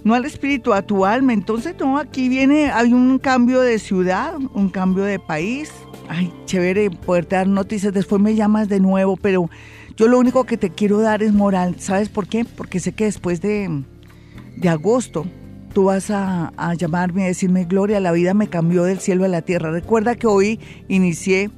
no 0.03 0.13
al 0.13 0.25
espíritu, 0.25 0.73
a 0.73 0.81
tu 0.81 1.05
alma. 1.05 1.33
Entonces, 1.33 1.75
no, 1.79 1.97
aquí 1.97 2.29
viene, 2.29 2.71
hay 2.71 2.93
un 2.93 3.19
cambio 3.19 3.61
de 3.61 3.79
ciudad, 3.79 4.35
un 4.53 4.69
cambio 4.69 5.03
de 5.03 5.19
país, 5.19 5.71
ay, 6.09 6.33
chévere 6.45 6.89
poderte 6.89 7.35
dar 7.35 7.47
noticias, 7.47 7.93
después 7.93 8.21
me 8.21 8.35
llamas 8.35 8.69
de 8.69 8.79
nuevo, 8.79 9.17
pero 9.17 9.49
yo 9.95 10.07
lo 10.07 10.19
único 10.19 10.43
que 10.45 10.57
te 10.57 10.69
quiero 10.69 10.99
dar 10.99 11.23
es 11.23 11.33
moral. 11.33 11.75
¿Sabes 11.79 12.09
por 12.09 12.27
qué? 12.27 12.45
Porque 12.45 12.79
sé 12.79 12.93
que 12.93 13.05
después 13.05 13.41
de, 13.41 13.83
de 14.57 14.69
agosto 14.69 15.25
tú 15.73 15.85
vas 15.85 16.11
a, 16.11 16.53
a, 16.55 16.73
llamarme 16.75 17.23
y 17.23 17.27
decirme, 17.27 17.65
Gloria, 17.65 17.99
la 17.99 18.11
vida 18.11 18.33
me 18.33 18.47
cambió 18.47 18.83
del 18.83 18.99
cielo 18.99 19.25
a 19.25 19.27
la 19.27 19.41
tierra. 19.41 19.71
Recuerda 19.71 20.15
que 20.15 20.27
hoy 20.27 20.59
inicié 20.87 21.49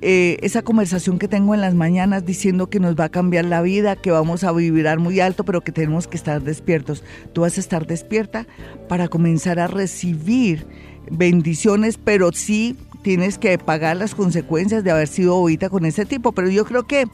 eh, 0.00 0.38
esa 0.42 0.62
conversación 0.62 1.18
que 1.18 1.26
tengo 1.26 1.54
en 1.54 1.60
las 1.60 1.74
mañanas 1.74 2.24
diciendo 2.24 2.70
que 2.70 2.78
nos 2.78 2.94
va 2.94 3.04
a 3.04 3.08
cambiar 3.08 3.44
la 3.44 3.62
vida, 3.62 3.96
que 3.96 4.12
vamos 4.12 4.44
a 4.44 4.52
vibrar 4.52 4.98
muy 4.98 5.18
alto, 5.20 5.44
pero 5.44 5.62
que 5.62 5.72
tenemos 5.72 6.06
que 6.06 6.16
estar 6.16 6.42
despiertos. 6.42 7.02
Tú 7.32 7.40
vas 7.40 7.56
a 7.56 7.60
estar 7.60 7.86
despierta 7.86 8.46
para 8.88 9.08
comenzar 9.08 9.58
a 9.58 9.66
recibir 9.66 10.66
bendiciones, 11.10 11.98
pero 11.98 12.30
sí 12.32 12.76
tienes 13.02 13.38
que 13.38 13.58
pagar 13.58 13.96
las 13.96 14.14
consecuencias 14.14 14.84
de 14.84 14.90
haber 14.90 15.08
sido 15.08 15.34
bobita 15.34 15.68
con 15.68 15.84
ese 15.84 16.06
tipo. 16.06 16.32
Pero 16.32 16.48
yo 16.48 16.64
creo 16.64 16.86
que, 16.86 17.06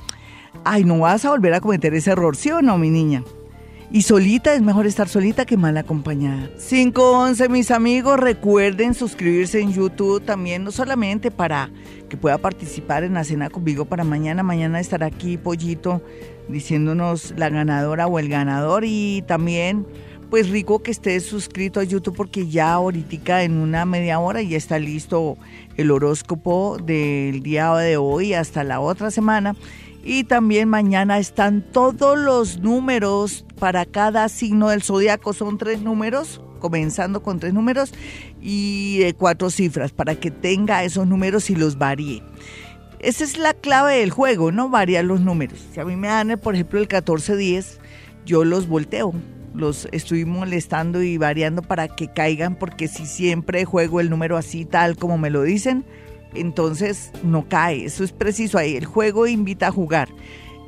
ay, 0.64 0.84
no 0.84 0.98
vas 0.98 1.24
a 1.24 1.30
volver 1.30 1.54
a 1.54 1.60
cometer 1.60 1.94
ese 1.94 2.10
error, 2.10 2.36
¿sí 2.36 2.50
o 2.50 2.60
no, 2.60 2.76
mi 2.76 2.90
niña? 2.90 3.24
Y 3.90 4.02
solita 4.02 4.54
es 4.54 4.62
mejor 4.62 4.86
estar 4.86 5.08
solita 5.08 5.44
que 5.44 5.56
mal 5.56 5.76
acompañada. 5.76 6.50
511, 6.68 7.48
mis 7.48 7.70
amigos, 7.70 8.18
recuerden 8.18 8.94
suscribirse 8.94 9.60
en 9.60 9.72
YouTube 9.72 10.24
también, 10.24 10.64
no 10.64 10.70
solamente 10.70 11.30
para 11.30 11.70
que 12.08 12.16
pueda 12.16 12.38
participar 12.38 13.04
en 13.04 13.14
la 13.14 13.24
cena 13.24 13.50
conmigo 13.50 13.84
para 13.84 14.04
mañana. 14.04 14.42
Mañana 14.42 14.80
estará 14.80 15.06
aquí 15.06 15.36
Pollito 15.36 16.02
diciéndonos 16.48 17.34
la 17.36 17.48
ganadora 17.48 18.06
o 18.06 18.18
el 18.18 18.28
ganador 18.28 18.84
y 18.84 19.22
también 19.26 19.86
pues 20.30 20.48
rico 20.48 20.82
que 20.82 20.90
estés 20.90 21.24
suscrito 21.24 21.80
a 21.80 21.84
YouTube 21.84 22.16
porque 22.16 22.48
ya 22.48 22.72
ahorita 22.72 23.44
en 23.44 23.56
una 23.56 23.84
media 23.84 24.18
hora 24.18 24.42
ya 24.42 24.56
está 24.56 24.78
listo 24.78 25.36
el 25.76 25.90
horóscopo 25.90 26.78
del 26.78 27.42
día 27.42 27.72
de 27.76 27.96
hoy 27.96 28.34
hasta 28.34 28.64
la 28.64 28.80
otra 28.80 29.10
semana 29.10 29.54
y 30.04 30.24
también 30.24 30.68
mañana 30.68 31.18
están 31.18 31.62
todos 31.62 32.18
los 32.18 32.58
números 32.58 33.46
para 33.58 33.86
cada 33.86 34.28
signo 34.28 34.68
del 34.68 34.82
zodiaco. 34.82 35.32
Son 35.32 35.56
tres 35.56 35.80
números, 35.80 36.42
comenzando 36.60 37.22
con 37.22 37.40
tres 37.40 37.54
números 37.54 37.94
y 38.40 39.00
cuatro 39.14 39.48
cifras, 39.48 39.92
para 39.92 40.14
que 40.14 40.30
tenga 40.30 40.84
esos 40.84 41.06
números 41.06 41.48
y 41.48 41.56
los 41.56 41.78
varíe. 41.78 42.22
Esa 42.98 43.24
es 43.24 43.38
la 43.38 43.54
clave 43.54 43.98
del 43.98 44.10
juego, 44.10 44.52
no 44.52 44.68
variar 44.68 45.06
los 45.06 45.20
números. 45.20 45.58
Si 45.72 45.80
a 45.80 45.84
mí 45.84 45.96
me 45.96 46.08
dan, 46.08 46.38
por 46.38 46.54
ejemplo, 46.54 46.78
el 46.78 46.86
1410, 46.86 47.80
yo 48.26 48.44
los 48.44 48.68
volteo. 48.68 49.14
Los 49.54 49.88
estoy 49.92 50.24
molestando 50.24 51.02
y 51.02 51.16
variando 51.16 51.62
para 51.62 51.88
que 51.88 52.08
caigan, 52.08 52.56
porque 52.56 52.88
si 52.88 53.06
siempre 53.06 53.64
juego 53.64 54.00
el 54.00 54.10
número 54.10 54.36
así, 54.36 54.64
tal 54.64 54.96
como 54.96 55.16
me 55.16 55.30
lo 55.30 55.42
dicen, 55.42 55.84
entonces 56.34 57.10
no 57.22 57.48
cae. 57.48 57.84
Eso 57.84 58.04
es 58.04 58.12
preciso 58.12 58.58
ahí. 58.58 58.76
El 58.76 58.84
juego 58.84 59.26
invita 59.26 59.68
a 59.68 59.72
jugar. 59.72 60.08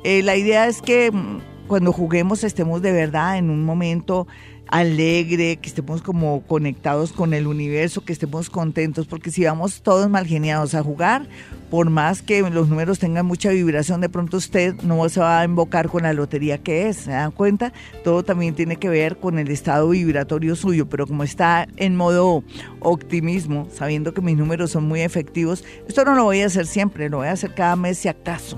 Eh, 0.03 0.23
la 0.23 0.35
idea 0.35 0.67
es 0.67 0.81
que 0.81 1.11
mm, 1.11 1.67
cuando 1.67 1.91
juguemos 1.91 2.43
estemos 2.43 2.81
de 2.81 2.91
verdad 2.91 3.37
en 3.37 3.49
un 3.49 3.63
momento 3.63 4.27
alegre, 4.69 5.57
que 5.57 5.69
estemos 5.69 6.01
como 6.01 6.41
conectados 6.41 7.11
con 7.11 7.33
el 7.33 7.47
universo, 7.47 8.03
que 8.03 8.13
estemos 8.13 8.49
contentos, 8.49 9.07
porque 9.07 9.31
si 9.31 9.43
vamos 9.43 9.81
todos 9.81 10.09
mal 10.09 10.25
geniados 10.25 10.75
a 10.75 10.83
jugar, 10.83 11.27
por 11.69 11.89
más 11.89 12.21
que 12.21 12.41
los 12.41 12.69
números 12.69 12.99
tengan 12.99 13.25
mucha 13.25 13.49
vibración, 13.49 14.01
de 14.01 14.09
pronto 14.09 14.37
usted 14.37 14.75
no 14.83 15.07
se 15.09 15.19
va 15.19 15.41
a 15.41 15.45
invocar 15.45 15.89
con 15.89 16.03
la 16.03 16.13
lotería 16.13 16.57
que 16.57 16.87
es, 16.87 16.97
¿se 16.97 17.11
dan 17.11 17.31
cuenta? 17.31 17.73
Todo 18.03 18.23
también 18.23 18.55
tiene 18.55 18.77
que 18.77 18.89
ver 18.89 19.17
con 19.17 19.39
el 19.39 19.49
estado 19.49 19.89
vibratorio 19.89 20.55
suyo, 20.55 20.87
pero 20.87 21.07
como 21.07 21.23
está 21.23 21.67
en 21.77 21.95
modo 21.95 22.43
optimismo, 22.79 23.67
sabiendo 23.73 24.13
que 24.13 24.21
mis 24.21 24.37
números 24.37 24.71
son 24.71 24.87
muy 24.87 25.01
efectivos, 25.01 25.63
esto 25.87 26.05
no 26.05 26.15
lo 26.15 26.23
voy 26.23 26.41
a 26.41 26.47
hacer 26.47 26.67
siempre, 26.67 27.09
lo 27.09 27.17
voy 27.17 27.27
a 27.27 27.33
hacer 27.33 27.53
cada 27.53 27.75
mes 27.75 27.97
si 27.97 28.07
acaso, 28.07 28.57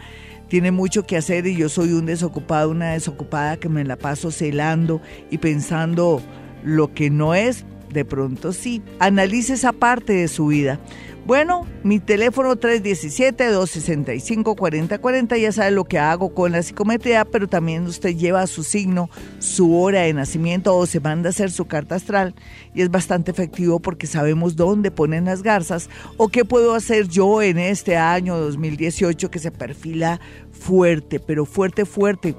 tiene 0.52 0.72
mucho 0.72 1.06
que 1.06 1.16
hacer 1.16 1.47
y 1.47 1.56
yo 1.56 1.70
soy 1.70 1.93
un 1.93 2.06
desocupado, 2.06 2.72
una 2.72 2.91
desocupada 2.91 3.56
que 3.56 3.70
me 3.70 3.86
la 3.86 3.95
paso 3.95 4.32
celando 4.32 4.99
y 5.30 5.38
pensando 5.38 6.22
lo 6.66 6.93
que 6.93 7.10
no 7.10 7.34
es, 7.34 7.64
de 7.93 8.04
pronto 8.04 8.52
sí. 8.52 8.82
Analice 8.99 9.54
esa 9.54 9.72
parte 9.72 10.12
de 10.12 10.28
su 10.28 10.47
vida. 10.47 10.78
Bueno, 11.24 11.68
mi 11.84 11.99
teléfono 11.99 12.56
317-265-4040, 12.56 15.39
ya 15.39 15.52
sabe 15.52 15.70
lo 15.70 15.86
que 15.86 15.99
hago 15.99 16.34
con 16.34 16.52
la 16.52 16.64
psicometría, 16.64 17.26
pero 17.26 17.47
también 17.47 17.86
usted 17.86 18.18
lleva 18.18 18.47
su 18.47 18.64
signo, 18.64 19.08
su 19.38 19.80
hora 19.80 20.02
de 20.02 20.14
nacimiento 20.14 20.76
o 20.76 20.88
se 20.88 20.99
manda 20.99 21.30
a 21.30 21.30
hacer 21.30 21.52
su 21.52 21.66
carta 21.66 21.93
astral 21.93 22.34
y 22.74 22.82
es 22.82 22.89
bastante 22.89 23.30
efectivo 23.30 23.80
porque 23.80 24.08
sabemos 24.08 24.56
dónde 24.56 24.89
ponen 24.89 25.26
las 25.26 25.43
garzas 25.43 25.91
o 26.18 26.30
qué 26.30 26.43
puedo 26.43 26.74
hacer 26.74 27.08
yo 27.08 27.43
en 27.43 27.60
este 27.60 27.97
año 27.97 28.36
2018 28.38 29.30
que 29.30 29.38
se 29.38 29.52
perfila 29.52 30.20
fuerte, 30.62 31.20
pero 31.20 31.45
fuerte, 31.45 31.86
fuerte. 31.86 32.36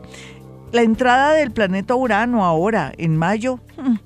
La 0.70 0.82
entrada 0.82 1.32
del 1.32 1.50
planeta 1.50 1.94
Urano 1.94 2.44
ahora, 2.44 2.92
en 2.96 3.16
mayo, 3.16 3.58
hmm, 3.76 3.96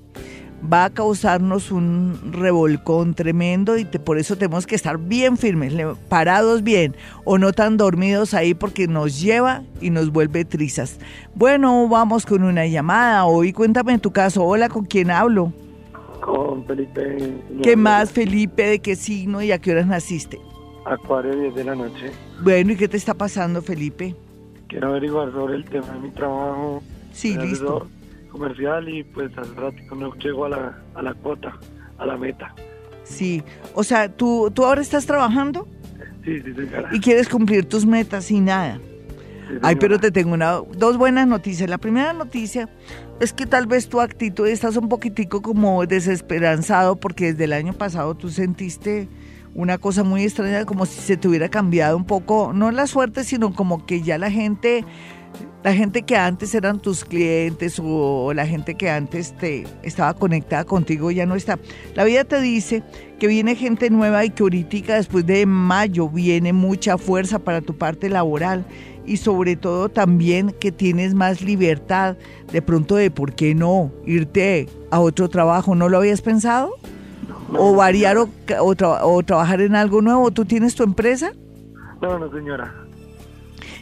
va 0.73 0.85
a 0.85 0.89
causarnos 0.89 1.71
un 1.71 2.33
revolcón 2.33 3.13
tremendo 3.13 3.77
y 3.77 3.85
por 3.85 4.17
eso 4.17 4.35
tenemos 4.35 4.65
que 4.65 4.75
estar 4.75 4.97
bien 4.97 5.37
firmes, 5.37 5.73
parados 6.09 6.63
bien 6.63 6.95
o 7.23 7.37
no 7.37 7.53
tan 7.53 7.77
dormidos 7.77 8.33
ahí 8.33 8.53
porque 8.53 8.87
nos 8.87 9.21
lleva 9.21 9.63
y 9.79 9.91
nos 9.91 10.11
vuelve 10.11 10.43
trizas. 10.43 10.99
Bueno, 11.35 11.87
vamos 11.87 12.25
con 12.25 12.43
una 12.43 12.65
llamada. 12.65 13.25
Hoy 13.25 13.53
cuéntame 13.53 13.93
en 13.93 13.99
tu 13.99 14.11
caso. 14.11 14.43
Hola, 14.43 14.67
¿con 14.67 14.85
quién 14.85 15.11
hablo? 15.11 15.53
Con 16.21 16.65
Felipe. 16.65 17.35
¿Qué 17.61 17.75
más, 17.75 18.11
Felipe? 18.11 18.63
¿De 18.63 18.79
qué 18.79 18.95
signo 18.95 19.41
y 19.41 19.51
a 19.51 19.59
qué 19.59 19.71
horas 19.71 19.87
naciste? 19.87 20.39
Acuario 20.87 21.35
10 21.35 21.55
de 21.55 21.63
la 21.63 21.75
noche. 21.75 22.11
Bueno, 22.41 22.71
¿y 22.71 22.75
qué 22.75 22.87
te 22.87 22.97
está 22.97 23.13
pasando, 23.13 23.61
Felipe? 23.61 24.15
Quiero 24.67 24.89
averiguar 24.89 25.31
sobre 25.31 25.55
el 25.55 25.65
tema 25.65 25.87
de 25.87 25.99
mi 25.99 26.09
trabajo. 26.11 26.81
Sí, 27.13 27.37
listo 27.37 27.87
comercial 28.31 28.87
y 28.89 29.03
pues 29.03 29.35
al 29.37 29.55
rato 29.55 29.77
no 29.95 30.13
llego 30.15 30.45
a 30.45 30.49
la, 30.49 30.77
a 30.95 31.01
la 31.01 31.13
cuota, 31.13 31.57
a 31.97 32.05
la 32.05 32.17
meta. 32.17 32.53
Sí, 33.03 33.43
o 33.73 33.83
sea, 33.83 34.09
¿tú, 34.09 34.51
¿tú 34.53 34.65
ahora 34.65 34.81
estás 34.81 35.05
trabajando? 35.05 35.67
Sí, 36.23 36.41
sí, 36.41 36.53
señora. 36.53 36.89
Y 36.91 36.99
quieres 36.99 37.29
cumplir 37.29 37.65
tus 37.65 37.85
metas 37.85 38.29
y 38.31 38.39
nada. 38.39 38.79
Ay, 39.61 39.77
pero 39.77 39.97
te 39.97 40.11
tengo 40.11 40.33
una, 40.33 40.61
dos 40.77 40.97
buenas 40.97 41.25
noticias. 41.25 41.69
La 41.69 41.77
primera 41.77 42.11
noticia 42.11 42.69
es 43.21 43.31
que 43.31 43.45
tal 43.45 43.65
vez 43.65 43.87
tu 43.87 44.01
actitud 44.01 44.45
estás 44.45 44.75
un 44.75 44.89
poquitico 44.89 45.41
como 45.41 45.85
desesperanzado 45.85 46.97
porque 46.97 47.31
desde 47.31 47.45
el 47.45 47.53
año 47.53 47.73
pasado 47.73 48.13
tú 48.15 48.29
sentiste 48.29 49.07
una 49.57 49.79
cosa 49.79 50.03
muy 50.03 50.23
extraña, 50.23 50.65
como 50.65 50.85
si 50.85 51.01
se 51.01 51.17
te 51.17 51.27
hubiera 51.27 51.49
cambiado 51.49 51.97
un 51.97 52.05
poco, 52.05 52.51
no 52.53 52.69
la 52.71 52.85
suerte, 52.85 53.23
sino 53.23 53.53
como 53.53 53.85
que 53.85 54.03
ya 54.03 54.17
la 54.17 54.31
gente 54.31 54.85
la 55.63 55.73
gente 55.73 56.03
que 56.03 56.15
antes 56.15 56.53
eran 56.55 56.79
tus 56.79 57.03
clientes 57.03 57.81
o 57.83 58.31
la 58.33 58.45
gente 58.45 58.75
que 58.75 58.89
antes 58.89 59.35
te 59.35 59.65
estaba 59.83 60.13
conectada 60.13 60.63
contigo 60.63 61.11
ya 61.11 61.25
no 61.25 61.35
está. 61.35 61.59
La 61.95 62.05
vida 62.05 62.23
te 62.23 62.39
dice 62.39 62.83
que 63.19 63.27
viene 63.27 63.55
gente 63.55 63.89
nueva 63.89 64.23
y 64.23 64.29
que 64.29 64.43
ahorita 64.43 64.95
después 64.95 65.25
de 65.25 65.45
mayo 65.45 66.07
viene 66.07 66.53
mucha 66.53 66.97
fuerza 66.97 67.39
para 67.39 67.61
tu 67.61 67.75
parte 67.75 68.09
laboral 68.09 68.65
y 69.05 69.17
sobre 69.17 69.55
todo 69.55 69.89
también 69.89 70.51
que 70.51 70.71
tienes 70.71 71.15
más 71.15 71.41
libertad 71.41 72.15
de 72.51 72.61
pronto 72.61 72.95
de 72.95 73.09
por 73.09 73.33
qué 73.33 73.55
no 73.55 73.91
irte 74.05 74.67
a 74.91 74.99
otro 74.99 75.27
trabajo. 75.27 75.75
¿No 75.75 75.89
lo 75.89 75.97
habías 75.97 76.21
pensado? 76.21 76.71
¿O 77.53 77.75
variar 77.75 78.17
o, 78.17 78.29
o 78.59 79.23
trabajar 79.23 79.61
en 79.61 79.75
algo 79.75 80.01
nuevo? 80.01 80.31
¿Tú 80.31 80.45
tienes 80.45 80.75
tu 80.75 80.83
empresa? 80.83 81.31
No, 82.01 82.19
no, 82.19 82.31
señora. 82.31 82.73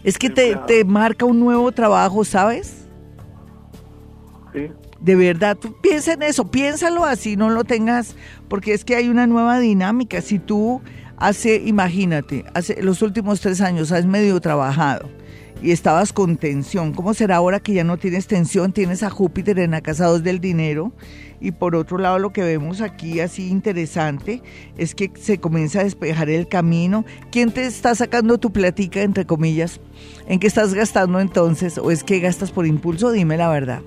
Es 0.03 0.17
que 0.17 0.29
te, 0.29 0.55
te 0.67 0.83
marca 0.85 1.25
un 1.25 1.39
nuevo 1.39 1.71
trabajo, 1.71 2.23
¿sabes? 2.23 2.87
Sí. 4.53 4.71
De 4.99 5.15
verdad, 5.15 5.57
tú 5.57 5.75
piensa 5.81 6.13
en 6.13 6.23
eso, 6.23 6.49
piénsalo 6.49 7.03
así, 7.03 7.35
no 7.35 7.49
lo 7.49 7.63
tengas, 7.63 8.15
porque 8.47 8.73
es 8.73 8.85
que 8.85 8.95
hay 8.95 9.09
una 9.09 9.27
nueva 9.27 9.59
dinámica. 9.59 10.21
Si 10.21 10.39
tú 10.39 10.81
hace, 11.17 11.61
imagínate, 11.65 12.45
hace 12.53 12.81
los 12.81 13.01
últimos 13.01 13.41
tres 13.41 13.61
años 13.61 13.91
has 13.91 14.05
medio 14.05 14.39
trabajado 14.39 15.09
y 15.61 15.71
estabas 15.71 16.13
con 16.13 16.37
tensión, 16.37 16.93
¿cómo 16.93 17.13
será 17.13 17.37
ahora 17.37 17.59
que 17.59 17.73
ya 17.73 17.83
no 17.83 17.97
tienes 17.97 18.27
tensión? 18.27 18.71
Tienes 18.71 19.03
a 19.03 19.09
Júpiter 19.09 19.59
en 19.59 19.71
la 19.71 19.81
casa 19.81 20.05
2 20.07 20.23
del 20.23 20.39
dinero 20.39 20.91
y 21.39 21.51
por 21.51 21.75
otro 21.75 21.97
lado 21.97 22.19
lo 22.19 22.31
que 22.31 22.43
vemos 22.43 22.81
aquí 22.81 23.19
así 23.19 23.49
interesante 23.49 24.41
es 24.77 24.95
que 24.95 25.11
se 25.15 25.39
comienza 25.39 25.81
a 25.81 25.83
despejar 25.83 26.29
el 26.29 26.47
camino. 26.47 27.05
¿Quién 27.31 27.51
te 27.51 27.65
está 27.65 27.95
sacando 27.95 28.37
tu 28.37 28.51
platica, 28.51 29.01
entre 29.01 29.25
comillas? 29.25 29.79
¿En 30.27 30.39
qué 30.39 30.47
estás 30.47 30.73
gastando 30.73 31.19
entonces? 31.19 31.77
¿O 31.77 31.91
es 31.91 32.03
que 32.03 32.19
gastas 32.19 32.51
por 32.51 32.65
impulso? 32.65 33.11
Dime 33.11 33.37
la 33.37 33.49
verdad. 33.49 33.81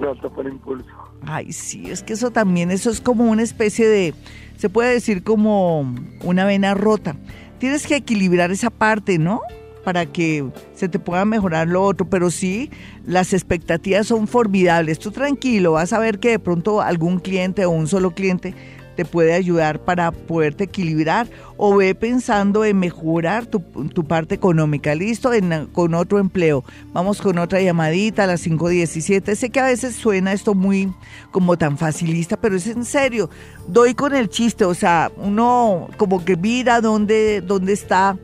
Gasto 0.00 0.30
por 0.30 0.46
impulso. 0.46 0.90
Ay, 1.26 1.52
sí, 1.52 1.90
es 1.90 2.02
que 2.02 2.12
eso 2.12 2.30
también, 2.30 2.70
eso 2.70 2.90
es 2.90 3.00
como 3.00 3.24
una 3.24 3.42
especie 3.42 3.88
de, 3.88 4.14
se 4.58 4.68
puede 4.68 4.92
decir 4.92 5.22
como 5.22 5.94
una 6.22 6.44
vena 6.44 6.74
rota. 6.74 7.16
Tienes 7.58 7.86
que 7.86 7.96
equilibrar 7.96 8.50
esa 8.50 8.70
parte, 8.70 9.18
¿no? 9.18 9.40
Para 9.84 10.06
que 10.06 10.44
se 10.74 10.88
te 10.88 10.98
pueda 10.98 11.24
mejorar 11.24 11.68
lo 11.68 11.82
otro, 11.82 12.08
pero 12.08 12.30
sí, 12.30 12.70
las 13.06 13.32
expectativas 13.32 14.06
son 14.06 14.26
formidables. 14.26 14.98
Tú 14.98 15.10
tranquilo, 15.10 15.72
vas 15.72 15.92
a 15.92 15.98
ver 15.98 16.18
que 16.18 16.30
de 16.30 16.38
pronto 16.38 16.80
algún 16.80 17.18
cliente 17.18 17.66
o 17.66 17.70
un 17.70 17.86
solo 17.86 18.12
cliente 18.12 18.54
te 18.94 19.04
puede 19.04 19.34
ayudar 19.34 19.80
para 19.80 20.12
poderte 20.12 20.64
equilibrar 20.64 21.26
o 21.56 21.76
ve 21.76 21.94
pensando 21.94 22.64
en 22.64 22.78
mejorar 22.78 23.46
tu, 23.46 23.60
parte 24.04 24.34
económica. 24.34 24.94
Listo, 24.94 25.30
con 25.72 25.94
otro 25.94 26.18
empleo. 26.18 26.64
Vamos 26.92 27.20
con 27.20 27.38
otra 27.38 27.60
llamadita 27.60 28.24
a 28.24 28.26
las 28.26 28.46
5.17. 28.46 29.34
Sé 29.34 29.50
que 29.50 29.60
a 29.60 29.66
veces 29.66 29.94
suena 29.94 30.32
esto 30.32 30.54
muy 30.54 30.92
como 31.30 31.56
tan 31.56 31.78
facilista, 31.78 32.36
pero 32.36 32.56
es 32.56 32.66
en 32.66 32.84
serio. 32.84 33.30
Doy 33.68 33.94
con 33.94 34.14
el 34.14 34.28
chiste, 34.28 34.64
o 34.64 34.74
sea, 34.74 35.10
uno 35.16 35.88
como 35.96 36.24
que 36.24 36.36
mira 36.36 36.80
dónde, 36.80 37.40
dónde 37.40 37.72
está 37.72 38.16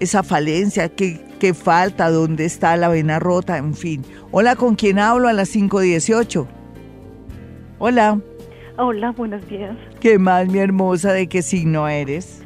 esa 0.00 0.22
falencia, 0.22 0.88
qué, 0.88 1.20
qué 1.38 1.54
falta, 1.54 2.10
dónde 2.10 2.44
está 2.44 2.76
la 2.76 2.88
vena 2.88 3.18
rota, 3.18 3.58
en 3.58 3.74
fin. 3.74 4.02
Hola, 4.30 4.56
¿con 4.56 4.74
quién 4.74 4.98
hablo 4.98 5.28
a 5.28 5.32
las 5.32 5.54
5.18? 5.54 6.46
Hola. 7.78 8.20
Hola, 8.76 9.12
buenos 9.12 9.46
días. 9.48 9.76
¿Qué 10.00 10.18
más, 10.18 10.48
mi 10.48 10.58
hermosa? 10.58 11.12
¿De 11.12 11.28
qué 11.28 11.42
signo 11.42 11.88
eres? 11.88 12.42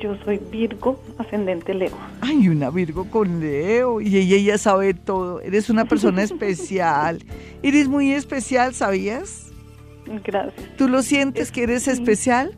Yo 0.00 0.16
soy 0.24 0.40
Virgo, 0.50 1.00
ascendente 1.18 1.74
Leo. 1.74 1.92
Ay, 2.20 2.48
una 2.48 2.70
Virgo 2.70 3.08
con 3.10 3.40
Leo. 3.40 4.00
Y 4.00 4.16
ella 4.16 4.36
ya 4.52 4.58
sabe 4.58 4.94
todo. 4.94 5.40
Eres 5.40 5.70
una 5.70 5.84
persona 5.86 6.22
especial. 6.24 7.22
Eres 7.62 7.88
muy 7.88 8.12
especial, 8.12 8.74
¿sabías? 8.74 9.52
Gracias. 10.24 10.76
¿Tú 10.76 10.88
lo 10.88 11.02
sientes 11.02 11.50
que 11.50 11.64
eres 11.64 11.88
especial? 11.88 12.56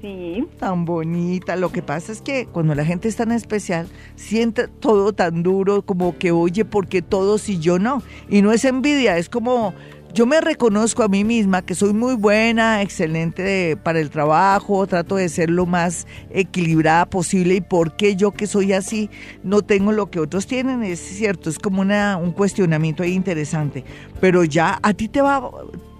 Sí. 0.00 0.46
Tan 0.58 0.84
bonita. 0.84 1.56
Lo 1.56 1.72
que 1.72 1.82
pasa 1.82 2.12
es 2.12 2.22
que 2.22 2.46
cuando 2.46 2.74
la 2.74 2.84
gente 2.84 3.08
es 3.08 3.16
tan 3.16 3.32
especial, 3.32 3.88
siente 4.14 4.68
todo 4.68 5.12
tan 5.12 5.42
duro 5.42 5.82
como 5.82 6.16
que, 6.18 6.30
oye, 6.30 6.64
porque 6.64 7.02
todos 7.02 7.48
y 7.48 7.58
yo 7.58 7.78
no. 7.78 8.02
Y 8.28 8.42
no 8.42 8.52
es 8.52 8.64
envidia, 8.64 9.18
es 9.18 9.28
como 9.28 9.74
yo 10.14 10.26
me 10.26 10.40
reconozco 10.40 11.02
a 11.02 11.08
mí 11.08 11.22
misma 11.22 11.62
que 11.62 11.74
soy 11.74 11.92
muy 11.92 12.14
buena, 12.14 12.82
excelente 12.82 13.76
para 13.76 14.00
el 14.00 14.10
trabajo, 14.10 14.86
trato 14.86 15.16
de 15.16 15.28
ser 15.28 15.50
lo 15.50 15.66
más 15.66 16.06
equilibrada 16.30 17.06
posible 17.06 17.56
y 17.56 17.60
por 17.60 17.94
qué 17.94 18.16
yo 18.16 18.32
que 18.32 18.46
soy 18.46 18.72
así 18.72 19.10
no 19.42 19.62
tengo 19.62 19.92
lo 19.92 20.10
que 20.10 20.18
otros 20.18 20.46
tienen, 20.46 20.82
es 20.82 20.98
cierto, 20.98 21.50
es 21.50 21.58
como 21.58 21.82
una, 21.82 22.16
un 22.16 22.32
cuestionamiento 22.32 23.02
ahí 23.02 23.12
interesante, 23.12 23.84
pero 24.20 24.44
ya 24.44 24.78
a 24.82 24.94
ti 24.94 25.08
te 25.08 25.20
va, 25.20 25.50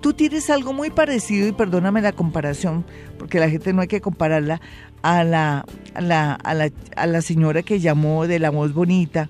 tú 0.00 0.14
tienes 0.14 0.48
algo 0.48 0.72
muy 0.72 0.90
parecido 0.90 1.46
y 1.46 1.52
perdóname 1.52 2.00
la 2.00 2.12
comparación, 2.12 2.84
porque 3.18 3.40
la 3.40 3.50
gente 3.50 3.72
no 3.72 3.82
hay 3.82 3.88
que 3.88 4.00
compararla 4.00 4.60
a 5.02 5.24
la, 5.24 5.64
a 5.94 6.00
la, 6.00 6.34
a 6.34 6.54
la, 6.54 6.70
a 6.96 7.06
la 7.06 7.22
señora 7.22 7.62
que 7.62 7.80
llamó 7.80 8.26
de 8.26 8.38
la 8.38 8.50
voz 8.50 8.72
bonita 8.72 9.28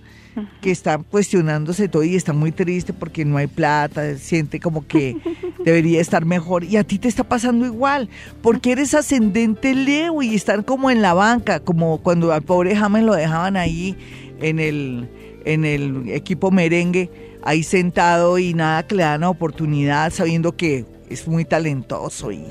que 0.61 0.71
está 0.71 0.99
cuestionándose 0.99 1.89
todo 1.89 2.03
y 2.03 2.15
está 2.15 2.33
muy 2.33 2.53
triste 2.53 2.93
porque 2.93 3.25
no 3.25 3.37
hay 3.37 3.47
plata, 3.47 4.17
siente 4.17 4.61
como 4.61 4.87
que 4.87 5.17
debería 5.65 6.01
estar 6.01 6.25
mejor. 6.25 6.65
Y 6.65 6.77
a 6.77 6.85
ti 6.85 6.99
te 6.99 7.09
está 7.09 7.25
pasando 7.25 7.67
igual, 7.67 8.09
porque 8.43 8.73
eres 8.73 8.95
ascendente 8.95 9.75
Leo 9.75 10.23
y 10.23 10.35
estar 10.35 10.65
como 10.65 10.91
en 10.91 11.03
la 11.03 11.15
banca, 11.15 11.61
como 11.61 11.99
cuando 11.99 12.33
al 12.33 12.43
pobre 12.43 12.77
James 12.77 13.03
lo 13.03 13.15
dejaban 13.15 13.57
ahí 13.57 13.97
en 14.41 14.59
el, 14.59 15.09
en 15.45 15.65
el 15.65 16.09
equipo 16.11 16.51
merengue, 16.51 17.11
ahí 17.43 17.63
sentado 17.63 18.39
y 18.39 18.55
nada 18.55 18.87
que 18.87 18.95
le 18.95 19.03
dan 19.03 19.23
la 19.23 19.31
oportunidad 19.31 20.13
sabiendo 20.13 20.57
que 20.57 20.85
es 21.09 21.27
muy 21.27 21.45
talentoso 21.45 22.31
y, 22.31 22.45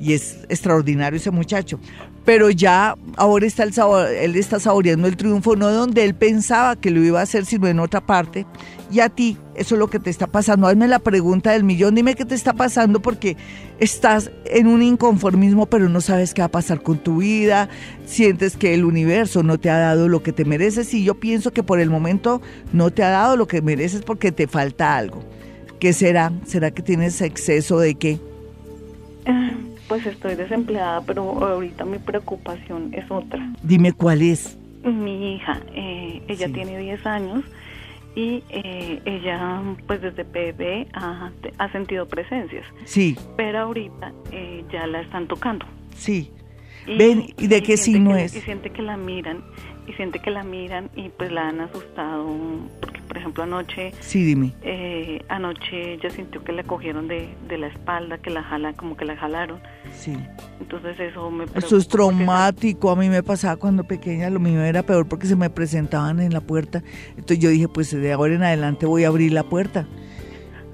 y 0.00 0.12
es 0.12 0.38
extraordinario 0.48 1.16
ese 1.16 1.30
muchacho 1.30 1.78
pero 2.28 2.50
ya 2.50 2.94
ahora 3.16 3.46
está 3.46 3.62
el 3.62 3.72
sabor, 3.72 4.06
él 4.06 4.36
está 4.36 4.60
saboreando 4.60 5.08
el 5.08 5.16
triunfo, 5.16 5.56
no 5.56 5.70
donde 5.70 6.04
él 6.04 6.14
pensaba 6.14 6.76
que 6.76 6.90
lo 6.90 7.02
iba 7.02 7.20
a 7.20 7.22
hacer, 7.22 7.46
sino 7.46 7.68
en 7.68 7.80
otra 7.80 8.02
parte. 8.02 8.44
Y 8.92 9.00
a 9.00 9.08
ti, 9.08 9.38
eso 9.54 9.76
es 9.76 9.78
lo 9.78 9.88
que 9.88 9.98
te 9.98 10.10
está 10.10 10.26
pasando. 10.26 10.66
Hazme 10.66 10.88
la 10.88 10.98
pregunta 10.98 11.52
del 11.52 11.64
millón, 11.64 11.94
dime 11.94 12.14
qué 12.14 12.26
te 12.26 12.34
está 12.34 12.52
pasando 12.52 13.00
porque 13.00 13.38
estás 13.80 14.30
en 14.44 14.66
un 14.66 14.82
inconformismo, 14.82 15.70
pero 15.70 15.88
no 15.88 16.02
sabes 16.02 16.34
qué 16.34 16.42
va 16.42 16.48
a 16.48 16.50
pasar 16.50 16.82
con 16.82 16.98
tu 16.98 17.16
vida, 17.16 17.70
sientes 18.04 18.58
que 18.58 18.74
el 18.74 18.84
universo 18.84 19.42
no 19.42 19.58
te 19.58 19.70
ha 19.70 19.78
dado 19.78 20.06
lo 20.06 20.22
que 20.22 20.34
te 20.34 20.44
mereces 20.44 20.92
y 20.92 21.04
yo 21.04 21.14
pienso 21.14 21.54
que 21.54 21.62
por 21.62 21.80
el 21.80 21.88
momento 21.88 22.42
no 22.74 22.90
te 22.90 23.04
ha 23.04 23.08
dado 23.08 23.38
lo 23.38 23.48
que 23.48 23.62
mereces 23.62 24.02
porque 24.02 24.32
te 24.32 24.48
falta 24.48 24.98
algo. 24.98 25.24
¿Qué 25.80 25.94
será? 25.94 26.30
¿Será 26.44 26.72
que 26.72 26.82
tienes 26.82 27.22
exceso 27.22 27.78
de 27.78 27.94
qué? 27.94 28.20
Pues 29.88 30.04
estoy 30.06 30.34
desempleada, 30.34 31.00
pero 31.02 31.22
ahorita 31.44 31.84
mi 31.84 31.98
preocupación 31.98 32.92
es 32.92 33.10
otra. 33.10 33.52
Dime 33.62 33.92
cuál 33.92 34.22
es. 34.22 34.58
Mi 34.84 35.34
hija, 35.34 35.60
eh, 35.74 36.22
ella 36.28 36.48
tiene 36.52 36.78
10 36.78 37.06
años 37.06 37.44
y 38.14 38.42
eh, 38.50 39.00
ella 39.04 39.62
pues 39.86 40.00
desde 40.02 40.24
bebé 40.24 40.86
ha, 40.92 41.30
ha, 41.58 41.72
sentido 41.72 42.06
presencias. 42.06 42.66
Sí. 42.84 43.16
Pero 43.36 43.60
ahorita 43.60 44.12
eh, 44.30 44.64
ya 44.70 44.86
la 44.86 45.00
están 45.00 45.26
tocando. 45.26 45.66
Sí. 45.96 46.30
Ven, 46.86 47.26
¿y 47.38 47.48
de 47.48 47.62
qué 47.62 47.76
signo 47.76 48.16
es? 48.16 48.34
Y 48.34 48.40
siente 48.40 48.70
que 48.70 48.82
la 48.82 48.96
miran 48.96 49.42
y 49.88 49.92
siente 49.94 50.18
que 50.18 50.30
la 50.30 50.44
miran 50.44 50.90
y 50.94 51.08
pues 51.08 51.32
la 51.32 51.48
han 51.48 51.60
asustado 51.60 52.26
porque 52.80 53.00
por 53.02 53.16
ejemplo 53.16 53.42
anoche 53.44 53.92
sí 54.00 54.22
dime. 54.22 54.52
eh, 54.62 55.22
anoche 55.28 55.94
ella 55.94 56.10
sintió 56.10 56.44
que 56.44 56.52
la 56.52 56.62
cogieron 56.62 57.08
de, 57.08 57.28
de 57.48 57.56
la 57.58 57.68
espalda 57.68 58.18
que 58.18 58.28
la 58.30 58.42
jalan 58.42 58.74
como 58.74 58.96
que 58.96 59.04
la 59.06 59.16
jalaron. 59.16 59.60
Sí. 59.96 60.14
Entonces 60.60 61.00
eso 61.00 61.30
me 61.30 61.44
eso 61.54 61.76
es 61.78 61.88
traumático. 61.88 62.90
A 62.90 62.96
mí 62.96 63.08
me 63.08 63.22
pasaba 63.22 63.56
cuando 63.56 63.84
pequeña 63.84 64.28
lo 64.30 64.40
mío 64.40 64.62
era 64.62 64.82
peor 64.82 65.08
porque 65.08 65.26
se 65.26 65.36
me 65.36 65.48
presentaban 65.48 66.20
en 66.20 66.32
la 66.34 66.40
puerta. 66.42 66.82
Entonces 67.10 67.38
yo 67.38 67.48
dije 67.48 67.68
pues 67.68 67.90
de 67.90 68.12
ahora 68.12 68.34
en 68.34 68.42
adelante 68.42 68.84
voy 68.84 69.04
a 69.04 69.08
abrir 69.08 69.32
la 69.32 69.44
puerta. 69.44 69.86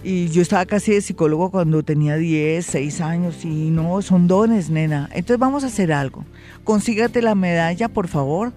Y 0.02 0.28
yo 0.28 0.42
estaba 0.42 0.66
casi 0.66 0.92
de 0.92 1.00
psicólogo 1.00 1.50
cuando 1.50 1.82
tenía 1.82 2.16
10, 2.16 2.66
6 2.66 3.00
años 3.00 3.42
y 3.44 3.70
no, 3.70 4.02
son 4.02 4.26
dones, 4.28 4.68
nena. 4.68 5.08
Entonces 5.12 5.38
vamos 5.38 5.64
a 5.64 5.68
hacer 5.68 5.92
algo. 5.94 6.26
Consígate 6.62 7.22
la 7.22 7.34
medalla, 7.34 7.88
por 7.88 8.08
favor, 8.08 8.52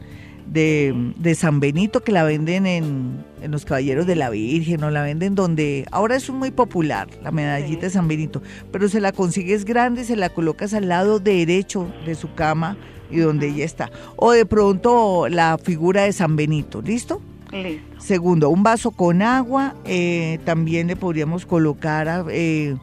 de, 0.48 1.14
de 1.18 1.36
San 1.36 1.60
Benito 1.60 2.02
que 2.02 2.12
la 2.12 2.24
venden 2.24 2.66
en, 2.66 3.24
en, 3.42 3.52
los 3.52 3.66
Caballeros 3.66 4.08
de 4.08 4.16
la 4.16 4.30
Virgen 4.30 4.84
o 4.84 4.90
la 4.90 5.02
venden 5.02 5.36
donde 5.36 5.86
ahora 5.92 6.16
es 6.16 6.30
muy 6.30 6.52
popular 6.52 7.08
la 7.22 7.32
medallita 7.32 7.82
de 7.82 7.90
San 7.90 8.08
Benito, 8.08 8.42
pero 8.72 8.90
se 8.90 9.02
la 9.02 9.12
consigues 9.12 9.66
grande, 9.66 10.04
se 10.04 10.16
la 10.16 10.30
colocas 10.30 10.74
al 10.74 10.88
lado 10.88 11.20
derecho 11.20 11.88
de 12.06 12.16
su 12.16 12.34
cama 12.34 12.78
y 13.10 13.18
donde 13.18 13.50
ella 13.50 13.66
está. 13.66 13.92
O 14.16 14.32
de 14.32 14.46
pronto 14.46 15.28
la 15.30 15.58
figura 15.58 16.04
de 16.04 16.14
San 16.14 16.36
Benito, 16.36 16.82
¿listo? 16.82 17.22
Listo. 17.52 18.02
Segundo, 18.02 18.50
un 18.50 18.64
vaso 18.64 18.92
con 18.92 19.22
agua, 19.22 19.76
eh, 19.86 20.40
también 20.46 20.88
le 20.88 20.96
podríamos 20.96 21.46
colocar... 21.46 22.26
Eh, 22.30 22.76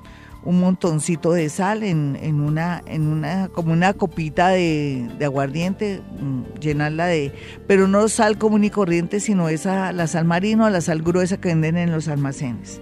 un 0.44 0.60
montoncito 0.60 1.32
de 1.32 1.48
sal 1.48 1.82
en, 1.82 2.18
en, 2.20 2.40
una, 2.40 2.82
en 2.86 3.06
una, 3.08 3.48
como 3.48 3.72
una 3.72 3.94
copita 3.94 4.48
de, 4.48 5.08
aguardiente, 5.24 6.00
mm, 6.20 6.60
llenarla 6.60 7.06
de, 7.06 7.32
pero 7.66 7.88
no 7.88 8.08
sal 8.08 8.38
común 8.38 8.64
y 8.64 8.70
corriente, 8.70 9.20
sino 9.20 9.48
esa, 9.48 9.92
la 9.92 10.06
sal 10.06 10.24
marino, 10.24 10.68
la 10.68 10.80
sal 10.80 11.02
gruesa 11.02 11.38
que 11.38 11.48
venden 11.48 11.76
en 11.76 11.92
los 11.92 12.08
almacenes. 12.08 12.80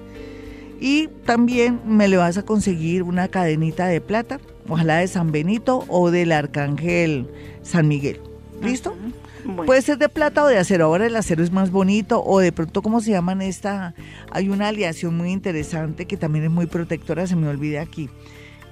Y 0.80 1.06
también 1.24 1.80
me 1.86 2.08
le 2.08 2.16
vas 2.16 2.38
a 2.38 2.42
conseguir 2.42 3.04
una 3.04 3.28
cadenita 3.28 3.86
de 3.86 4.00
plata, 4.00 4.40
ojalá 4.68 4.96
de 4.96 5.06
San 5.06 5.30
Benito 5.30 5.84
o 5.86 6.10
del 6.10 6.32
Arcángel 6.32 7.28
San 7.62 7.86
Miguel. 7.86 8.20
¿Listo? 8.60 8.94
Puede 9.66 9.82
ser 9.82 9.98
de 9.98 10.08
plata 10.08 10.44
o 10.44 10.46
de 10.46 10.58
acero. 10.58 10.86
Ahora 10.86 11.06
el 11.06 11.16
acero 11.16 11.42
es 11.42 11.52
más 11.52 11.70
bonito. 11.70 12.22
O 12.24 12.40
de 12.40 12.52
pronto, 12.52 12.82
¿cómo 12.82 13.00
se 13.00 13.10
llaman 13.10 13.42
esta? 13.42 13.94
Hay 14.30 14.48
una 14.48 14.68
aleación 14.68 15.16
muy 15.16 15.30
interesante 15.30 16.06
que 16.06 16.16
también 16.16 16.44
es 16.44 16.50
muy 16.50 16.66
protectora. 16.66 17.26
Se 17.26 17.36
me 17.36 17.48
olvida 17.48 17.82
aquí. 17.82 18.08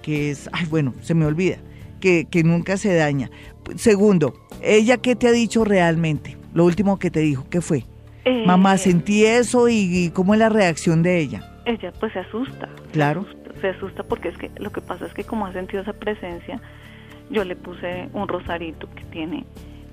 Que 0.02 0.30
es, 0.30 0.48
ay, 0.52 0.66
bueno, 0.66 0.94
se 1.02 1.14
me 1.14 1.26
olvida. 1.26 1.58
Que, 2.00 2.26
que 2.30 2.44
nunca 2.44 2.76
se 2.76 2.94
daña. 2.94 3.30
Segundo, 3.76 4.34
¿ella 4.62 4.96
qué 4.96 5.16
te 5.16 5.28
ha 5.28 5.32
dicho 5.32 5.64
realmente? 5.64 6.36
Lo 6.54 6.64
último 6.64 6.98
que 6.98 7.10
te 7.10 7.20
dijo, 7.20 7.46
¿qué 7.50 7.60
fue? 7.60 7.84
Eh, 8.24 8.44
Mamá, 8.46 8.76
sentí 8.78 9.24
eso 9.24 9.68
y, 9.68 10.10
¿cómo 10.14 10.34
es 10.34 10.40
la 10.40 10.48
reacción 10.48 11.02
de 11.02 11.18
ella? 11.18 11.62
Ella 11.64 11.92
pues 11.98 12.12
se 12.12 12.20
asusta. 12.20 12.68
Claro. 12.92 13.26
Se 13.60 13.68
asusta, 13.68 14.02
porque 14.02 14.28
es 14.28 14.38
que 14.38 14.50
lo 14.56 14.70
que 14.72 14.80
pasa 14.80 15.06
es 15.06 15.12
que 15.12 15.24
como 15.24 15.46
ha 15.46 15.52
sentido 15.52 15.82
esa 15.82 15.92
presencia, 15.92 16.60
yo 17.30 17.44
le 17.44 17.56
puse 17.56 18.08
un 18.12 18.26
rosarito 18.28 18.88
que 18.94 19.04
tiene 19.04 19.44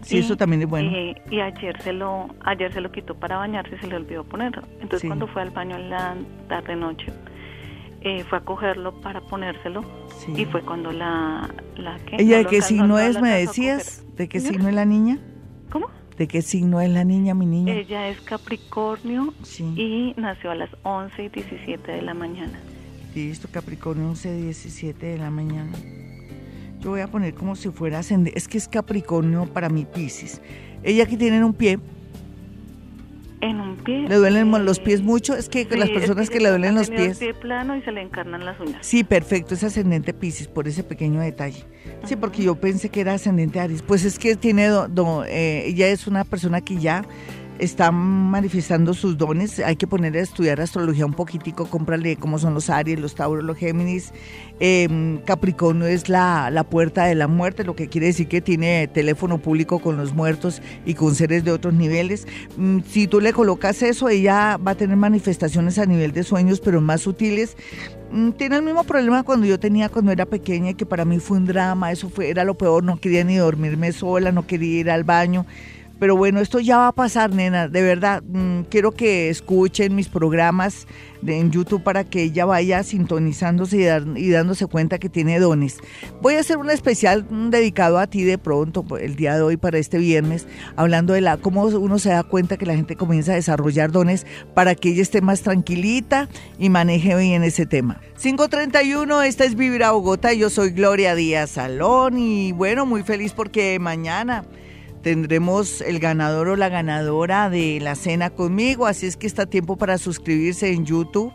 Sí, 0.02 0.20
eso 0.20 0.38
también 0.38 0.62
es 0.62 0.70
bueno. 0.70 0.92
Y, 0.92 1.40
ayer 1.40 1.82
se 1.82 1.94
lo 1.94 2.28
ayer 2.42 2.72
se 2.74 2.82
lo 2.82 2.92
quitó 2.92 3.16
para 3.16 3.38
bañarse 3.38 3.76
y 3.76 3.80
se 3.80 3.88
le 3.88 3.96
olvidó 3.96 4.24
ponerlo. 4.24 4.64
Entonces 4.80 5.08
cuando 5.08 5.28
fue 5.28 5.42
al 5.42 5.52
baño 5.52 5.76
en 5.76 5.90
la 5.90 6.16
tarde 6.48 6.76
noche 6.76 7.08
eh, 8.02 8.24
fue 8.24 8.38
a 8.38 8.42
cogerlo 8.42 9.02
para 9.02 9.22
ponérselo. 9.22 9.84
Y 10.36 10.46
fue 10.46 10.62
cuando 10.62 10.92
la 10.92 11.50
la 11.76 11.98
que 12.00 12.18
ella 12.20 12.38
de 12.40 12.46
qué 12.46 12.62
signo 12.62 13.00
es 13.00 13.20
me 13.22 13.30
decías 13.32 14.06
de 14.16 14.28
qué 14.28 14.40
signo 14.40 14.68
es 14.68 14.76
la 14.76 14.86
niña 14.86 15.20
cómo 15.72 15.90
de 16.18 16.28
qué 16.28 16.42
signo 16.42 16.82
es 16.82 16.90
la 16.90 17.04
niña 17.04 17.36
mi 17.36 17.46
niña 17.46 17.74
ella 17.74 18.08
es 18.08 18.20
Capricornio 18.22 19.34
y 19.76 20.14
nació 20.18 20.52
a 20.52 20.56
las 20.56 20.70
11 20.84 21.24
y 21.24 21.30
17 21.30 21.92
de 21.92 22.02
la 22.02 22.14
mañana. 22.14 22.60
Listo 23.14 23.48
Capricornio 23.52 24.08
11 24.10 24.38
y 24.38 24.42
17 24.44 25.06
de 25.06 25.18
la 25.18 25.32
mañana 25.32 25.72
voy 26.90 27.02
a 27.02 27.08
poner 27.08 27.34
como 27.34 27.56
si 27.56 27.70
fuera 27.70 28.00
ascendente. 28.00 28.38
Es 28.38 28.48
que 28.48 28.58
es 28.58 28.68
Capricornio 28.68 29.46
para 29.46 29.70
mi 29.70 29.86
Pisces. 29.86 30.42
Ella 30.84 31.04
aquí 31.04 31.18
tiene 31.18 31.44
un 31.44 31.54
pie. 31.54 31.80
En 33.40 33.60
un 33.60 33.76
pie. 33.78 34.08
¿Le 34.08 34.16
duelen 34.16 34.52
los 34.66 34.80
pies 34.80 35.02
mucho? 35.02 35.36
Es 35.36 35.48
que 35.48 35.66
las 35.78 35.90
personas 35.90 36.30
que, 36.30 36.40
le 36.40 36.50
duelen 36.50 36.74
los 36.74 36.90
pies. 36.90 37.20
Pie 37.20 37.34
plano 37.36 37.76
y 37.76 37.82
se 37.84 37.92
le 37.92 38.02
encarnan 38.02 38.44
las 38.46 38.60
uñas. 38.60 38.86
Sí, 38.86 39.04
perfecto. 39.04 39.54
Es 39.54 39.64
ascendente 39.64 40.14
Pisces 40.14 40.48
por 40.48 40.68
ese 40.68 40.84
pequeño 40.84 41.20
detalle. 41.20 41.64
Sí, 42.06 42.16
porque 42.16 42.42
yo 42.44 42.56
pensé 42.56 42.90
que 42.90 43.02
era 43.02 43.14
ascendente 43.14 43.60
Aries. 43.60 43.84
Pues 43.84 44.06
es 44.06 44.18
que 44.18 44.36
tiene. 44.36 44.68
Eh, 45.28 45.64
ella 45.68 45.88
es 45.88 46.08
una 46.08 46.24
persona 46.24 46.62
que 46.62 46.78
ya 46.78 47.06
está 47.60 47.92
manifestando 47.92 48.94
sus 48.94 49.18
dones. 49.18 49.60
Hay 49.60 49.76
que 49.76 49.88
poner 49.88 50.16
a 50.16 50.22
estudiar 50.22 50.62
astrología 50.62 51.06
un 51.06 51.14
poquitico, 51.14 51.66
cómprale 51.66 52.16
cómo 52.18 52.40
son 52.40 52.54
los 52.54 52.70
Aries, 52.70 53.00
los 53.00 53.16
Tauros, 53.16 53.44
los 53.44 53.58
Géminis. 53.58 54.14
Em, 54.60 55.20
Capricornio 55.20 55.86
es 55.88 56.10
la, 56.10 56.50
la, 56.50 56.64
puerta 56.64 57.06
de 57.06 57.16
la 57.16 57.28
muerte, 57.28 57.64
lo 57.64 57.76
que 57.76 57.88
quiere 57.88 58.08
decir 58.08 58.28
que 58.28 58.42
tiene 58.42 58.88
teléfono 58.88 59.38
público 59.38 59.80
con 59.80 59.98
los 59.98 60.14
muertos 60.14 60.62
y 60.86 60.96
con 60.96 61.16
seres 61.16 61.44
de 61.44 61.52
otros 61.52 61.74
niveles. 61.74 62.28
Mm, 62.58 62.80
si 62.88 63.08
tú 63.08 63.22
le 63.22 63.34
colocas 63.34 63.82
eso, 63.84 64.10
ella 64.10 64.58
va 64.58 64.72
a 64.72 64.76
tener 64.76 64.98
manifestaciones 64.98 65.78
a 65.78 65.86
nivel 65.86 66.12
de 66.12 66.24
sueños, 66.24 66.60
pero 66.60 66.82
más 66.82 67.02
sutiles. 67.02 67.56
Mm, 68.12 68.32
tiene 68.32 68.56
el 68.58 68.64
mismo 68.64 68.84
problema 68.84 69.24
cuando 69.24 69.46
yo 69.46 69.60
tenía 69.60 69.90
cuando 69.90 70.12
era 70.12 70.26
pequeña, 70.26 70.74
que 70.74 70.86
para 70.86 71.06
mí 71.06 71.20
fue 71.20 71.38
un 71.38 71.46
drama, 71.46 71.92
eso 71.92 72.10
fue, 72.10 72.30
era 72.30 72.44
lo 72.44 72.56
peor, 72.56 72.84
no 72.84 73.00
quería 73.00 73.24
ni 73.24 73.36
dormirme 73.36 73.92
sola, 73.92 74.32
no 74.32 74.48
quería 74.48 74.80
ir 74.80 74.90
al 74.90 75.04
baño. 75.04 75.46
Pero 76.00 76.16
bueno, 76.16 76.40
esto 76.40 76.60
ya 76.60 76.78
va 76.78 76.88
a 76.90 76.92
pasar, 76.92 77.34
nena. 77.34 77.68
De 77.68 77.82
verdad, 77.82 78.22
mm, 78.24 78.64
quiero 78.70 78.92
que 78.92 79.30
escuchen 79.30 79.96
mis 79.96 80.10
programas 80.10 80.88
en 81.26 81.52
YouTube 81.52 81.84
para 81.84 82.04
que 82.04 82.24
ella 82.24 82.46
vaya 82.46 82.84
sintonizándose 82.84 84.02
y, 84.16 84.30
dándose 84.30 84.68
cuenta 84.68 85.00
que 85.00 85.10
tiene 85.10 85.40
dones. 85.40 85.78
Voy 86.22 86.36
a 86.36 86.40
hacer 86.40 86.58
un 86.58 86.70
especial 86.70 87.26
mm, 87.30 87.50
dedicado 87.50 87.98
a 87.98 88.08
ti 88.08 88.24
de 88.24 88.38
pronto, 88.38 88.84
pues, 88.84 89.04
el 89.04 89.16
día 89.16 89.36
de 89.36 89.42
hoy 89.42 89.58
para 89.58 89.80
este 89.80 89.98
viernes, 89.98 90.48
hablando 90.76 91.14
de 91.14 91.22
la 91.22 91.38
cómo 91.38 91.66
uno 91.66 92.00
se 92.00 92.10
da 92.10 92.24
cuenta 92.24 92.58
que 92.58 92.66
la 92.66 92.76
gente 92.76 92.96
comienza 92.96 93.32
a 93.32 93.36
desarrollar 93.36 93.92
dones 93.92 94.26
para 94.54 94.76
que 94.76 94.90
ella 94.90 95.02
esté 95.02 95.22
más 95.22 95.42
tranquilita 95.42 96.30
y 96.60 96.70
maneje 96.70 97.16
bien 97.16 97.44
ese 97.44 97.66
tema. 97.66 98.00
531, 98.22 99.24
esta 99.24 99.46
es 99.46 99.56
Vivir 99.56 99.84
a 99.84 99.92
Bogotá. 99.92 100.34
Yo 100.34 100.50
soy 100.50 100.72
Gloria 100.72 101.16
Díaz 101.16 101.52
Salón 101.52 102.18
y 102.18 102.52
bueno, 102.52 102.86
muy 102.86 103.04
feliz 103.04 103.34
porque 103.34 103.80
mañana 103.80 104.44
tendremos 105.08 105.80
el 105.80 106.00
ganador 106.00 106.50
o 106.50 106.58
la 106.58 106.68
ganadora 106.68 107.50
de 107.50 107.80
la 107.80 107.96
cena 107.96 108.30
conmigo, 108.30 108.88
así 108.88 109.06
es 109.06 109.16
que 109.16 109.26
está 109.26 109.46
tiempo 109.46 109.78
para 109.78 109.98
suscribirse 109.98 110.74
en 110.74 110.86
YouTube. 110.86 111.32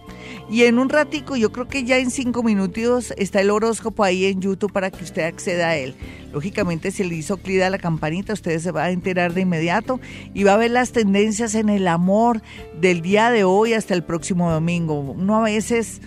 Y 0.50 0.64
en 0.64 0.78
un 0.78 0.90
ratico, 0.90 1.36
yo 1.36 1.52
creo 1.52 1.68
que 1.68 1.82
ya 1.82 1.96
en 1.96 2.10
cinco 2.10 2.42
minutos 2.42 3.14
está 3.16 3.40
el 3.40 3.48
horóscopo 3.48 4.04
ahí 4.04 4.26
en 4.26 4.42
YouTube 4.42 4.70
para 4.74 4.90
que 4.90 5.02
usted 5.02 5.22
acceda 5.22 5.70
a 5.70 5.76
él. 5.78 5.94
Lógicamente, 6.34 6.90
si 6.90 7.02
le 7.02 7.14
hizo 7.14 7.38
clic 7.38 7.62
a 7.62 7.70
la 7.70 7.78
campanita, 7.78 8.34
usted 8.34 8.58
se 8.58 8.72
va 8.72 8.84
a 8.84 8.90
enterar 8.90 9.32
de 9.32 9.40
inmediato 9.40 10.00
y 10.34 10.44
va 10.44 10.52
a 10.52 10.58
ver 10.58 10.70
las 10.70 10.92
tendencias 10.92 11.54
en 11.54 11.70
el 11.70 11.88
amor 11.88 12.42
del 12.78 13.00
día 13.00 13.30
de 13.30 13.44
hoy 13.44 13.72
hasta 13.72 13.94
el 13.94 14.04
próximo 14.04 14.52
domingo. 14.52 15.00
Uno 15.00 15.38
a 15.38 15.44
veces 15.44 16.02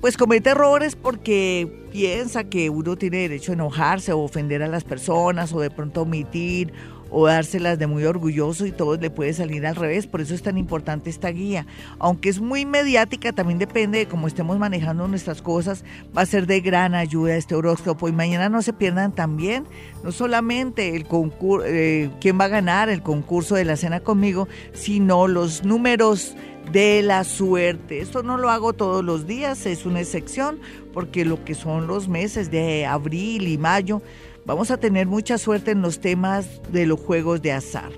pues 0.00 0.16
comete 0.16 0.50
errores 0.50 0.96
porque 0.96 1.70
piensa 1.92 2.44
que 2.44 2.70
uno 2.70 2.96
tiene 2.96 3.18
derecho 3.18 3.52
a 3.52 3.54
enojarse 3.54 4.12
o 4.12 4.20
ofender 4.20 4.62
a 4.62 4.68
las 4.68 4.84
personas 4.84 5.52
o 5.52 5.60
de 5.60 5.70
pronto 5.70 6.02
omitir 6.02 6.72
o 7.10 7.26
dárselas 7.26 7.78
de 7.78 7.86
muy 7.86 8.04
orgulloso 8.04 8.66
y 8.66 8.72
todo 8.72 8.96
le 8.96 9.10
puede 9.10 9.32
salir 9.32 9.66
al 9.66 9.76
revés. 9.76 10.06
Por 10.06 10.20
eso 10.20 10.34
es 10.34 10.42
tan 10.42 10.56
importante 10.56 11.10
esta 11.10 11.28
guía. 11.28 11.66
Aunque 11.98 12.28
es 12.28 12.40
muy 12.40 12.64
mediática, 12.64 13.32
también 13.32 13.58
depende 13.58 13.98
de 13.98 14.06
cómo 14.06 14.26
estemos 14.26 14.58
manejando 14.58 15.08
nuestras 15.08 15.42
cosas. 15.42 15.84
Va 16.16 16.22
a 16.22 16.26
ser 16.26 16.46
de 16.46 16.60
gran 16.60 16.94
ayuda 16.94 17.36
este 17.36 17.54
horóscopo. 17.54 18.08
Y 18.08 18.12
mañana 18.12 18.48
no 18.48 18.62
se 18.62 18.72
pierdan 18.72 19.12
también, 19.14 19.66
no 20.04 20.12
solamente 20.12 20.96
el 20.96 21.04
concurso, 21.04 21.66
eh, 21.66 22.10
quién 22.20 22.38
va 22.38 22.44
a 22.44 22.48
ganar 22.48 22.88
el 22.88 23.02
concurso 23.02 23.56
de 23.56 23.64
la 23.64 23.76
cena 23.76 24.00
conmigo, 24.00 24.48
sino 24.72 25.26
los 25.26 25.64
números 25.64 26.36
de 26.72 27.02
la 27.02 27.24
suerte. 27.24 28.00
Esto 28.00 28.22
no 28.22 28.38
lo 28.38 28.50
hago 28.50 28.72
todos 28.72 29.04
los 29.04 29.26
días, 29.26 29.66
es 29.66 29.86
una 29.86 30.00
excepción, 30.00 30.60
porque 30.92 31.24
lo 31.24 31.44
que 31.44 31.54
son 31.54 31.86
los 31.86 32.08
meses 32.08 32.50
de 32.50 32.86
abril 32.86 33.48
y 33.48 33.58
mayo, 33.58 34.02
vamos 34.44 34.70
a 34.70 34.76
tener 34.76 35.06
mucha 35.06 35.38
suerte 35.38 35.72
en 35.72 35.82
los 35.82 36.00
temas 36.00 36.60
de 36.72 36.86
los 36.86 37.00
juegos 37.00 37.42
de 37.42 37.52
azar. 37.52 37.90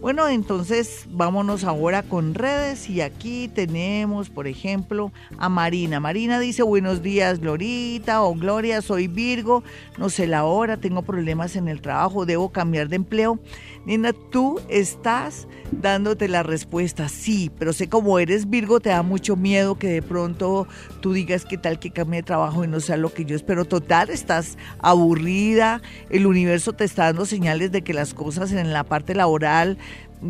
Bueno, 0.00 0.28
entonces 0.28 1.06
vámonos 1.10 1.64
ahora 1.64 2.04
con 2.04 2.34
redes 2.34 2.88
y 2.88 3.00
aquí 3.00 3.48
tenemos, 3.52 4.30
por 4.30 4.46
ejemplo, 4.46 5.10
a 5.38 5.48
Marina. 5.48 5.98
Marina 5.98 6.38
dice, 6.38 6.62
buenos 6.62 7.02
días, 7.02 7.40
Glorita 7.40 8.22
o 8.22 8.32
Gloria, 8.34 8.80
soy 8.80 9.08
Virgo, 9.08 9.64
no 9.98 10.08
sé 10.08 10.28
la 10.28 10.44
hora, 10.44 10.76
tengo 10.76 11.02
problemas 11.02 11.56
en 11.56 11.66
el 11.66 11.80
trabajo, 11.80 12.26
debo 12.26 12.50
cambiar 12.50 12.88
de 12.88 12.94
empleo. 12.94 13.40
Nina, 13.86 14.12
tú 14.12 14.60
estás 14.68 15.48
dándote 15.72 16.28
la 16.28 16.42
respuesta, 16.42 17.08
sí, 17.08 17.50
pero 17.58 17.72
sé 17.72 17.88
cómo 17.88 18.20
eres 18.20 18.48
Virgo, 18.48 18.78
te 18.78 18.90
da 18.90 19.02
mucho 19.02 19.34
miedo 19.34 19.78
que 19.78 19.88
de 19.88 20.02
pronto 20.02 20.68
tú 21.00 21.12
digas 21.12 21.44
que 21.44 21.58
tal 21.58 21.80
que 21.80 21.90
cambie 21.90 22.20
de 22.20 22.26
trabajo 22.26 22.62
y 22.62 22.68
no 22.68 22.78
sea 22.80 22.96
lo 22.96 23.12
que 23.12 23.24
yo 23.24 23.34
espero. 23.34 23.64
Total, 23.64 24.10
estás 24.10 24.58
aburrida, 24.78 25.82
el 26.10 26.26
universo 26.26 26.72
te 26.72 26.84
está 26.84 27.04
dando 27.06 27.26
señales 27.26 27.72
de 27.72 27.82
que 27.82 27.94
las 27.94 28.14
cosas 28.14 28.52
en 28.52 28.72
la 28.72 28.84
parte 28.84 29.14
laboral 29.14 29.78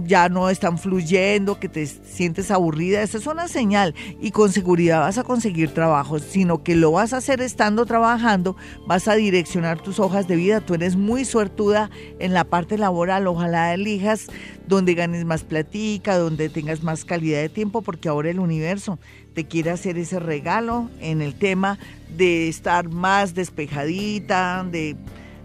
ya 0.05 0.29
no 0.29 0.51
están 0.51 0.79
fluyendo, 0.79 1.59
que 1.59 1.69
te 1.69 1.87
sientes 1.87 2.51
aburrida, 2.51 3.03
esa 3.03 3.19
es 3.19 3.27
una 3.27 3.49
señal. 3.49 3.95
Y 4.21 4.31
con 4.31 4.53
seguridad 4.53 5.01
vas 5.01 5.19
a 5.19 5.25
conseguir 5.25 5.73
trabajo, 5.73 6.19
sino 6.19 6.63
que 6.63 6.77
lo 6.77 6.93
vas 6.93 7.13
a 7.13 7.19
hacer 7.19 7.41
estando 7.41 7.87
trabajando, 7.87 8.57
vas 8.87 9.09
a 9.09 9.15
direccionar 9.15 9.81
tus 9.81 9.99
hojas 10.01 10.29
de 10.29 10.37
vida, 10.37 10.61
tú 10.61 10.75
eres 10.75 10.97
muy 10.97 11.25
suertuda 11.25 11.91
en 12.19 12.35
la 12.35 12.45
parte 12.45 12.79
laboral, 12.79 13.27
ojalá 13.27 13.75
elijas 13.75 14.27
donde 14.67 14.95
ganes 14.95 15.25
más 15.25 15.45
platica, 15.45 16.19
donde 16.19 16.49
tengas 16.49 16.83
más 16.83 17.05
calidad 17.05 17.41
de 17.41 17.49
tiempo, 17.49 17.83
porque 17.83 18.09
ahora 18.09 18.31
el 18.31 18.39
universo 18.39 18.99
te 19.35 19.47
quiere 19.47 19.71
hacer 19.71 19.97
ese 19.99 20.19
regalo 20.19 20.91
en 21.01 21.23
el 21.23 21.35
tema 21.35 21.79
de 22.17 22.49
estar 22.49 22.89
más 22.89 23.35
despejadita, 23.35 24.67
de 24.71 24.97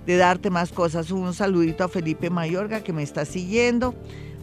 de 0.06 0.18
darte 0.18 0.50
más 0.50 0.72
cosas. 0.72 1.12
Un 1.12 1.34
saludito 1.34 1.84
a 1.84 1.90
Felipe 1.90 2.30
Mayorga 2.30 2.82
que 2.82 2.94
me 2.94 3.04
está 3.04 3.26
siguiendo, 3.26 3.96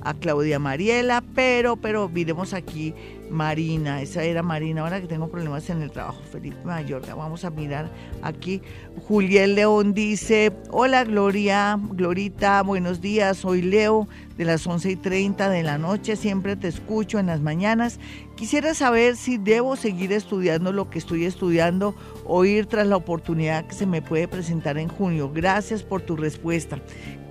a 0.03 0.14
Claudia 0.14 0.59
Mariela, 0.59 1.22
pero, 1.34 1.76
pero 1.76 2.09
miremos 2.09 2.55
aquí 2.55 2.94
Marina, 3.30 4.03
esa 4.03 4.24
era 4.24 4.42
Marina, 4.42 4.82
ahora 4.82 5.01
que 5.01 5.07
tengo 5.07 5.28
problemas 5.28 5.70
en 5.70 5.82
el 5.82 5.90
trabajo, 5.90 6.20
Felipe 6.30 6.57
Mayorga, 6.64 7.14
vamos 7.14 7.44
a 7.44 7.51
mirar 7.51 7.88
aquí. 8.22 8.61
Juliel 9.07 9.55
León 9.55 9.94
dice, 9.94 10.53
hola 10.70 11.05
Gloria, 11.05 11.78
Glorita, 11.92 12.62
buenos 12.62 13.01
días, 13.01 13.38
soy 13.38 13.62
Leo 13.62 14.09
de 14.36 14.44
las 14.44 14.66
11 14.66 14.90
y 14.90 14.96
30 14.96 15.48
de 15.48 15.62
la 15.62 15.78
noche, 15.78 16.16
siempre 16.16 16.57
te 16.57 16.66
escucho 16.66 17.18
en 17.18 17.26
las 17.26 17.40
mañanas. 17.40 18.01
Quisiera 18.36 18.74
saber 18.74 19.16
si 19.16 19.36
debo 19.36 19.76
seguir 19.76 20.12
estudiando 20.12 20.72
lo 20.72 20.88
que 20.88 20.98
estoy 20.98 21.26
estudiando 21.26 21.94
o 22.24 22.44
ir 22.44 22.66
tras 22.66 22.86
la 22.86 22.96
oportunidad 22.96 23.66
que 23.66 23.74
se 23.74 23.86
me 23.86 24.01
puede 24.01 24.28
presentar 24.28 24.78
en 24.78 24.88
junio. 24.88 25.30
Gracias 25.32 25.82
por 25.82 26.01
tu 26.01 26.16
respuesta. 26.16 26.78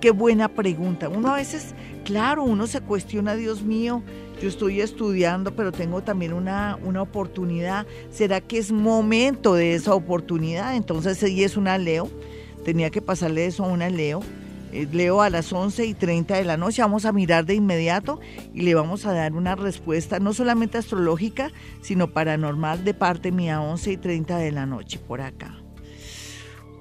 Qué 0.00 0.12
buena 0.12 0.48
pregunta. 0.48 1.08
Uno 1.08 1.32
a 1.32 1.36
veces, 1.36 1.74
claro, 2.04 2.44
uno 2.44 2.66
se 2.66 2.80
cuestiona, 2.80 3.34
Dios 3.34 3.62
mío, 3.62 4.02
yo 4.40 4.48
estoy 4.48 4.80
estudiando, 4.80 5.54
pero 5.54 5.70
tengo 5.70 6.02
también 6.02 6.32
una, 6.32 6.78
una 6.82 7.02
oportunidad. 7.02 7.86
¿Será 8.10 8.40
que 8.40 8.58
es 8.58 8.72
momento 8.72 9.54
de 9.54 9.74
esa 9.74 9.94
oportunidad? 9.94 10.76
Entonces, 10.76 11.22
ella 11.22 11.44
es 11.44 11.56
una 11.56 11.76
Leo. 11.76 12.08
Tenía 12.64 12.90
que 12.90 13.02
pasarle 13.02 13.46
eso 13.46 13.64
a 13.64 13.68
una 13.68 13.90
Leo. 13.90 14.22
Eh, 14.72 14.86
Leo 14.90 15.20
a 15.20 15.30
las 15.30 15.52
11 15.52 15.84
y 15.84 15.94
30 15.94 16.36
de 16.36 16.44
la 16.44 16.56
noche. 16.56 16.80
Vamos 16.82 17.04
a 17.04 17.12
mirar 17.12 17.44
de 17.44 17.54
inmediato 17.54 18.20
y 18.54 18.62
le 18.62 18.74
vamos 18.74 19.04
a 19.04 19.12
dar 19.12 19.34
una 19.34 19.56
respuesta, 19.56 20.20
no 20.20 20.32
solamente 20.32 20.78
astrológica, 20.78 21.50
sino 21.82 22.12
paranormal 22.12 22.84
de 22.84 22.94
parte 22.94 23.32
mía, 23.32 23.60
11 23.60 23.92
y 23.92 23.96
30 23.98 24.38
de 24.38 24.52
la 24.52 24.66
noche, 24.66 24.98
por 24.98 25.20
acá. 25.20 25.54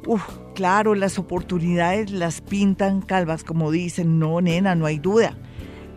Uf, 0.06 0.24
claro, 0.56 0.96
las 0.96 1.20
oportunidades 1.20 2.12
las 2.12 2.42
pintan 2.42 3.02
calvas, 3.02 3.44
como 3.44 3.72
dicen. 3.72 4.20
No, 4.20 4.42
nena, 4.42 4.76
no 4.76 4.86
hay 4.86 5.00
duda. 5.00 5.38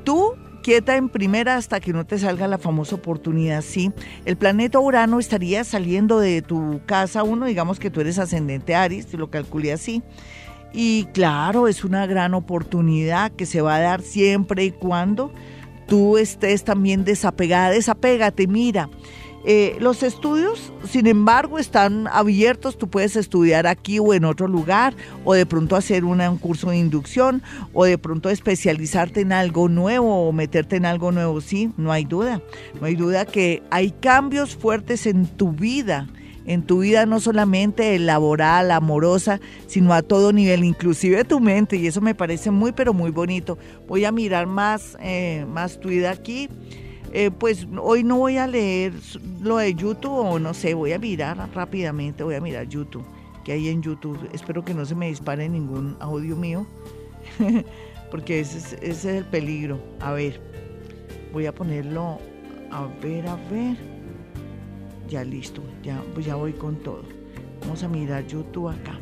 Tú 0.05 0.35
quieta 0.63 0.97
en 0.97 1.09
primera 1.09 1.57
hasta 1.57 1.81
que 1.81 1.93
no 1.93 2.07
te 2.07 2.19
salga 2.19 2.47
la 2.49 2.59
famosa 2.59 2.97
oportunidad. 2.97 3.63
Sí, 3.63 3.93
el 4.25 4.37
planeta 4.37 4.79
Urano 4.79 5.19
estaría 5.19 5.65
saliendo 5.65 6.21
de 6.21 6.41
tu 6.43 6.81
casa 6.87 7.23
uno, 7.23 7.47
digamos 7.47 7.79
que 7.79 7.91
tú 7.91 8.01
eres 8.01 8.19
ascendente 8.19 8.75
Aries, 8.75 9.13
lo 9.15 9.31
calculé 9.31 9.73
así. 9.73 10.03
Y 10.73 11.05
claro, 11.13 11.69
es 11.69 11.85
una 11.85 12.07
gran 12.07 12.33
oportunidad 12.33 13.33
que 13.33 13.45
se 13.45 13.61
va 13.61 13.77
a 13.77 13.81
dar 13.81 14.01
siempre 14.01 14.65
y 14.65 14.71
cuando 14.71 15.33
tú 15.87 16.17
estés 16.17 16.65
también 16.65 17.05
desapegada. 17.05 17.71
Desapégate, 17.71 18.47
mira. 18.47 18.89
Eh, 19.45 19.77
los 19.81 20.05
estudios, 20.05 20.73
sin 20.89 21.07
embargo, 21.07 21.59
están 21.59 22.07
abiertos. 22.07 22.79
Tú 22.79 22.89
puedes 22.89 23.17
estudiar 23.17 23.67
aquí 23.67 23.99
o 23.99 24.15
en 24.15 24.25
otro 24.25 24.47
lugar, 24.47 24.95
o 25.25 25.35
de 25.35 25.47
pronto 25.47 25.75
hacer 25.75 26.05
un 26.05 26.39
curso 26.39 26.71
de 26.71 26.79
inducción, 26.79 27.43
o 27.73 27.85
de 27.85 27.99
pronto 27.99 28.31
especializarte 28.31 29.21
en 29.21 29.33
algo 29.33 29.69
nuevo 29.69 30.29
o 30.29 30.33
meterte 30.33 30.77
en 30.77 30.87
algo 30.87 31.11
nuevo. 31.11 31.41
Sí, 31.41 31.71
no 31.77 31.91
hay 31.91 32.05
duda. 32.05 32.41
No 32.81 32.87
hay 32.87 32.95
duda 32.95 33.25
que 33.25 33.63
hay 33.71 33.91
cambios 33.91 34.55
fuertes 34.55 35.07
en 35.07 35.27
tu 35.27 35.53
vida. 35.53 36.09
En 36.45 36.63
tu 36.63 36.81
vida 36.81 37.07
no 37.07 37.21
solamente 37.21 37.97
laboral, 38.01 38.73
amorosa, 38.73 39.41
sino 39.67 39.93
a 39.93 40.03
todo 40.03 40.33
nivel, 40.33 40.65
inclusive 40.65 41.23
tu 41.25 41.39
mente, 41.39 41.77
y 41.77 41.87
eso 41.87 42.01
me 42.01 42.17
parece 42.17 42.51
muy, 42.51 42.73
pero 42.73 42.93
muy 42.93 43.13
bonito. 43.13 43.59
Voy 43.87 44.05
a 44.05 44.13
mirar 44.13 44.47
más, 44.47 44.97
eh, 45.01 45.47
más 45.49 45.79
tu 45.79 45.89
vida 45.89 46.11
aquí. 46.11 46.49
Eh, 47.15 47.31
pues 47.31 47.67
hoy 47.79 48.05
no 48.05 48.17
voy 48.17 48.39
a 48.39 48.47
leer 48.47 48.95
lo 49.43 49.59
de 49.59 49.75
YouTube 49.75 50.13
o 50.13 50.39
no 50.39 50.55
sé, 50.55 50.73
voy 50.73 50.93
a 50.93 50.99
mirar 50.99 51.37
rápidamente, 51.55 52.25
voy 52.25 52.37
a 52.37 52.41
mirar 52.41 52.67
YouTube, 52.67 53.05
que 53.45 53.53
hay 53.53 53.69
en 53.69 53.83
YouTube. 53.83 54.19
Espero 54.33 54.65
que 54.65 54.73
no 54.73 54.87
se 54.87 54.95
me 54.95 55.09
dispare 55.09 55.47
ningún 55.47 55.95
audio 56.01 56.37
mío, 56.37 56.67
porque 58.11 58.41
ese 58.41 58.79
es, 58.81 59.05
el 59.05 59.27
peligro. 59.27 59.79
A 60.01 60.13
ver, 60.13 60.41
voy 61.35 61.45
a 61.45 61.55
ponerlo, 61.55 62.19
a 62.71 62.87
ver, 63.03 63.27
a 63.27 63.37
ver. 63.51 63.77
Ya 65.07 65.23
listo, 65.23 65.63
ya, 65.83 66.03
pues 66.15 66.25
ya 66.25 66.37
voy 66.37 66.55
con 66.55 66.77
todo. 66.77 67.03
Vamos 67.61 67.83
a 67.83 67.89
mirar 67.89 68.27
YouTube 68.27 68.71
acá. 68.71 68.99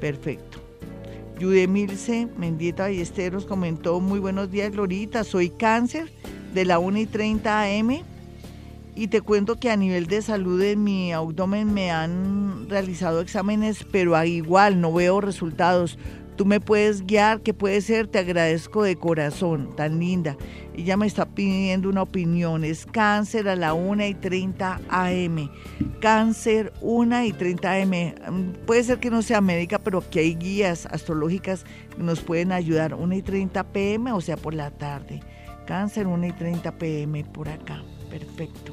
Perfecto. 0.00 0.58
Yudemilce 1.40 2.28
Mendieta 2.36 2.84
Ballesteros 2.84 3.46
comentó, 3.46 3.98
muy 3.98 4.20
buenos 4.20 4.48
días, 4.52 4.70
Glorita, 4.70 5.24
soy 5.24 5.50
cáncer 5.50 6.12
de 6.52 6.64
la 6.64 6.78
1 6.78 6.98
y 6.98 7.06
30 7.06 7.62
AM. 7.62 8.02
Y 8.94 9.08
te 9.08 9.20
cuento 9.20 9.56
que 9.56 9.70
a 9.70 9.76
nivel 9.76 10.06
de 10.06 10.20
salud 10.20 10.60
en 10.62 10.84
mi 10.84 11.12
abdomen 11.12 11.72
me 11.72 11.90
han 11.90 12.68
realizado 12.68 13.20
exámenes, 13.20 13.84
pero 13.90 14.22
igual 14.24 14.80
no 14.80 14.92
veo 14.92 15.20
resultados. 15.20 15.98
Tú 16.36 16.46
me 16.46 16.58
puedes 16.58 17.06
guiar, 17.06 17.42
¿qué 17.42 17.52
puede 17.52 17.82
ser? 17.82 18.06
Te 18.06 18.18
agradezco 18.18 18.82
de 18.82 18.96
corazón, 18.96 19.76
tan 19.76 19.98
linda. 19.98 20.36
Ella 20.74 20.96
me 20.96 21.06
está 21.06 21.26
pidiendo 21.26 21.90
una 21.90 22.00
opinión. 22.00 22.64
Es 22.64 22.86
cáncer 22.86 23.46
a 23.48 23.56
la 23.56 23.74
1 23.74 24.06
y 24.06 24.14
30 24.14 24.80
AM. 24.88 25.50
Cáncer 26.00 26.72
1 26.80 27.24
y 27.24 27.32
30 27.34 27.72
AM. 27.72 28.54
Puede 28.66 28.84
ser 28.84 28.98
que 28.98 29.10
no 29.10 29.20
sea 29.20 29.42
médica, 29.42 29.78
pero 29.78 30.02
que 30.08 30.20
hay 30.20 30.34
guías 30.34 30.86
astrológicas 30.86 31.64
que 31.94 32.02
nos 32.02 32.22
pueden 32.22 32.52
ayudar. 32.52 32.94
1 32.94 33.14
y 33.14 33.22
30 33.22 33.62
PM, 33.64 34.12
o 34.12 34.22
sea, 34.22 34.38
por 34.38 34.54
la 34.54 34.70
tarde. 34.70 35.20
Cáncer 35.70 36.08
1 36.08 36.26
y 36.26 36.32
30 36.32 36.78
pm 36.78 37.24
por 37.26 37.48
acá. 37.48 37.80
Perfecto. 38.10 38.72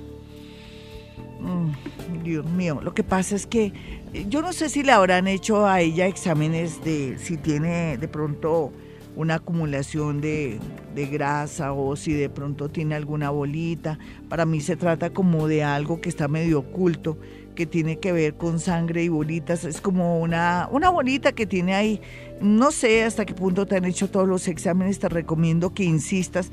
Mm, 1.40 2.24
Dios 2.24 2.44
mío, 2.48 2.80
lo 2.82 2.96
que 2.96 3.04
pasa 3.04 3.36
es 3.36 3.46
que 3.46 3.72
eh, 4.14 4.26
yo 4.28 4.42
no 4.42 4.52
sé 4.52 4.68
si 4.68 4.82
le 4.82 4.94
habrán 4.94 5.28
hecho 5.28 5.68
a 5.68 5.80
ella 5.80 6.08
exámenes 6.08 6.84
de 6.84 7.20
si 7.20 7.38
tiene 7.38 8.00
de 8.00 8.08
pronto 8.08 8.74
una 9.16 9.36
acumulación 9.36 10.22
de, 10.22 10.60
de, 10.96 11.06
grasa 11.06 11.72
o 11.74 11.96
si 11.96 12.14
de 12.14 12.32
pronto 12.32 12.70
tiene 12.70 12.96
alguna 12.96 13.30
bolita. 13.30 14.00
Para 14.28 14.48
mí 14.48 14.60
se 14.60 14.76
trata 14.76 15.12
como 15.12 15.48
de 15.48 15.64
algo 15.64 16.02
que 16.02 16.10
está 16.10 16.28
medio 16.28 16.58
oculto, 16.58 17.20
que 17.54 17.68
tiene 17.68 18.00
que 18.00 18.12
ver 18.12 18.38
con 18.38 18.60
sangre 18.60 19.04
y 19.04 19.10
bolitas. 19.10 19.66
Es 19.66 19.82
como 19.82 20.20
una, 20.20 20.68
una 20.72 20.90
bolita 20.90 21.32
que 21.32 21.46
tiene 21.46 21.76
ahí. 21.76 22.02
No 22.42 22.72
sé 22.72 23.04
hasta 23.04 23.26
qué 23.26 23.36
punto 23.36 23.68
te 23.68 23.76
han 23.76 23.86
hecho 23.86 24.10
todos 24.10 24.28
los 24.28 24.48
exámenes, 24.48 24.98
te 24.98 25.10
recomiendo 25.10 25.76
que 25.76 25.84
insistas 25.84 26.52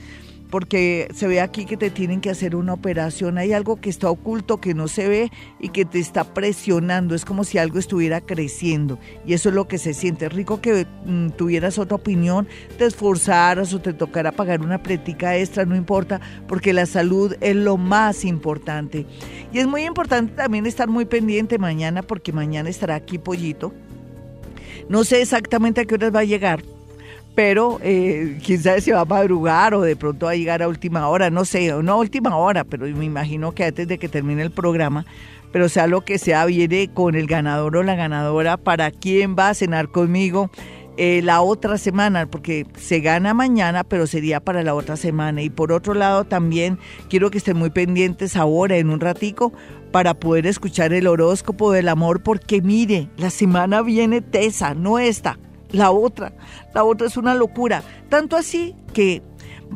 porque 0.54 1.08
se 1.12 1.26
ve 1.26 1.40
aquí 1.40 1.64
que 1.64 1.76
te 1.76 1.90
tienen 1.90 2.20
que 2.20 2.30
hacer 2.30 2.54
una 2.54 2.74
operación, 2.74 3.38
hay 3.38 3.52
algo 3.52 3.80
que 3.80 3.90
está 3.90 4.08
oculto, 4.08 4.60
que 4.60 4.72
no 4.72 4.86
se 4.86 5.08
ve 5.08 5.32
y 5.58 5.70
que 5.70 5.84
te 5.84 5.98
está 5.98 6.32
presionando, 6.32 7.16
es 7.16 7.24
como 7.24 7.42
si 7.42 7.58
algo 7.58 7.80
estuviera 7.80 8.20
creciendo 8.20 9.00
y 9.26 9.32
eso 9.32 9.48
es 9.48 9.54
lo 9.56 9.66
que 9.66 9.78
se 9.78 9.94
siente. 9.94 10.28
Rico 10.28 10.60
que 10.60 10.86
mm, 11.06 11.30
tuvieras 11.30 11.76
otra 11.76 11.96
opinión, 11.96 12.46
te 12.78 12.86
esforzaras 12.86 13.74
o 13.74 13.80
te 13.80 13.94
tocara 13.94 14.30
pagar 14.30 14.60
una 14.60 14.80
pretica 14.80 15.36
extra, 15.36 15.64
no 15.64 15.74
importa, 15.74 16.20
porque 16.46 16.72
la 16.72 16.86
salud 16.86 17.34
es 17.40 17.56
lo 17.56 17.76
más 17.76 18.24
importante. 18.24 19.06
Y 19.52 19.58
es 19.58 19.66
muy 19.66 19.82
importante 19.82 20.34
también 20.34 20.66
estar 20.66 20.86
muy 20.86 21.04
pendiente 21.04 21.58
mañana, 21.58 22.00
porque 22.00 22.32
mañana 22.32 22.68
estará 22.68 22.94
aquí 22.94 23.18
Pollito. 23.18 23.74
No 24.88 25.02
sé 25.02 25.20
exactamente 25.20 25.80
a 25.80 25.84
qué 25.84 25.96
horas 25.96 26.14
va 26.14 26.20
a 26.20 26.24
llegar, 26.24 26.62
pero 27.34 27.80
eh, 27.82 28.38
quién 28.44 28.62
sabe 28.62 28.80
si 28.80 28.92
va 28.92 29.00
a 29.00 29.04
madrugar 29.04 29.74
o 29.74 29.80
de 29.80 29.96
pronto 29.96 30.26
va 30.26 30.32
a 30.32 30.36
llegar 30.36 30.62
a 30.62 30.68
última 30.68 31.08
hora, 31.08 31.30
no 31.30 31.44
sé, 31.44 31.72
no 31.82 31.92
a 31.92 31.96
última 31.96 32.36
hora, 32.36 32.64
pero 32.64 32.86
me 32.86 33.04
imagino 33.04 33.52
que 33.52 33.64
antes 33.64 33.88
de 33.88 33.98
que 33.98 34.08
termine 34.08 34.42
el 34.42 34.50
programa, 34.50 35.04
pero 35.52 35.68
sea 35.68 35.86
lo 35.86 36.04
que 36.04 36.18
sea, 36.18 36.46
viene 36.46 36.90
con 36.92 37.14
el 37.14 37.26
ganador 37.26 37.76
o 37.76 37.82
la 37.82 37.94
ganadora 37.96 38.56
para 38.56 38.90
quién 38.90 39.36
va 39.36 39.50
a 39.50 39.54
cenar 39.54 39.88
conmigo 39.88 40.50
eh, 40.96 41.22
la 41.24 41.40
otra 41.40 41.76
semana, 41.76 42.26
porque 42.26 42.66
se 42.76 43.00
gana 43.00 43.34
mañana, 43.34 43.82
pero 43.82 44.06
sería 44.06 44.38
para 44.38 44.62
la 44.62 44.74
otra 44.74 44.96
semana. 44.96 45.42
Y 45.42 45.50
por 45.50 45.72
otro 45.72 45.92
lado, 45.92 46.24
también 46.24 46.78
quiero 47.08 47.32
que 47.32 47.38
estén 47.38 47.56
muy 47.56 47.70
pendientes 47.70 48.36
ahora, 48.36 48.76
en 48.76 48.90
un 48.90 49.00
ratico, 49.00 49.52
para 49.90 50.14
poder 50.14 50.46
escuchar 50.46 50.92
el 50.92 51.08
horóscopo 51.08 51.72
del 51.72 51.88
amor, 51.88 52.22
porque 52.22 52.62
mire, 52.62 53.08
la 53.16 53.30
semana 53.30 53.82
viene 53.82 54.20
tesa, 54.20 54.74
no 54.74 55.00
esta 55.00 55.38
la 55.74 55.90
otra. 55.90 56.32
La 56.74 56.84
otra 56.84 57.06
es 57.06 57.16
una 57.16 57.34
locura. 57.34 57.82
Tanto 58.08 58.36
así 58.36 58.74
que 58.92 59.22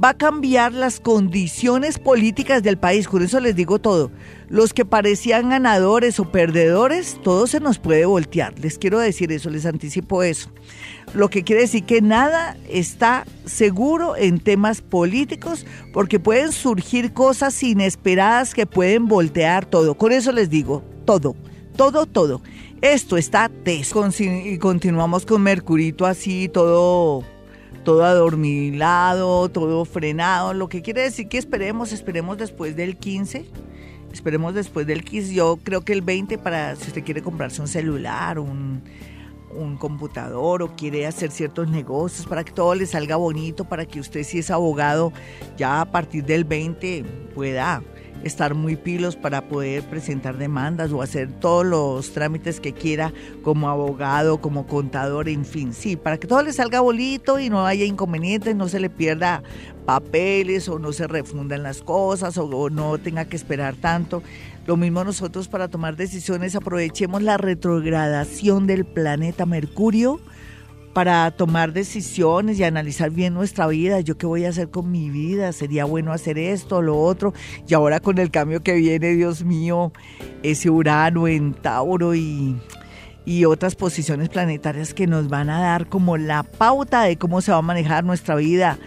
va 0.03 0.11
a 0.11 0.17
cambiar 0.17 0.73
las 0.73 1.01
condiciones 1.01 1.99
políticas 1.99 2.63
del 2.63 2.79
país. 2.79 3.09
Con 3.09 3.23
eso 3.23 3.41
les 3.41 3.57
digo 3.57 3.79
todo. 3.79 4.11
Los 4.49 4.73
que 4.73 4.85
parecían 4.85 5.51
ganadores 5.51 6.21
o 6.21 6.31
perdedores, 6.31 7.19
todo 7.23 7.47
se 7.47 7.61
nos 7.61 7.79
puede 7.79 8.07
voltear. 8.07 8.59
Les 8.61 8.79
quiero 8.79 8.99
decir 8.99 9.33
eso, 9.33 9.51
les 9.51 9.67
anticipo 9.67 10.23
eso. 10.23 10.51
Lo 11.15 11.29
que 11.31 11.43
quiere 11.43 11.63
decir 11.63 11.85
que 11.85 12.01
nada 12.01 12.57
está 12.69 13.25
seguro 13.45 14.17
en 14.17 14.41
temas 14.41 14.81
políticos 14.83 15.67
porque 15.93 16.21
pueden 16.21 16.53
surgir 16.53 17.13
cosas 17.13 17.63
inesperadas 17.63 18.55
que 18.55 18.67
pueden 18.67 19.09
voltear 19.09 19.67
todo. 19.67 19.97
Con 19.97 20.13
eso 20.13 20.33
les 20.33 20.49
digo 20.49 20.83
todo, 21.05 21.35
todo, 21.79 22.07
todo. 22.07 22.43
Esto 22.83 23.17
está 23.17 23.49
tes. 23.49 23.95
Y 24.19 24.59
continuamos 24.59 25.25
con 25.25 25.43
Mercurito 25.43 26.07
así, 26.07 26.49
todo, 26.49 27.23
todo 27.85 28.05
adormilado, 28.05 29.49
todo 29.49 29.85
frenado. 29.85 30.53
Lo 30.55 30.69
que 30.69 30.83
quiere 30.83 31.03
decir 31.03 31.29
que 31.29 31.39
esperemos, 31.39 31.93
esperemos 31.93 32.37
después 32.37 32.75
del 32.75 32.97
15. 32.97 33.47
Esperemos 34.13 34.55
después 34.55 34.89
del 34.89 35.05
15. 35.05 35.33
Yo 35.33 35.57
creo 35.63 35.83
que 35.83 35.93
el 35.93 36.03
20 36.03 36.37
para 36.39 36.75
si 36.75 36.89
usted 36.89 37.05
quiere 37.05 37.23
comprarse 37.23 37.61
un 37.61 37.69
celular, 37.69 38.41
un 38.41 38.83
un 39.51 39.79
computador 39.79 40.63
o 40.63 40.77
quiere 40.77 41.07
hacer 41.07 41.31
ciertos 41.31 41.69
negocios 41.69 42.27
para 42.27 42.45
que 42.45 42.53
todo 42.53 42.75
le 42.75 42.85
salga 42.85 43.17
bonito, 43.17 43.65
para 43.65 43.87
que 43.87 43.99
usted 43.99 44.23
si 44.23 44.39
es 44.39 44.51
abogado 44.51 45.11
ya 45.57 45.81
a 45.81 45.91
partir 45.91 46.25
del 46.25 46.45
20 46.45 47.05
pueda 47.35 47.83
estar 48.29 48.55
muy 48.55 48.77
pilos 48.77 49.17
para 49.17 49.49
poder 49.49 49.83
presentar 49.83 50.37
demandas 50.37 50.93
o 50.93 51.03
hacer 51.03 51.33
todos 51.33 51.67
los 51.67 52.13
trámites 52.13 52.61
que 52.61 52.73
quiera 52.73 53.13
como 53.43 53.69
abogado, 53.69 54.41
como 54.41 54.67
contador, 54.67 55.29
en 55.29 55.45
fin, 55.45 55.73
sí, 55.73 55.97
para 55.97 56.19
que 56.19 56.29
todo 56.29 56.43
le 56.43 56.53
salga 56.53 56.81
bonito 56.81 57.41
y 57.41 57.51
no 57.51 57.67
haya 57.67 57.85
inconvenientes, 57.85 58.55
no 58.55 58.69
se 58.69 58.79
le 58.79 58.91
pierda 58.91 59.43
papeles 59.85 60.69
o 60.69 60.79
no 60.79 60.93
se 60.93 61.07
refundan 61.07 61.63
las 61.63 61.83
cosas 61.83 62.37
o, 62.37 62.71
no 62.71 62.99
tenga 62.99 63.25
que 63.25 63.37
esperar 63.37 63.75
tanto. 63.75 64.23
Lo 64.67 64.77
mismo 64.77 65.03
nosotros 65.03 65.49
para 65.49 65.69
tomar 65.69 65.97
decisiones 65.97 66.55
aprovechemos 66.55 67.23
la 67.23 67.39
retrogradación 67.39 68.67
del 68.67 68.85
planeta 68.85 69.47
Mercurio 69.47 70.21
para 70.93 71.31
tomar 71.31 71.73
decisiones 71.73 72.59
y 72.59 72.65
analizar 72.65 73.11
bien 73.11 73.35
nuestra 73.35 73.67
vida. 73.67 74.01
Yo 74.01 74.19
qué 74.19 74.27
voy 74.27 74.45
a 74.45 74.51
hacer 74.51 74.71
con 74.71 74.91
mi 74.91 75.11
vida, 75.11 75.53
sería 75.53 75.85
bueno 75.85 76.13
hacer 76.13 76.39
esto, 76.39 76.83
lo 76.83 76.99
otro. 76.99 77.33
Y 77.67 77.75
ahora 77.75 78.01
con 78.01 78.19
el 78.19 78.31
cambio 78.31 78.61
que 78.61 78.75
viene, 78.75 79.15
Dios 79.15 79.45
mío, 79.45 79.93
ese 80.43 80.71
Urano 80.71 81.29
en 81.29 81.55
Tauro 81.55 82.15
y, 82.15 82.57
y 83.25 83.45
otras 83.45 83.75
posiciones 83.75 84.29
planetarias 84.29 84.95
que 84.95 85.07
nos 85.07 85.29
van 85.29 85.51
a 85.51 85.61
dar 85.61 85.89
como 85.89 86.17
la 86.17 86.43
pauta 86.43 87.03
de 87.03 87.17
cómo 87.17 87.41
se 87.41 87.53
va 87.53 87.59
a 87.59 87.63
manejar 87.63 88.05
nuestra 88.05 88.35
vida 88.35 88.79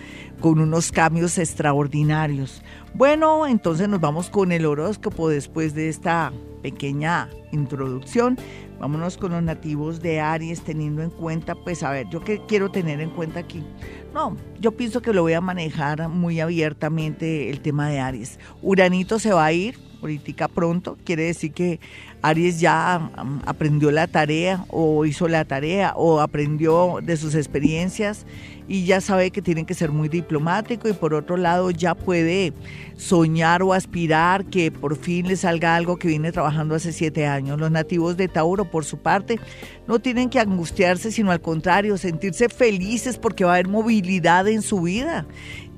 con 0.41 0.59
unos 0.59 0.91
cambios 0.91 1.37
extraordinarios. 1.37 2.63
Bueno, 2.93 3.47
entonces 3.47 3.87
nos 3.87 4.01
vamos 4.01 4.29
con 4.29 4.51
el 4.51 4.65
horóscopo 4.65 5.29
después 5.29 5.75
de 5.75 5.87
esta 5.87 6.33
pequeña 6.61 7.29
introducción. 7.51 8.37
Vámonos 8.81 9.15
con 9.15 9.31
los 9.31 9.43
nativos 9.43 10.01
de 10.01 10.19
Aries, 10.19 10.63
teniendo 10.63 11.03
en 11.03 11.11
cuenta, 11.11 11.53
pues 11.53 11.83
a 11.83 11.91
ver, 11.91 12.09
yo 12.09 12.21
qué 12.21 12.41
quiero 12.47 12.71
tener 12.71 12.99
en 12.99 13.11
cuenta 13.11 13.39
aquí. 13.39 13.63
No, 14.11 14.35
yo 14.59 14.71
pienso 14.71 15.03
que 15.03 15.13
lo 15.13 15.21
voy 15.21 15.33
a 15.33 15.39
manejar 15.39 16.09
muy 16.09 16.39
abiertamente 16.39 17.51
el 17.51 17.61
tema 17.61 17.89
de 17.89 17.99
Aries. 17.99 18.39
Uranito 18.63 19.19
se 19.19 19.33
va 19.33 19.45
a 19.45 19.53
ir, 19.53 19.77
ahorita 20.01 20.47
pronto, 20.47 20.97
quiere 21.03 21.23
decir 21.23 21.51
que 21.53 21.79
Aries 22.21 22.59
ya 22.59 23.11
um, 23.21 23.39
aprendió 23.45 23.91
la 23.91 24.07
tarea 24.07 24.65
o 24.69 25.05
hizo 25.05 25.27
la 25.27 25.45
tarea 25.45 25.93
o 25.95 26.19
aprendió 26.19 26.99
de 27.01 27.17
sus 27.17 27.35
experiencias 27.35 28.25
y 28.67 28.85
ya 28.85 29.01
sabe 29.01 29.31
que 29.31 29.41
tiene 29.41 29.65
que 29.65 29.73
ser 29.73 29.91
muy 29.91 30.07
diplomático 30.07 30.87
y 30.87 30.93
por 30.93 31.13
otro 31.13 31.35
lado 31.35 31.71
ya 31.71 31.95
puede 31.95 32.53
soñar 32.95 33.63
o 33.63 33.73
aspirar 33.73 34.45
que 34.45 34.71
por 34.71 34.95
fin 34.95 35.27
le 35.27 35.35
salga 35.35 35.75
algo 35.75 35.97
que 35.97 36.07
viene 36.07 36.31
trabajando 36.31 36.75
hace 36.75 36.93
siete 36.93 37.25
años. 37.25 37.59
Los 37.59 37.71
nativos 37.71 38.17
de 38.17 38.27
Tauro, 38.27 38.65
por 38.65 38.85
su 38.85 38.97
parte, 38.97 39.39
no 39.87 39.99
tienen 39.99 40.29
que 40.29 40.39
angustiarse, 40.39 41.11
sino 41.11 41.31
al 41.31 41.41
contrario, 41.41 41.97
sentirse 41.97 42.49
felices 42.49 43.17
porque 43.17 43.43
va 43.43 43.51
a 43.51 43.53
haber 43.55 43.67
movilidad 43.67 44.47
en 44.47 44.61
su 44.61 44.81
vida 44.81 45.25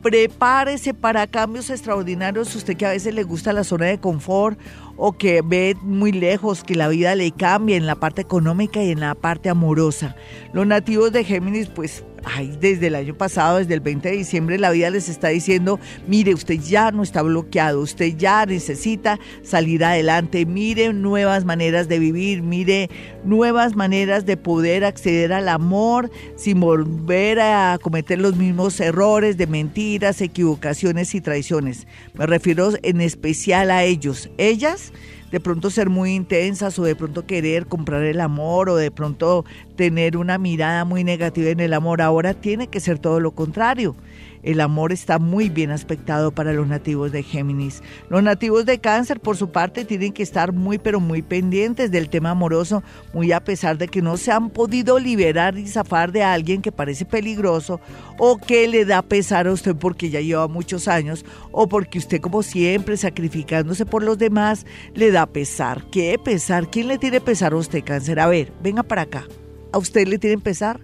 prepárese 0.03 0.93
para 0.93 1.25
cambios 1.25 1.69
extraordinarios. 1.69 2.55
Usted 2.55 2.77
que 2.77 2.85
a 2.85 2.91
veces 2.91 3.15
le 3.15 3.23
gusta 3.23 3.53
la 3.53 3.63
zona 3.63 3.85
de 3.85 3.99
confort 3.99 4.59
o 4.97 5.13
que 5.13 5.41
ve 5.41 5.75
muy 5.81 6.11
lejos 6.11 6.63
que 6.63 6.75
la 6.75 6.89
vida 6.89 7.15
le 7.15 7.31
cambie 7.31 7.77
en 7.77 7.87
la 7.87 7.95
parte 7.95 8.21
económica 8.21 8.83
y 8.83 8.91
en 8.91 8.99
la 8.99 9.15
parte 9.15 9.49
amorosa. 9.49 10.15
Los 10.53 10.67
nativos 10.67 11.11
de 11.11 11.23
Géminis, 11.23 11.69
pues 11.69 12.03
ay, 12.23 12.57
desde 12.59 12.87
el 12.87 12.95
año 12.95 13.15
pasado, 13.15 13.57
desde 13.57 13.73
el 13.73 13.79
20 13.79 14.09
de 14.09 14.17
diciembre, 14.17 14.57
la 14.57 14.71
vida 14.71 14.89
les 14.89 15.09
está 15.09 15.29
diciendo, 15.29 15.79
mire, 16.07 16.33
usted 16.33 16.59
ya 16.59 16.91
no 16.91 17.03
está 17.03 17.21
bloqueado, 17.21 17.81
usted 17.81 18.15
ya 18.17 18.45
necesita 18.45 19.19
salir 19.43 19.83
adelante, 19.83 20.45
mire 20.45 20.93
nuevas 20.93 21.45
maneras 21.45 21.87
de 21.87 21.99
vivir, 21.99 22.41
mire 22.41 22.89
nuevas 23.23 23.75
maneras 23.75 24.25
de 24.25 24.37
poder 24.37 24.85
acceder 24.85 25.33
al 25.33 25.49
amor 25.49 26.09
sin 26.35 26.59
volver 26.59 27.39
a 27.39 27.77
cometer 27.81 28.19
los 28.19 28.35
mismos 28.35 28.79
errores 28.79 29.37
de 29.37 29.47
mentiras, 29.47 30.21
equivocaciones 30.21 31.15
y 31.15 31.21
traiciones. 31.21 31.87
Me 32.13 32.25
refiero 32.25 32.71
en 32.83 33.01
especial 33.01 33.71
a 33.71 33.83
ellos. 33.83 34.29
Ellas 34.37 34.93
de 35.33 35.39
pronto 35.39 35.71
ser 35.71 35.89
muy 35.89 36.13
intensas 36.13 36.77
o 36.77 36.83
de 36.83 36.95
pronto 36.95 37.25
querer 37.25 37.65
comprar 37.65 38.03
el 38.03 38.21
amor 38.21 38.69
o 38.69 38.75
de 38.75 38.91
pronto 38.91 39.45
tener 39.75 40.15
una 40.15 40.37
mirada 40.37 40.85
muy 40.85 41.03
negativa 41.03 41.49
en 41.49 41.59
el 41.59 41.73
amor. 41.73 42.03
Ahora 42.03 42.35
tiene 42.35 42.67
que 42.67 42.79
ser 42.79 42.99
todo 42.99 43.19
lo 43.19 43.31
contrario. 43.31 43.95
El 44.43 44.59
amor 44.59 44.91
está 44.91 45.19
muy 45.19 45.49
bien 45.49 45.71
aspectado 45.71 46.31
para 46.31 46.51
los 46.51 46.67
nativos 46.67 47.11
de 47.13 47.23
Géminis. 47.23 47.81
Los 48.09 48.21
nativos 48.21 48.65
de 48.65 48.79
Cáncer, 48.79 49.21
por 49.21 49.37
su 49.37 49.51
parte, 49.51 49.85
tienen 49.85 50.11
que 50.11 50.21
estar 50.21 50.51
muy, 50.51 50.77
pero 50.77 50.99
muy 50.99 51.21
pendientes 51.21 51.91
del 51.91 52.09
tema 52.09 52.31
amoroso, 52.31 52.83
muy 53.13 53.31
a 53.31 53.43
pesar 53.43 53.77
de 53.77 53.87
que 53.87 54.01
no 54.01 54.17
se 54.17 54.31
han 54.31 54.49
podido 54.49 54.99
liberar 54.99 55.57
y 55.57 55.67
zafar 55.67 56.11
de 56.11 56.23
alguien 56.23 56.61
que 56.61 56.73
parece 56.73 57.05
peligroso 57.05 57.79
o 58.17 58.37
que 58.37 58.67
le 58.67 58.83
da 58.83 59.01
pesar 59.01 59.47
a 59.47 59.53
usted 59.53 59.75
porque 59.75 60.09
ya 60.09 60.19
lleva 60.19 60.47
muchos 60.49 60.89
años 60.89 61.25
o 61.51 61.67
porque 61.67 61.97
usted, 61.97 62.19
como 62.19 62.43
siempre, 62.43 62.97
sacrificándose 62.97 63.85
por 63.85 64.03
los 64.03 64.17
demás, 64.17 64.65
le 64.93 65.11
da 65.11 65.25
pesar. 65.25 65.85
¿Qué 65.89 66.19
pesar? 66.23 66.69
¿Quién 66.69 66.89
le 66.89 66.97
tiene 66.97 67.21
pesar 67.21 67.53
a 67.53 67.57
usted, 67.57 67.83
Cáncer? 67.83 68.19
A 68.19 68.27
ver, 68.27 68.51
venga 68.61 68.83
para 68.83 69.03
acá. 69.03 69.25
¿A 69.71 69.77
usted 69.77 70.07
le 70.07 70.19
tienen 70.19 70.41
pesar? 70.41 70.81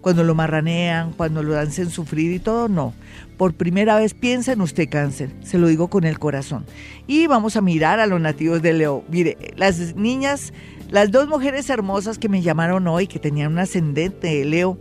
Cuando 0.00 0.24
lo 0.24 0.34
marranean, 0.34 1.12
cuando 1.12 1.42
lo 1.42 1.58
hacen 1.58 1.90
sufrir 1.90 2.32
y 2.32 2.38
todo, 2.38 2.68
no. 2.68 2.94
Por 3.36 3.54
primera 3.54 3.96
vez 3.98 4.14
piensa 4.14 4.52
en 4.52 4.60
usted 4.60 4.88
cáncer, 4.90 5.30
se 5.42 5.58
lo 5.58 5.66
digo 5.68 5.88
con 5.88 6.04
el 6.04 6.18
corazón. 6.18 6.66
Y 7.06 7.26
vamos 7.26 7.56
a 7.56 7.60
mirar 7.60 8.00
a 8.00 8.06
los 8.06 8.20
nativos 8.20 8.62
de 8.62 8.72
Leo. 8.72 9.04
Mire, 9.08 9.36
las 9.56 9.96
niñas, 9.96 10.52
las 10.90 11.10
dos 11.10 11.28
mujeres 11.28 11.70
hermosas 11.70 12.18
que 12.18 12.28
me 12.28 12.42
llamaron 12.42 12.86
hoy, 12.88 13.06
que 13.06 13.18
tenían 13.18 13.52
un 13.52 13.58
ascendente 13.58 14.28
de 14.28 14.44
Leo, 14.44 14.78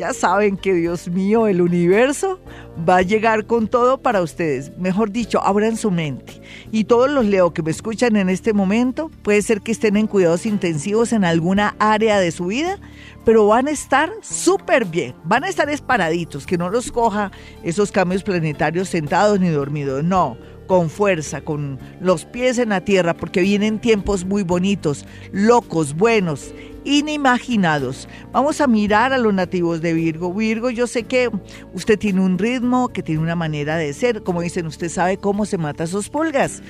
ya 0.00 0.14
saben 0.14 0.56
que 0.56 0.72
Dios 0.72 1.08
mío, 1.08 1.46
el 1.46 1.60
universo 1.60 2.40
va 2.88 2.96
a 2.96 3.02
llegar 3.02 3.44
con 3.44 3.68
todo 3.68 4.00
para 4.00 4.22
ustedes. 4.22 4.74
Mejor 4.78 5.10
dicho, 5.10 5.42
abran 5.44 5.76
su 5.76 5.90
mente. 5.90 6.40
Y 6.72 6.84
todos 6.84 7.10
los 7.10 7.26
Leo 7.26 7.52
que 7.52 7.62
me 7.62 7.70
escuchan 7.70 8.16
en 8.16 8.30
este 8.30 8.54
momento, 8.54 9.10
puede 9.22 9.42
ser 9.42 9.60
que 9.60 9.72
estén 9.72 9.98
en 9.98 10.06
cuidados 10.06 10.46
intensivos 10.46 11.12
en 11.12 11.22
alguna 11.22 11.76
área 11.78 12.18
de 12.18 12.30
su 12.30 12.46
vida, 12.46 12.78
pero 13.26 13.46
van 13.46 13.68
a 13.68 13.72
estar 13.72 14.10
súper 14.22 14.86
bien, 14.86 15.14
van 15.24 15.44
a 15.44 15.50
estar 15.50 15.68
esparaditos, 15.68 16.46
que 16.46 16.56
no 16.56 16.70
los 16.70 16.90
coja 16.90 17.30
esos 17.62 17.92
cambios 17.92 18.22
planetarios 18.22 18.88
sentados 18.88 19.38
ni 19.38 19.50
dormidos, 19.50 20.02
no, 20.02 20.38
con 20.70 20.88
fuerza, 20.88 21.40
con 21.40 21.80
los 22.00 22.24
pies 22.24 22.56
en 22.58 22.68
la 22.68 22.80
tierra, 22.80 23.14
porque 23.14 23.40
vienen 23.40 23.80
tiempos 23.80 24.24
muy 24.24 24.44
bonitos, 24.44 25.04
locos, 25.32 25.96
buenos, 25.96 26.54
inimaginados. 26.84 28.08
Vamos 28.30 28.60
a 28.60 28.68
mirar 28.68 29.12
a 29.12 29.18
los 29.18 29.34
nativos 29.34 29.80
de 29.80 29.94
Virgo. 29.94 30.32
Virgo, 30.32 30.70
yo 30.70 30.86
sé 30.86 31.02
que 31.02 31.28
usted 31.74 31.98
tiene 31.98 32.20
un 32.20 32.38
ritmo, 32.38 32.90
que 32.90 33.02
tiene 33.02 33.20
una 33.20 33.34
manera 33.34 33.76
de 33.78 33.92
ser, 33.92 34.22
como 34.22 34.42
dicen, 34.42 34.64
usted 34.64 34.88
sabe 34.88 35.16
cómo 35.16 35.44
se 35.44 35.58
mata 35.58 35.88
sus 35.88 36.08
pulgas. 36.08 36.62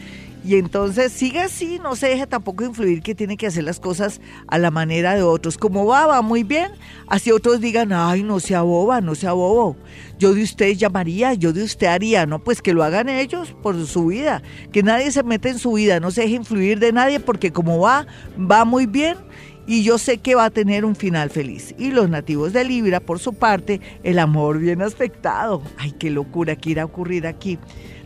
Y 0.42 0.56
entonces 0.56 1.12
siga 1.12 1.44
así, 1.44 1.78
no 1.82 1.96
se 1.96 2.08
deje 2.08 2.26
tampoco 2.26 2.64
influir 2.64 3.02
que 3.02 3.14
tiene 3.14 3.36
que 3.36 3.46
hacer 3.46 3.64
las 3.64 3.78
cosas 3.78 4.20
a 4.46 4.56
la 4.58 4.70
manera 4.70 5.14
de 5.14 5.22
otros. 5.22 5.58
Como 5.58 5.84
va, 5.86 6.06
va 6.06 6.22
muy 6.22 6.44
bien. 6.44 6.72
Así 7.08 7.30
otros 7.30 7.60
digan, 7.60 7.92
ay, 7.92 8.22
no 8.22 8.40
sea 8.40 8.62
boba, 8.62 9.00
no 9.00 9.14
sea 9.14 9.32
bobo. 9.32 9.76
Yo 10.18 10.32
de 10.34 10.42
usted 10.42 10.72
llamaría, 10.76 11.34
yo 11.34 11.52
de 11.52 11.62
usted 11.62 11.88
haría. 11.88 12.24
No, 12.24 12.38
pues 12.38 12.62
que 12.62 12.72
lo 12.72 12.82
hagan 12.82 13.10
ellos 13.10 13.54
por 13.62 13.86
su 13.86 14.06
vida. 14.06 14.42
Que 14.72 14.82
nadie 14.82 15.10
se 15.12 15.22
meta 15.22 15.50
en 15.50 15.58
su 15.58 15.72
vida, 15.72 16.00
no 16.00 16.10
se 16.10 16.22
deje 16.22 16.34
influir 16.34 16.78
de 16.78 16.92
nadie 16.92 17.20
porque 17.20 17.52
como 17.52 17.78
va, 17.78 18.06
va 18.38 18.64
muy 18.64 18.86
bien 18.86 19.18
y 19.66 19.84
yo 19.84 19.98
sé 19.98 20.18
que 20.18 20.34
va 20.34 20.46
a 20.46 20.50
tener 20.50 20.84
un 20.84 20.96
final 20.96 21.30
feliz. 21.30 21.74
Y 21.78 21.90
los 21.90 22.08
nativos 22.08 22.52
de 22.52 22.64
Libra, 22.64 22.98
por 22.98 23.18
su 23.18 23.34
parte, 23.34 23.80
el 24.02 24.18
amor 24.18 24.58
bien 24.58 24.82
aspectado. 24.82 25.62
Ay, 25.76 25.92
qué 25.92 26.10
locura 26.10 26.56
que 26.56 26.70
irá 26.70 26.82
a 26.82 26.86
ocurrir 26.86 27.26
aquí 27.26 27.58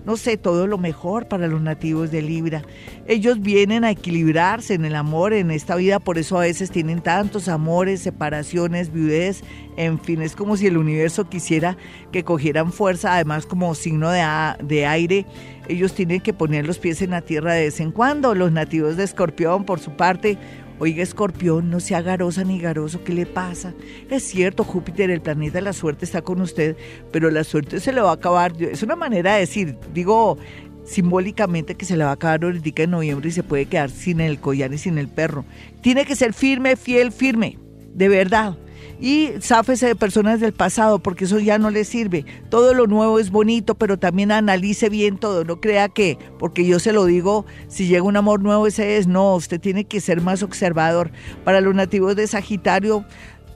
no 0.05 0.17
sé, 0.17 0.37
todo 0.37 0.67
lo 0.67 0.79
mejor 0.79 1.29
para 1.29 1.49
los 1.49 1.61
nativos 1.61 2.11
de 2.11 2.23
Libra. 2.23 2.63
Ellos 3.07 3.41
vienen 3.41 3.85
a 3.85 3.91
equilibrarse 3.91 4.75
en 4.75 4.85
el 4.85 4.95
amor 4.95 5.33
en 5.33 5.51
esta 5.51 5.77
vida, 5.77 5.99
por 5.99 6.19
eso 6.19 6.39
a 6.39 6.43
veces 6.43 6.71
tienen 6.71 7.01
tantos 7.01 7.49
amores, 7.49 8.01
separaciones, 8.01 8.93
viudez, 8.93 9.43
en 9.77 9.99
fin, 9.99 10.23
es 10.23 10.37
como 10.37 10.57
si 10.57 10.67
el 10.67 10.77
universo 10.77 11.29
quisiera 11.29 11.77
que 12.13 12.23
cogieran 12.23 12.73
fuerza, 12.73 13.15
además 13.15 13.47
como 13.47 13.75
signo 13.75 14.11
de, 14.11 14.23
de 14.63 14.87
aire, 14.87 15.27
ellos 15.69 15.95
tienen 15.95 16.21
que 16.21 16.35
poner 16.35 16.67
los 16.67 16.79
pies 16.79 17.01
en 17.01 17.11
la 17.11 17.23
tierra 17.23 17.55
de 17.55 17.65
vez 17.65 17.81
en 17.81 17.91
cuando. 17.91 18.35
Los 18.35 18.53
nativos 18.53 18.97
de 18.97 19.05
Escorpión, 19.05 19.65
por 19.65 19.81
su 19.81 19.93
parte, 19.93 20.37
Oiga, 20.81 21.03
escorpión, 21.03 21.71
no 21.71 21.79
sea 21.79 22.03
garosa 22.03 22.43
ni 22.43 22.59
garoso, 22.59 23.05
¿qué 23.05 23.13
le 23.13 23.27
pasa? 23.27 23.73
Es 24.11 24.25
cierto, 24.25 24.65
Júpiter, 24.65 25.11
el 25.11 25.21
planeta 25.21 25.59
de 25.59 25.63
la 25.63 25.73
suerte, 25.73 26.05
está 26.05 26.23
con 26.23 26.41
usted, 26.41 26.77
pero 27.13 27.31
la 27.31 27.45
suerte 27.45 27.79
se 27.79 27.93
le 27.93 28.01
va 28.01 28.11
a 28.11 28.15
acabar. 28.15 28.61
Es 28.61 28.83
una 28.83 28.97
manera 28.97 29.35
de 29.35 29.41
decir, 29.41 29.79
digo 29.93 30.37
simbólicamente 30.85 31.77
que 31.77 31.87
se 31.87 31.97
le 31.97 32.05
va 32.05 32.11
a 32.11 32.15
acabar 32.15 32.45
ahorita 32.45 32.83
en 32.83 32.91
noviembre 32.91 33.29
y 33.29 33.33
se 33.33 33.43
puede 33.43 33.67
quedar 33.67 33.91
sin 33.91 34.21
el 34.21 34.39
collar 34.41 34.73
y 34.73 34.79
sin 34.79 34.99
el 34.99 35.09
perro. 35.09 35.45
Tiene 35.81 36.05
que 36.05 36.17
ser 36.17 36.35
firme, 36.35 36.77
fiel, 36.77 37.13
firme, 37.13 37.59
de 37.95 38.09
verdad. 38.09 38.57
Y 39.01 39.31
záfese 39.41 39.87
de 39.87 39.97
personas 39.97 40.41
del 40.41 40.53
pasado 40.53 40.99
porque 40.99 41.25
eso 41.25 41.39
ya 41.39 41.59
no 41.59 41.71
le 41.71 41.85
sirve. 41.85 42.25
Todo 42.51 42.75
lo 42.75 42.87
nuevo 42.87 43.19
es 43.19 43.31
bonito, 43.31 43.75
pero 43.75 43.99
también 43.99 44.33
analice 44.33 44.89
bien 44.89 45.19
todo. 45.19 45.45
No 45.45 45.61
crea 45.61 45.89
que, 45.89 46.19
porque 46.39 46.67
yo 46.67 46.79
se 46.79 46.93
lo 46.93 47.05
digo, 47.05 47.45
si 47.69 47.87
llega 47.87 48.03
un 48.03 48.17
amor 48.17 48.43
nuevo 48.43 48.67
ese 48.67 48.97
es. 48.97 49.07
No, 49.07 49.35
usted 49.35 49.61
tiene 49.61 49.85
que 49.85 50.01
ser 50.01 50.21
más 50.21 50.43
observador. 50.43 51.11
Para 51.45 51.61
los 51.61 51.75
nativos 51.75 52.17
de 52.17 52.27
Sagitario, 52.27 53.05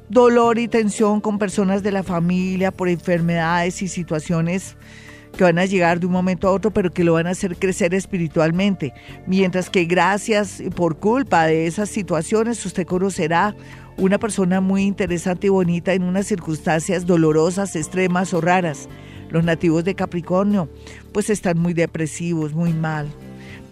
dolor 0.09 0.59
y 0.59 0.68
tensión 0.68 1.20
con 1.20 1.39
personas 1.39 1.83
de 1.83 1.93
la 1.93 2.03
familia 2.03 2.70
por 2.70 2.89
enfermedades 2.89 3.83
y 3.83 3.89
situaciones 3.89 4.76
que 5.37 5.45
van 5.45 5.59
a 5.59 5.66
llegar 5.66 6.01
de 6.01 6.07
un 6.07 6.12
momento 6.12 6.49
a 6.49 6.53
otro, 6.53 6.72
pero 6.72 6.91
que 6.91 7.05
lo 7.05 7.12
van 7.12 7.26
a 7.26 7.31
hacer 7.31 7.57
crecer 7.57 7.95
espiritualmente. 7.95 8.93
Mientras 9.26 9.70
que 9.70 9.85
gracias 9.85 10.62
por 10.74 10.99
culpa 10.99 11.47
de 11.47 11.66
esas 11.66 11.89
situaciones, 11.89 12.64
usted 12.64 12.87
conocerá 12.87 13.55
una 13.99 14.18
persona 14.18 14.61
muy 14.61 14.84
interesante 14.84 15.49
y 15.49 15.51
bonita 15.51 15.92
en 15.92 16.05
unas 16.05 16.26
circunstancias 16.26 17.05
dolorosas, 17.05 17.74
extremas 17.74 18.32
o 18.32 18.40
raras. 18.40 18.88
Los 19.30 19.44
nativos 19.44 19.84
de 19.84 19.94
Capricornio 19.94 20.68
pues 21.12 21.30
están 21.30 21.59
muy 21.59 21.74
depresivos, 21.74 22.55
muy 22.55 22.72
mal. 22.72 23.09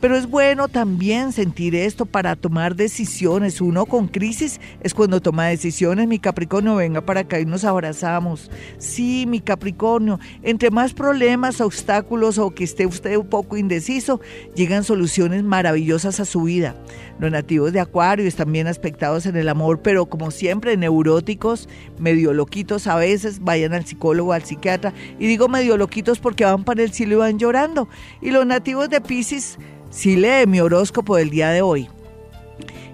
Pero 0.07 0.19
es 0.19 0.31
bueno 0.31 0.69
también 0.69 1.33
sentir 1.33 1.75
esto 1.75 2.07
para 2.07 2.37
tomar 2.37 2.77
decisiones. 2.77 3.61
Uno 3.61 3.87
con 3.87 4.07
crisis 4.07 4.61
es 4.81 4.95
cuando 4.95 5.21
toma 5.21 5.47
decisiones. 5.47 6.07
Mi 6.07 6.21
Capricornio, 6.21 6.77
venga 6.77 7.01
para 7.01 7.23
acá 7.23 7.41
y 7.41 7.45
nos 7.45 7.65
abrazamos. 7.65 8.49
Sí, 8.79 9.25
mi 9.27 9.41
Capricornio, 9.41 10.21
entre 10.45 10.71
más 10.71 10.95
problemas, 10.95 11.61
obstáculos 11.61 12.39
o 12.39 12.55
que 12.55 12.63
esté 12.63 12.87
usted 12.87 13.17
un 13.17 13.27
poco 13.27 13.57
indeciso, 13.57 14.21
llegan 14.55 14.85
soluciones 14.85 15.43
maravillosas 15.43 16.21
a 16.21 16.25
su 16.25 16.45
vida. 16.45 16.77
Los 17.19 17.33
nativos 17.33 17.73
de 17.73 17.81
Acuario 17.81 18.29
están 18.29 18.53
bien 18.53 18.69
aspectados 18.69 19.27
en 19.27 19.35
el 19.35 19.49
amor, 19.49 19.81
pero 19.83 20.07
como 20.07 20.31
siempre, 20.31 20.77
neuróticos, 20.77 21.69
medio 21.99 22.33
loquitos 22.33 22.87
a 22.87 22.95
veces, 22.95 23.41
vayan 23.41 23.75
al 23.75 23.85
psicólogo, 23.85 24.33
al 24.33 24.45
psiquiatra. 24.45 24.93
Y 25.19 25.27
digo 25.27 25.49
medio 25.49 25.77
loquitos 25.77 26.21
porque 26.21 26.45
van 26.45 26.63
para 26.63 26.85
el 26.85 26.93
cielo 26.93 27.15
y 27.15 27.19
van 27.19 27.41
llorando. 27.41 27.89
Y 28.23 28.31
los 28.31 28.47
nativos 28.47 28.89
de 28.89 29.01
Pisces 29.01 29.59
si 29.97 30.15
lee 30.15 30.47
mi 30.47 30.61
horóscopo 30.61 31.17
del 31.17 31.31
día 31.31 31.49
de 31.49 31.63
hoy 31.63 31.89